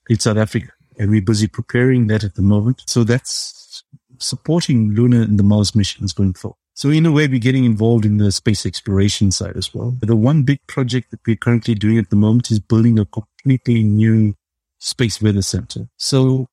in 0.09 0.19
South 0.19 0.37
Africa, 0.37 0.71
and 0.97 1.09
we're 1.09 1.21
busy 1.21 1.47
preparing 1.47 2.07
that 2.07 2.23
at 2.23 2.35
the 2.35 2.41
moment. 2.41 2.83
So 2.87 3.03
that's 3.03 3.83
supporting 4.19 4.93
Luna 4.93 5.21
and 5.21 5.37
the 5.37 5.43
Mars 5.43 5.75
missions 5.75 6.13
going 6.13 6.33
forward. 6.33 6.57
So 6.75 6.89
in 6.89 7.05
a 7.05 7.11
way, 7.11 7.27
we're 7.27 7.39
getting 7.39 7.65
involved 7.65 8.05
in 8.05 8.17
the 8.17 8.31
space 8.31 8.65
exploration 8.65 9.31
side 9.31 9.55
as 9.55 9.73
well. 9.73 9.91
But 9.91 10.09
the 10.09 10.15
one 10.15 10.43
big 10.43 10.59
project 10.67 11.11
that 11.11 11.19
we're 11.25 11.35
currently 11.35 11.75
doing 11.75 11.99
at 11.99 12.09
the 12.09 12.15
moment 12.15 12.49
is 12.49 12.59
building 12.59 12.97
a 12.97 13.05
completely 13.05 13.83
new 13.83 14.33
space 14.79 15.21
weather 15.21 15.43
center. 15.43 15.87
So 15.97 16.47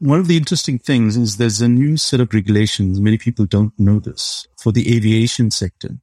one 0.00 0.18
of 0.18 0.26
the 0.26 0.36
interesting 0.36 0.78
things 0.78 1.16
is 1.16 1.36
there's 1.36 1.60
a 1.60 1.68
new 1.68 1.96
set 1.96 2.20
of 2.20 2.34
regulations. 2.34 3.00
Many 3.00 3.16
people 3.16 3.46
don't 3.46 3.72
know 3.78 4.00
this 4.00 4.46
for 4.58 4.72
the 4.72 4.94
aviation 4.96 5.50
sector. 5.52 5.98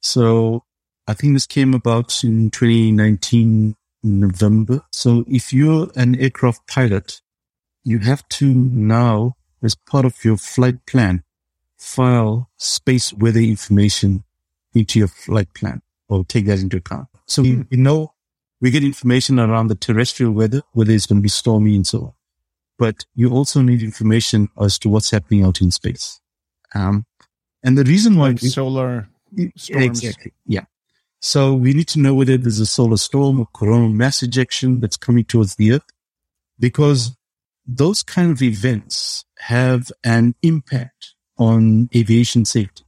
So 0.00 0.64
I 1.06 1.12
think 1.12 1.34
this 1.34 1.46
came 1.46 1.74
about 1.74 2.24
in 2.24 2.50
2019 2.50 3.76
November. 4.02 4.82
So 4.92 5.24
if 5.28 5.52
you're 5.52 5.90
an 5.96 6.18
aircraft 6.20 6.66
pilot, 6.66 7.20
you 7.84 7.98
have 8.00 8.26
to 8.28 8.46
now, 8.52 9.36
as 9.62 9.74
part 9.74 10.04
of 10.04 10.24
your 10.24 10.36
flight 10.36 10.84
plan, 10.86 11.22
file 11.76 12.50
space 12.56 13.12
weather 13.12 13.40
information 13.40 14.24
into 14.74 14.98
your 14.98 15.08
flight 15.08 15.52
plan 15.54 15.82
or 16.08 16.24
take 16.24 16.46
that 16.46 16.60
into 16.60 16.76
account. 16.76 17.08
So 17.26 17.42
we, 17.42 17.64
know 17.70 18.12
we 18.60 18.70
get 18.70 18.84
information 18.84 19.38
around 19.38 19.68
the 19.68 19.74
terrestrial 19.74 20.32
weather, 20.32 20.62
whether 20.72 20.92
it's 20.92 21.06
going 21.06 21.20
to 21.20 21.22
be 21.22 21.28
stormy 21.28 21.76
and 21.76 21.86
so 21.86 21.98
on. 22.02 22.12
But 22.78 23.06
you 23.14 23.30
also 23.30 23.62
need 23.62 23.82
information 23.82 24.48
as 24.60 24.78
to 24.80 24.88
what's 24.88 25.10
happening 25.10 25.44
out 25.44 25.60
in 25.60 25.70
space. 25.70 26.20
Um, 26.74 27.06
and 27.62 27.76
the 27.76 27.84
reason 27.84 28.16
why 28.16 28.28
like 28.28 28.40
solar 28.40 29.08
storms. 29.56 30.02
Exactly. 30.02 30.32
Yeah. 30.46 30.64
So 31.20 31.54
we 31.54 31.74
need 31.74 31.88
to 31.88 32.00
know 32.00 32.14
whether 32.14 32.36
there's 32.36 32.60
a 32.60 32.66
solar 32.66 32.96
storm 32.96 33.40
or 33.40 33.46
coronal 33.46 33.90
mass 33.90 34.22
ejection 34.22 34.80
that's 34.80 34.96
coming 34.96 35.24
towards 35.24 35.56
the 35.56 35.72
Earth, 35.72 35.86
because 36.58 37.16
those 37.66 38.02
kind 38.02 38.32
of 38.32 38.42
events 38.42 39.24
have 39.38 39.92
an 40.02 40.34
impact 40.42 41.14
on 41.36 41.88
aviation 41.94 42.44
safety. 42.44 42.84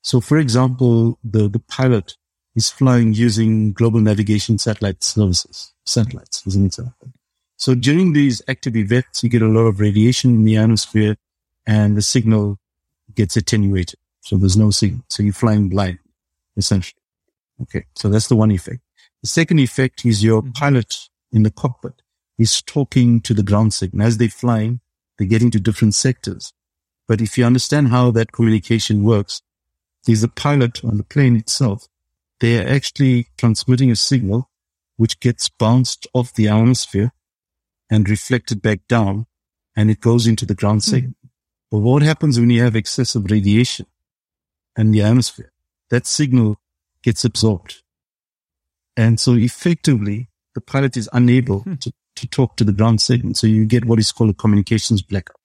So, 0.00 0.20
for 0.20 0.38
example, 0.38 1.18
the, 1.22 1.48
the 1.48 1.58
pilot 1.58 2.16
is 2.54 2.70
flying 2.70 3.14
using 3.14 3.72
global 3.72 4.00
navigation 4.00 4.58
satellite 4.58 5.02
services, 5.02 5.72
satellites 5.84 6.46
as 6.46 6.54
an 6.54 6.66
example. 6.66 7.12
So 7.56 7.74
during 7.74 8.12
these 8.12 8.42
active 8.48 8.76
events, 8.76 9.22
you 9.22 9.30
get 9.30 9.42
a 9.42 9.46
lot 9.46 9.66
of 9.66 9.80
radiation 9.80 10.34
in 10.34 10.44
the 10.44 10.56
atmosphere 10.56 11.16
and 11.66 11.96
the 11.96 12.02
signal 12.02 12.58
gets 13.14 13.36
attenuated. 13.36 13.98
So 14.20 14.36
there's 14.36 14.56
no 14.56 14.70
signal. 14.70 15.04
So 15.08 15.22
you're 15.22 15.32
flying 15.32 15.68
blind, 15.68 15.98
essentially. 16.56 17.01
Okay. 17.62 17.84
So 17.94 18.08
that's 18.08 18.28
the 18.28 18.36
one 18.36 18.50
effect. 18.50 18.80
The 19.22 19.28
second 19.28 19.58
effect 19.60 20.04
is 20.04 20.22
your 20.22 20.42
mm-hmm. 20.42 20.52
pilot 20.52 20.94
in 21.30 21.42
the 21.42 21.50
cockpit 21.50 22.02
is 22.38 22.62
talking 22.62 23.20
to 23.22 23.34
the 23.34 23.42
ground 23.42 23.74
signal. 23.74 24.06
As 24.06 24.18
they're 24.18 24.28
flying, 24.28 24.80
they 25.18 25.26
get 25.26 25.42
into 25.42 25.60
different 25.60 25.94
sectors. 25.94 26.52
But 27.06 27.20
if 27.20 27.36
you 27.36 27.44
understand 27.44 27.88
how 27.88 28.10
that 28.12 28.32
communication 28.32 29.02
works, 29.02 29.42
there's 30.04 30.22
a 30.22 30.28
pilot 30.28 30.84
on 30.84 30.96
the 30.96 31.04
plane 31.04 31.36
itself. 31.36 31.86
They 32.40 32.58
are 32.58 32.68
actually 32.68 33.28
transmitting 33.36 33.90
a 33.90 33.96
signal 33.96 34.50
which 34.96 35.20
gets 35.20 35.48
bounced 35.48 36.06
off 36.12 36.34
the 36.34 36.48
atmosphere 36.48 37.12
and 37.90 38.08
reflected 38.08 38.62
back 38.62 38.80
down 38.88 39.26
and 39.76 39.90
it 39.90 40.00
goes 40.00 40.26
into 40.26 40.44
the 40.44 40.54
ground 40.54 40.80
mm-hmm. 40.80 40.94
signal. 40.94 41.14
But 41.70 41.78
what 41.78 42.02
happens 42.02 42.38
when 42.38 42.50
you 42.50 42.62
have 42.62 42.76
excessive 42.76 43.30
radiation? 43.30 43.86
and 44.76 44.94
the 44.94 45.02
atmosphere, 45.02 45.52
that 45.90 46.06
signal 46.06 46.58
gets 47.02 47.24
absorbed. 47.24 47.82
And 48.96 49.18
so 49.18 49.34
effectively, 49.34 50.28
the 50.54 50.60
pilot 50.60 50.96
is 50.96 51.08
unable 51.12 51.60
hmm. 51.60 51.74
to, 51.76 51.92
to 52.16 52.26
talk 52.28 52.56
to 52.56 52.64
the 52.64 52.72
ground 52.72 53.00
segment. 53.00 53.36
So 53.36 53.46
you 53.46 53.64
get 53.64 53.84
what 53.84 53.98
is 53.98 54.12
called 54.12 54.30
a 54.30 54.34
communications 54.34 55.02
blackout. 55.02 55.36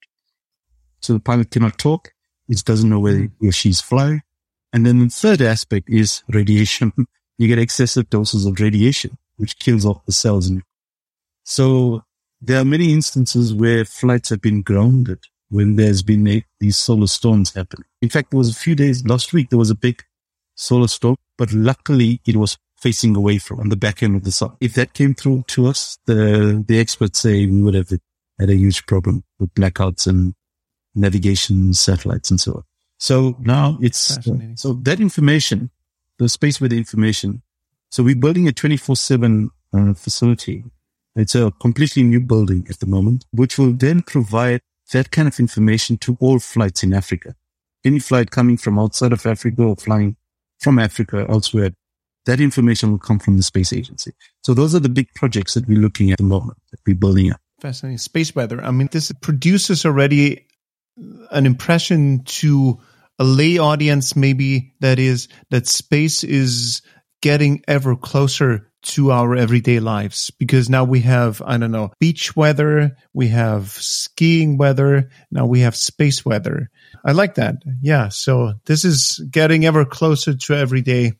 So 1.00 1.14
the 1.14 1.20
pilot 1.20 1.50
cannot 1.50 1.78
talk. 1.78 2.12
It 2.48 2.64
doesn't 2.64 2.88
know 2.88 3.00
whether 3.00 3.28
he 3.40 3.48
or 3.48 3.52
she's 3.52 3.80
flying. 3.80 4.22
And 4.72 4.84
then 4.84 4.98
the 4.98 5.08
third 5.08 5.40
aspect 5.40 5.88
is 5.88 6.22
radiation. 6.28 6.92
You 7.40 7.46
get 7.46 7.60
excessive 7.60 8.10
doses 8.10 8.46
of 8.46 8.58
radiation, 8.58 9.16
which 9.36 9.60
kills 9.60 9.86
off 9.86 10.04
the 10.06 10.10
cells. 10.10 10.50
So 11.44 12.02
there 12.40 12.60
are 12.60 12.64
many 12.64 12.92
instances 12.92 13.54
where 13.54 13.84
flights 13.84 14.30
have 14.30 14.40
been 14.40 14.62
grounded 14.62 15.20
when 15.48 15.76
there's 15.76 16.02
been 16.02 16.26
a, 16.26 16.44
these 16.58 16.76
solar 16.76 17.06
storms 17.06 17.54
happening. 17.54 17.84
In 18.02 18.08
fact, 18.08 18.32
there 18.32 18.38
was 18.38 18.50
a 18.50 18.58
few 18.58 18.74
days 18.74 19.06
last 19.06 19.32
week, 19.32 19.50
there 19.50 19.58
was 19.58 19.70
a 19.70 19.76
big 19.76 20.02
solar 20.56 20.88
storm, 20.88 21.16
but 21.38 21.52
luckily 21.52 22.20
it 22.26 22.36
was 22.36 22.58
facing 22.76 23.16
away 23.16 23.38
from 23.38 23.60
on 23.60 23.70
the 23.70 23.76
back 23.76 24.02
end 24.02 24.16
of 24.16 24.24
the 24.24 24.32
sun. 24.32 24.52
If 24.60 24.74
that 24.74 24.92
came 24.92 25.14
through 25.14 25.44
to 25.48 25.68
us, 25.68 25.98
the, 26.06 26.64
the 26.66 26.78
experts 26.78 27.20
say 27.20 27.46
we 27.46 27.62
would 27.62 27.74
have 27.74 27.90
had 28.38 28.50
a 28.50 28.56
huge 28.56 28.84
problem 28.86 29.24
with 29.38 29.54
blackouts 29.54 30.06
and 30.06 30.34
navigation 30.94 31.72
satellites 31.74 32.30
and 32.30 32.40
so 32.40 32.52
on. 32.54 32.62
So 32.98 33.36
now 33.40 33.78
it's, 33.80 34.18
uh, 34.18 34.36
so 34.56 34.72
that 34.82 35.00
information, 35.00 35.70
the 36.18 36.28
space 36.28 36.60
weather 36.60 36.76
information. 36.76 37.42
So 37.90 38.02
we're 38.02 38.16
building 38.16 38.48
a 38.48 38.52
24 38.52 38.96
seven 38.96 39.50
uh, 39.72 39.94
facility. 39.94 40.64
It's 41.16 41.34
a 41.34 41.52
completely 41.60 42.02
new 42.02 42.20
building 42.20 42.66
at 42.68 42.80
the 42.80 42.86
moment, 42.86 43.24
which 43.32 43.58
will 43.58 43.72
then 43.72 44.02
provide 44.02 44.60
that 44.92 45.10
kind 45.10 45.28
of 45.28 45.38
information 45.38 45.96
to 45.98 46.16
all 46.20 46.38
flights 46.38 46.82
in 46.82 46.94
Africa. 46.94 47.34
Any 47.84 47.98
flight 47.98 48.30
coming 48.30 48.56
from 48.56 48.78
outside 48.78 49.12
of 49.12 49.24
Africa 49.26 49.62
or 49.62 49.76
flying 49.76 50.16
from 50.60 50.78
Africa 50.78 51.26
elsewhere, 51.28 51.70
that 52.26 52.40
information 52.40 52.90
will 52.90 52.98
come 52.98 53.18
from 53.18 53.36
the 53.36 53.42
space 53.42 53.72
agency. 53.72 54.12
So 54.42 54.54
those 54.54 54.74
are 54.74 54.80
the 54.80 54.88
big 54.88 55.08
projects 55.14 55.54
that 55.54 55.66
we're 55.66 55.78
looking 55.78 56.10
at 56.10 56.18
the 56.18 56.24
moment 56.24 56.58
that 56.70 56.80
we're 56.86 56.96
building 56.96 57.32
up. 57.32 57.40
Fascinating. 57.60 57.98
Space 57.98 58.34
weather. 58.34 58.62
I 58.62 58.70
mean, 58.70 58.88
this 58.92 59.10
produces 59.20 59.84
already 59.84 60.46
an 61.30 61.46
impression 61.46 62.22
to 62.24 62.78
a 63.18 63.24
lay 63.24 63.58
audience, 63.58 64.14
maybe 64.14 64.74
that 64.80 64.98
is 64.98 65.28
that 65.50 65.66
space 65.66 66.22
is 66.22 66.82
getting 67.20 67.62
ever 67.66 67.96
closer 67.96 68.70
to 68.80 69.10
our 69.10 69.34
everyday 69.34 69.80
lives 69.80 70.30
because 70.38 70.70
now 70.70 70.84
we 70.84 71.00
have, 71.00 71.42
I 71.44 71.58
don't 71.58 71.72
know, 71.72 71.90
beach 71.98 72.36
weather, 72.36 72.96
we 73.12 73.28
have 73.28 73.70
skiing 73.70 74.56
weather, 74.56 75.10
now 75.30 75.46
we 75.46 75.60
have 75.60 75.74
space 75.74 76.24
weather. 76.24 76.70
I 77.04 77.12
like 77.12 77.34
that. 77.34 77.56
Yeah. 77.80 78.08
So 78.08 78.54
this 78.66 78.84
is 78.84 79.20
getting 79.30 79.64
ever 79.64 79.84
closer 79.84 80.34
to 80.36 80.54
everyday 80.54 81.12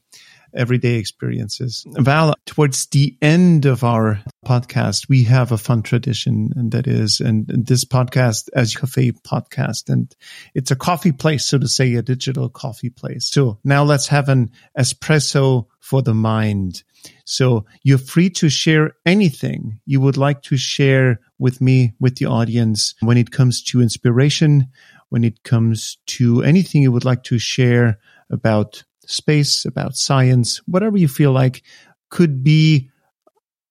everyday 0.55 0.95
experiences. 0.95 1.85
Val, 1.87 2.35
towards 2.47 2.87
the 2.87 3.17
end 3.21 3.67
of 3.67 3.85
our 3.85 4.21
podcast, 4.47 5.09
we 5.09 5.25
have 5.25 5.53
a 5.53 5.59
fun 5.59 5.83
tradition, 5.83 6.51
and 6.57 6.73
that 6.73 6.87
is, 6.87 7.21
and, 7.21 7.49
and 7.51 7.67
this 7.67 7.85
podcast, 7.85 8.49
as 8.55 8.75
Cafe 8.75 9.13
podcast, 9.13 9.89
and 9.89 10.15
it's 10.55 10.71
a 10.71 10.77
coffee 10.77 11.13
place, 11.13 11.47
so 11.47 11.59
to 11.59 11.69
say, 11.69 11.95
a 11.95 12.03
digital 12.03 12.49
coffee 12.49 12.91
place. 12.91 13.31
So 13.31 13.59
now 13.65 13.85
let's 13.85 14.09
have 14.09 14.29
an 14.29 14.51
espresso 14.79 15.67
for 15.81 16.03
the 16.03 16.15
mind. 16.15 16.83
So 17.25 17.65
you're 17.83 17.99
free 17.99 18.31
to 18.31 18.49
share 18.49 18.93
anything 19.07 19.81
you 19.87 20.01
would 20.01 20.17
like 20.17 20.43
to 20.43 20.57
share 20.57 21.21
with 21.39 21.61
me, 21.61 21.95
with 22.01 22.17
the 22.17 22.27
audience, 22.27 22.95
when 23.01 23.17
it 23.17 23.31
comes 23.31 23.63
to 23.65 23.81
inspiration, 23.81 24.69
when 25.11 25.25
it 25.25 25.43
comes 25.43 25.99
to 26.07 26.43
anything 26.43 26.83
you 26.83 26.93
would 26.93 27.05
like 27.05 27.23
to 27.25 27.39
share 27.39 27.99
about 28.31 28.85
space, 29.07 29.65
about 29.65 29.97
science, 29.97 30.59
whatever 30.67 30.99
you 30.99 31.09
feel 31.09 31.33
like 31.33 31.63
could 32.11 32.45
be 32.45 32.91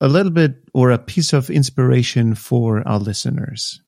a 0.01 0.07
little 0.07 0.31
bit 0.31 0.55
or 0.73 0.91
a 0.91 0.97
piece 0.97 1.33
of 1.33 1.49
inspiration 1.49 2.35
for 2.35 2.87
our 2.87 2.99
listeners. 2.99 3.81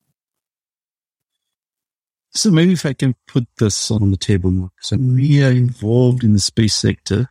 So 2.32 2.52
maybe 2.52 2.74
if 2.74 2.86
I 2.86 2.94
can 2.94 3.16
put 3.28 3.48
this 3.58 3.90
on 3.90 4.12
the 4.12 4.18
table, 4.18 4.52
Mark. 4.52 4.74
So 4.82 4.98
we 4.98 5.44
are 5.44 5.52
involved 5.52 6.24
in 6.24 6.34
the 6.34 6.40
space 6.40 6.76
sector 6.76 7.30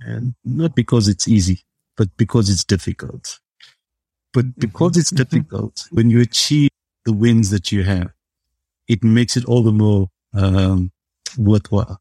and 0.00 0.34
not 0.44 0.76
because 0.76 1.08
it's 1.08 1.26
easy, 1.26 1.64
but 1.96 2.16
because 2.16 2.48
it's 2.48 2.64
difficult. 2.64 3.40
But 4.32 4.46
mm-hmm. 4.46 4.60
because 4.60 4.96
it's 4.96 5.10
mm-hmm. 5.10 5.22
difficult, 5.22 5.88
when 5.90 6.10
you 6.10 6.20
achieve 6.20 6.70
the 7.04 7.12
wins 7.12 7.50
that 7.50 7.72
you 7.72 7.82
have, 7.82 8.12
it 8.88 9.02
makes 9.02 9.36
it 9.36 9.44
all 9.44 9.62
the 9.62 9.72
more 9.72 10.08
um, 10.34 10.90
worthwhile 11.38 12.00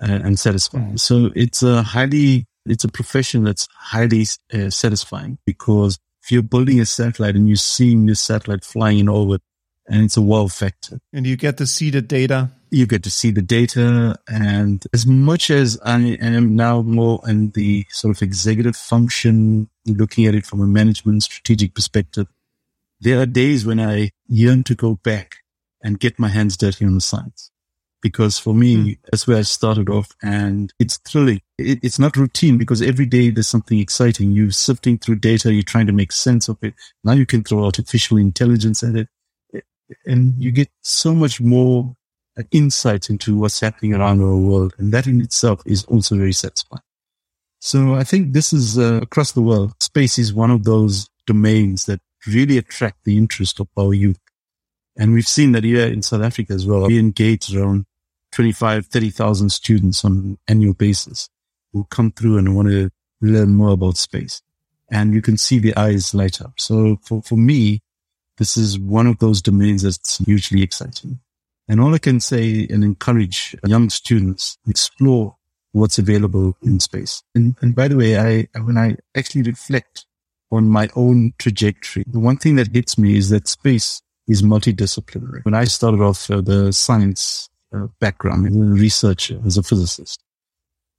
and, 0.00 0.22
and 0.24 0.38
satisfying. 0.38 0.92
Mm. 0.92 1.00
So 1.00 1.30
it's 1.34 1.62
a 1.62 1.82
highly, 1.82 2.46
it's 2.66 2.84
a 2.84 2.88
profession 2.88 3.44
that's 3.44 3.68
highly 3.72 4.26
uh, 4.52 4.70
satisfying 4.70 5.38
because 5.46 5.98
if 6.22 6.32
you're 6.32 6.42
building 6.42 6.80
a 6.80 6.86
satellite 6.86 7.36
and 7.36 7.48
you're 7.48 7.56
seeing 7.56 8.06
this 8.06 8.20
satellite 8.20 8.64
flying 8.64 8.98
in 8.98 9.08
orbit 9.08 9.42
and 9.88 10.04
it's 10.04 10.16
a 10.16 10.22
wow 10.22 10.48
factor. 10.48 10.98
And 11.12 11.26
you 11.26 11.36
get 11.36 11.58
to 11.58 11.66
see 11.66 11.90
the 11.90 12.02
data. 12.02 12.50
You 12.70 12.86
get 12.86 13.04
to 13.04 13.10
see 13.10 13.30
the 13.30 13.42
data. 13.42 14.18
And 14.28 14.84
as 14.92 15.06
much 15.06 15.50
as 15.50 15.78
I 15.84 16.00
am 16.20 16.56
now 16.56 16.82
more 16.82 17.20
in 17.26 17.50
the 17.50 17.86
sort 17.90 18.16
of 18.16 18.22
executive 18.22 18.76
function, 18.76 19.70
looking 19.86 20.26
at 20.26 20.34
it 20.34 20.44
from 20.44 20.60
a 20.60 20.66
management 20.66 21.22
strategic 21.22 21.74
perspective, 21.74 22.26
there 23.00 23.20
are 23.20 23.26
days 23.26 23.64
when 23.64 23.78
I 23.78 24.10
yearn 24.26 24.64
to 24.64 24.74
go 24.74 24.96
back 24.96 25.36
and 25.82 26.00
get 26.00 26.18
my 26.18 26.28
hands 26.28 26.56
dirty 26.56 26.84
on 26.84 26.94
the 26.94 27.00
science 27.00 27.50
because 28.02 28.38
for 28.38 28.54
me, 28.54 28.76
mm. 28.76 28.98
that's 29.10 29.26
where 29.26 29.38
I 29.38 29.42
started 29.42 29.88
off 29.88 30.14
and 30.22 30.72
it's 30.78 30.98
thrilling. 30.98 31.40
It, 31.58 31.80
it's 31.82 31.98
not 31.98 32.16
routine 32.16 32.58
because 32.58 32.82
every 32.82 33.06
day 33.06 33.30
there's 33.30 33.48
something 33.48 33.78
exciting. 33.78 34.30
You're 34.32 34.50
sifting 34.50 34.98
through 34.98 35.16
data. 35.16 35.52
You're 35.52 35.62
trying 35.62 35.88
to 35.88 35.92
make 35.92 36.12
sense 36.12 36.48
of 36.48 36.58
it. 36.62 36.74
Now 37.02 37.12
you 37.12 37.26
can 37.26 37.42
throw 37.42 37.64
artificial 37.64 38.16
intelligence 38.16 38.82
at 38.82 38.94
it 38.96 39.08
and 40.04 40.34
you 40.42 40.50
get 40.50 40.68
so 40.82 41.14
much 41.14 41.40
more 41.40 41.96
uh, 42.38 42.42
insight 42.50 43.08
into 43.10 43.36
what's 43.36 43.60
happening 43.60 43.94
around 43.94 44.20
our 44.20 44.36
world. 44.36 44.74
And 44.78 44.92
that 44.92 45.06
in 45.06 45.20
itself 45.20 45.62
is 45.66 45.84
also 45.84 46.16
very 46.16 46.32
satisfying. 46.32 46.82
So 47.60 47.94
I 47.94 48.04
think 48.04 48.32
this 48.32 48.52
is 48.52 48.78
uh, 48.78 49.00
across 49.02 49.32
the 49.32 49.42
world. 49.42 49.74
Space 49.80 50.18
is 50.18 50.32
one 50.32 50.50
of 50.50 50.64
those 50.64 51.08
domains 51.26 51.86
that 51.86 52.00
really 52.26 52.58
attract 52.58 53.04
the 53.04 53.16
interest 53.16 53.60
of 53.60 53.68
our 53.76 53.94
youth. 53.94 54.20
And 54.98 55.12
we've 55.12 55.28
seen 55.28 55.52
that 55.52 55.64
here 55.64 55.86
in 55.86 56.02
South 56.02 56.22
Africa 56.22 56.54
as 56.54 56.66
well. 56.66 56.86
We 56.86 56.98
engage 56.98 57.54
around 57.54 57.86
25, 58.32 58.86
30,000 58.86 59.50
students 59.50 60.04
on 60.04 60.12
an 60.12 60.38
annual 60.48 60.74
basis 60.74 61.28
who 61.72 61.84
come 61.84 62.12
through 62.12 62.38
and 62.38 62.56
want 62.56 62.68
to 62.68 62.90
learn 63.20 63.54
more 63.54 63.70
about 63.70 63.96
space. 63.96 64.42
And 64.90 65.12
you 65.12 65.20
can 65.20 65.36
see 65.36 65.58
the 65.58 65.76
eyes 65.76 66.14
light 66.14 66.40
up. 66.40 66.54
So 66.58 66.98
for, 67.02 67.22
for 67.22 67.36
me, 67.36 67.82
this 68.38 68.56
is 68.56 68.78
one 68.78 69.06
of 69.06 69.18
those 69.18 69.42
domains 69.42 69.82
that's 69.82 70.18
hugely 70.18 70.62
exciting. 70.62 71.20
And 71.68 71.80
all 71.80 71.94
I 71.94 71.98
can 71.98 72.20
say 72.20 72.66
and 72.70 72.84
encourage 72.84 73.56
young 73.66 73.90
students 73.90 74.58
explore 74.68 75.36
what's 75.72 75.98
available 75.98 76.56
in 76.62 76.80
space. 76.80 77.22
And, 77.34 77.56
and 77.60 77.74
by 77.74 77.88
the 77.88 77.96
way, 77.96 78.18
I, 78.18 78.48
when 78.60 78.78
I 78.78 78.96
actually 79.16 79.42
reflect 79.42 80.06
on 80.50 80.68
my 80.68 80.88
own 80.94 81.32
trajectory, 81.38 82.04
the 82.06 82.20
one 82.20 82.36
thing 82.36 82.56
that 82.56 82.68
hits 82.68 82.96
me 82.96 83.16
is 83.16 83.30
that 83.30 83.48
space 83.48 84.00
is 84.28 84.42
multidisciplinary. 84.42 85.44
When 85.44 85.54
I 85.54 85.64
started 85.64 86.00
off 86.00 86.30
uh, 86.30 86.40
the 86.40 86.72
science 86.72 87.48
uh, 87.74 87.86
background, 88.00 88.46
as 88.46 88.56
a 88.56 88.58
researcher, 88.58 89.40
as 89.44 89.56
a 89.56 89.62
physicist. 89.62 90.22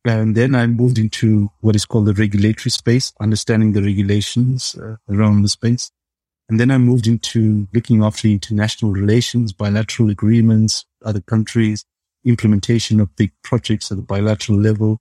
And 0.05 0.36
then 0.36 0.55
I 0.55 0.67
moved 0.67 0.97
into 0.97 1.49
what 1.59 1.75
is 1.75 1.86
called 1.86 2.05
the 2.05 2.13
regulatory 2.13 2.71
space, 2.71 3.11
understanding 3.19 3.73
the 3.73 3.84
regulations 3.84 4.75
uh, 4.75 4.95
around 5.09 5.41
the 5.41 5.49
space. 5.49 5.91
And 6.49 6.59
then 6.59 6.71
I 6.71 6.78
moved 6.78 7.07
into 7.07 7.67
looking 7.73 8.03
after 8.03 8.28
international 8.30 8.91
relations, 8.91 9.51
bilateral 9.51 10.09
agreements, 10.09 10.86
other 11.03 11.19
countries, 11.19 11.84
implementation 12.23 13.01
of 13.01 13.15
big 13.17 13.32
projects 13.43 13.91
at 13.91 13.97
the 13.97 14.03
bilateral 14.03 14.59
level. 14.59 14.99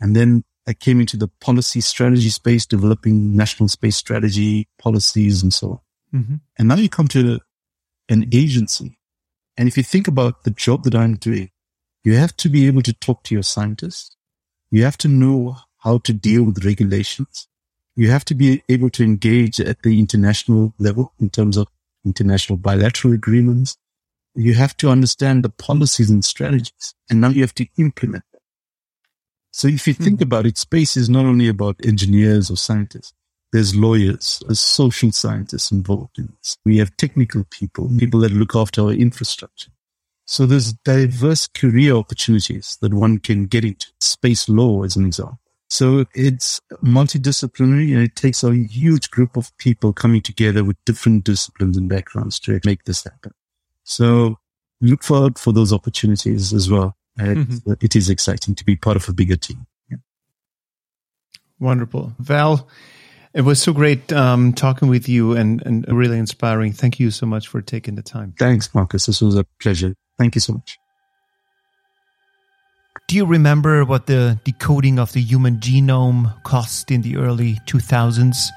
And 0.00 0.16
then 0.16 0.44
I 0.66 0.72
came 0.72 1.00
into 1.00 1.16
the 1.16 1.28
policy 1.40 1.80
strategy 1.80 2.30
space, 2.30 2.64
developing 2.64 3.36
national 3.36 3.68
space 3.68 3.96
strategy 3.96 4.68
policies 4.78 5.42
and 5.42 5.52
so 5.52 5.70
on. 5.70 5.80
Mm-hmm. 6.14 6.36
And 6.58 6.68
now 6.68 6.76
you 6.76 6.88
come 6.88 7.08
to 7.08 7.40
an 8.08 8.28
agency 8.32 8.98
and 9.56 9.68
if 9.68 9.76
you 9.76 9.82
think 9.82 10.08
about 10.08 10.44
the 10.44 10.50
job 10.50 10.84
that 10.84 10.94
I'm 10.94 11.16
doing, 11.16 11.50
you 12.04 12.16
have 12.16 12.36
to 12.38 12.48
be 12.48 12.66
able 12.66 12.82
to 12.82 12.92
talk 12.92 13.22
to 13.24 13.34
your 13.34 13.42
scientists. 13.42 14.16
You 14.70 14.84
have 14.84 14.96
to 14.98 15.08
know 15.08 15.56
how 15.78 15.98
to 15.98 16.12
deal 16.12 16.44
with 16.44 16.64
regulations. 16.64 17.48
You 17.94 18.10
have 18.10 18.24
to 18.26 18.34
be 18.34 18.62
able 18.68 18.90
to 18.90 19.04
engage 19.04 19.60
at 19.60 19.82
the 19.82 19.98
international 19.98 20.74
level 20.78 21.12
in 21.20 21.28
terms 21.30 21.56
of 21.56 21.68
international 22.04 22.56
bilateral 22.56 23.12
agreements. 23.12 23.76
You 24.34 24.54
have 24.54 24.76
to 24.78 24.88
understand 24.88 25.44
the 25.44 25.50
policies 25.50 26.08
and 26.08 26.24
strategies. 26.24 26.94
And 27.10 27.20
now 27.20 27.28
you 27.28 27.42
have 27.42 27.54
to 27.56 27.66
implement 27.76 28.24
them. 28.32 28.40
So 29.50 29.68
if 29.68 29.86
you 29.86 29.92
think 29.92 30.20
hmm. 30.20 30.24
about 30.24 30.46
it, 30.46 30.56
space 30.56 30.96
is 30.96 31.10
not 31.10 31.26
only 31.26 31.48
about 31.48 31.84
engineers 31.84 32.50
or 32.50 32.56
scientists. 32.56 33.12
There's 33.52 33.76
lawyers, 33.76 34.42
there's 34.46 34.60
social 34.60 35.12
scientists 35.12 35.70
involved 35.70 36.18
in 36.18 36.32
this. 36.38 36.56
We 36.64 36.78
have 36.78 36.96
technical 36.96 37.44
people, 37.50 37.90
people 37.98 38.20
that 38.20 38.32
look 38.32 38.56
after 38.56 38.82
our 38.82 38.92
infrastructure. 38.92 39.70
So 40.24 40.46
there's 40.46 40.72
diverse 40.72 41.48
career 41.48 41.94
opportunities 41.94 42.78
that 42.80 42.94
one 42.94 43.18
can 43.18 43.46
get 43.46 43.64
into. 43.64 43.88
Space 44.00 44.48
law 44.48 44.84
as 44.84 44.96
an 44.96 45.04
example. 45.04 45.38
So 45.68 46.04
it's 46.14 46.60
multidisciplinary 46.82 47.94
and 47.94 48.02
it 48.02 48.16
takes 48.16 48.42
a 48.44 48.54
huge 48.54 49.10
group 49.10 49.36
of 49.36 49.56
people 49.58 49.92
coming 49.92 50.22
together 50.22 50.64
with 50.64 50.82
different 50.84 51.24
disciplines 51.24 51.76
and 51.76 51.88
backgrounds 51.88 52.38
to 52.40 52.60
make 52.64 52.84
this 52.84 53.04
happen. 53.04 53.32
So 53.84 54.38
look 54.80 55.02
forward 55.02 55.38
for 55.38 55.52
those 55.52 55.72
opportunities 55.72 56.52
as 56.52 56.70
well. 56.70 56.96
Mm-hmm. 57.18 57.72
It 57.80 57.96
is 57.96 58.08
exciting 58.08 58.54
to 58.54 58.64
be 58.64 58.76
part 58.76 58.96
of 58.96 59.08
a 59.08 59.12
bigger 59.12 59.36
team. 59.36 59.66
Yeah. 59.90 59.98
Wonderful. 61.58 62.12
Val, 62.18 62.68
it 63.34 63.42
was 63.42 63.62
so 63.62 63.72
great 63.72 64.12
um, 64.12 64.52
talking 64.52 64.88
with 64.88 65.08
you 65.08 65.32
and, 65.32 65.62
and 65.64 65.86
really 65.88 66.18
inspiring. 66.18 66.72
Thank 66.72 67.00
you 67.00 67.10
so 67.10 67.26
much 67.26 67.48
for 67.48 67.62
taking 67.62 67.94
the 67.94 68.02
time. 68.02 68.34
Thanks, 68.38 68.74
Marcus. 68.74 69.06
This 69.06 69.20
was 69.20 69.36
a 69.36 69.44
pleasure. 69.60 69.94
Thank 70.18 70.34
you 70.34 70.40
so 70.40 70.54
much. 70.54 70.78
Do 73.08 73.16
you 73.16 73.26
remember 73.26 73.84
what 73.84 74.06
the 74.06 74.38
decoding 74.44 74.98
of 74.98 75.12
the 75.12 75.20
human 75.20 75.58
genome 75.58 76.42
cost 76.44 76.90
in 76.90 77.02
the 77.02 77.16
early 77.16 77.58
2000s, 77.66 78.48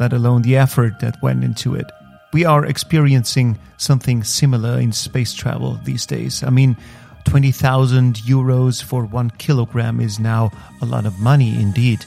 let 0.00 0.12
alone 0.12 0.42
the 0.42 0.56
effort 0.56 1.00
that 1.00 1.16
went 1.22 1.44
into 1.44 1.74
it? 1.74 1.86
We 2.32 2.44
are 2.44 2.66
experiencing 2.66 3.58
something 3.76 4.24
similar 4.24 4.78
in 4.78 4.92
space 4.92 5.32
travel 5.32 5.78
these 5.84 6.04
days. 6.04 6.42
I 6.42 6.50
mean, 6.50 6.76
20,000 7.24 8.16
euros 8.16 8.82
for 8.82 9.04
one 9.04 9.30
kilogram 9.30 10.00
is 10.00 10.18
now 10.18 10.50
a 10.82 10.86
lot 10.86 11.06
of 11.06 11.18
money 11.20 11.54
indeed, 11.60 12.04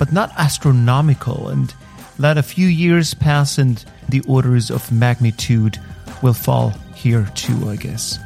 but 0.00 0.12
not 0.12 0.32
astronomical. 0.36 1.48
And 1.50 1.72
let 2.18 2.38
a 2.38 2.42
few 2.42 2.66
years 2.66 3.14
pass 3.14 3.58
and 3.58 3.84
the 4.08 4.22
orders 4.22 4.70
of 4.70 4.90
magnitude 4.90 5.78
will 6.22 6.34
fall 6.34 6.70
here 6.96 7.30
too, 7.36 7.68
I 7.68 7.76
guess. 7.76 8.18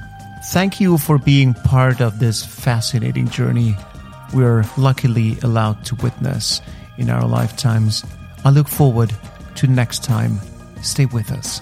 Thank 0.52 0.80
you 0.80 0.96
for 0.96 1.18
being 1.18 1.52
part 1.52 2.00
of 2.00 2.18
this 2.18 2.42
fascinating 2.44 3.28
journey 3.28 3.76
we're 4.34 4.64
luckily 4.76 5.38
allowed 5.42 5.84
to 5.86 5.94
witness 5.96 6.60
in 6.98 7.08
our 7.08 7.26
lifetimes. 7.26 8.04
I 8.44 8.50
look 8.50 8.68
forward 8.68 9.14
to 9.56 9.66
next 9.66 10.02
time. 10.02 10.40
Stay 10.82 11.06
with 11.06 11.30
us. 11.30 11.60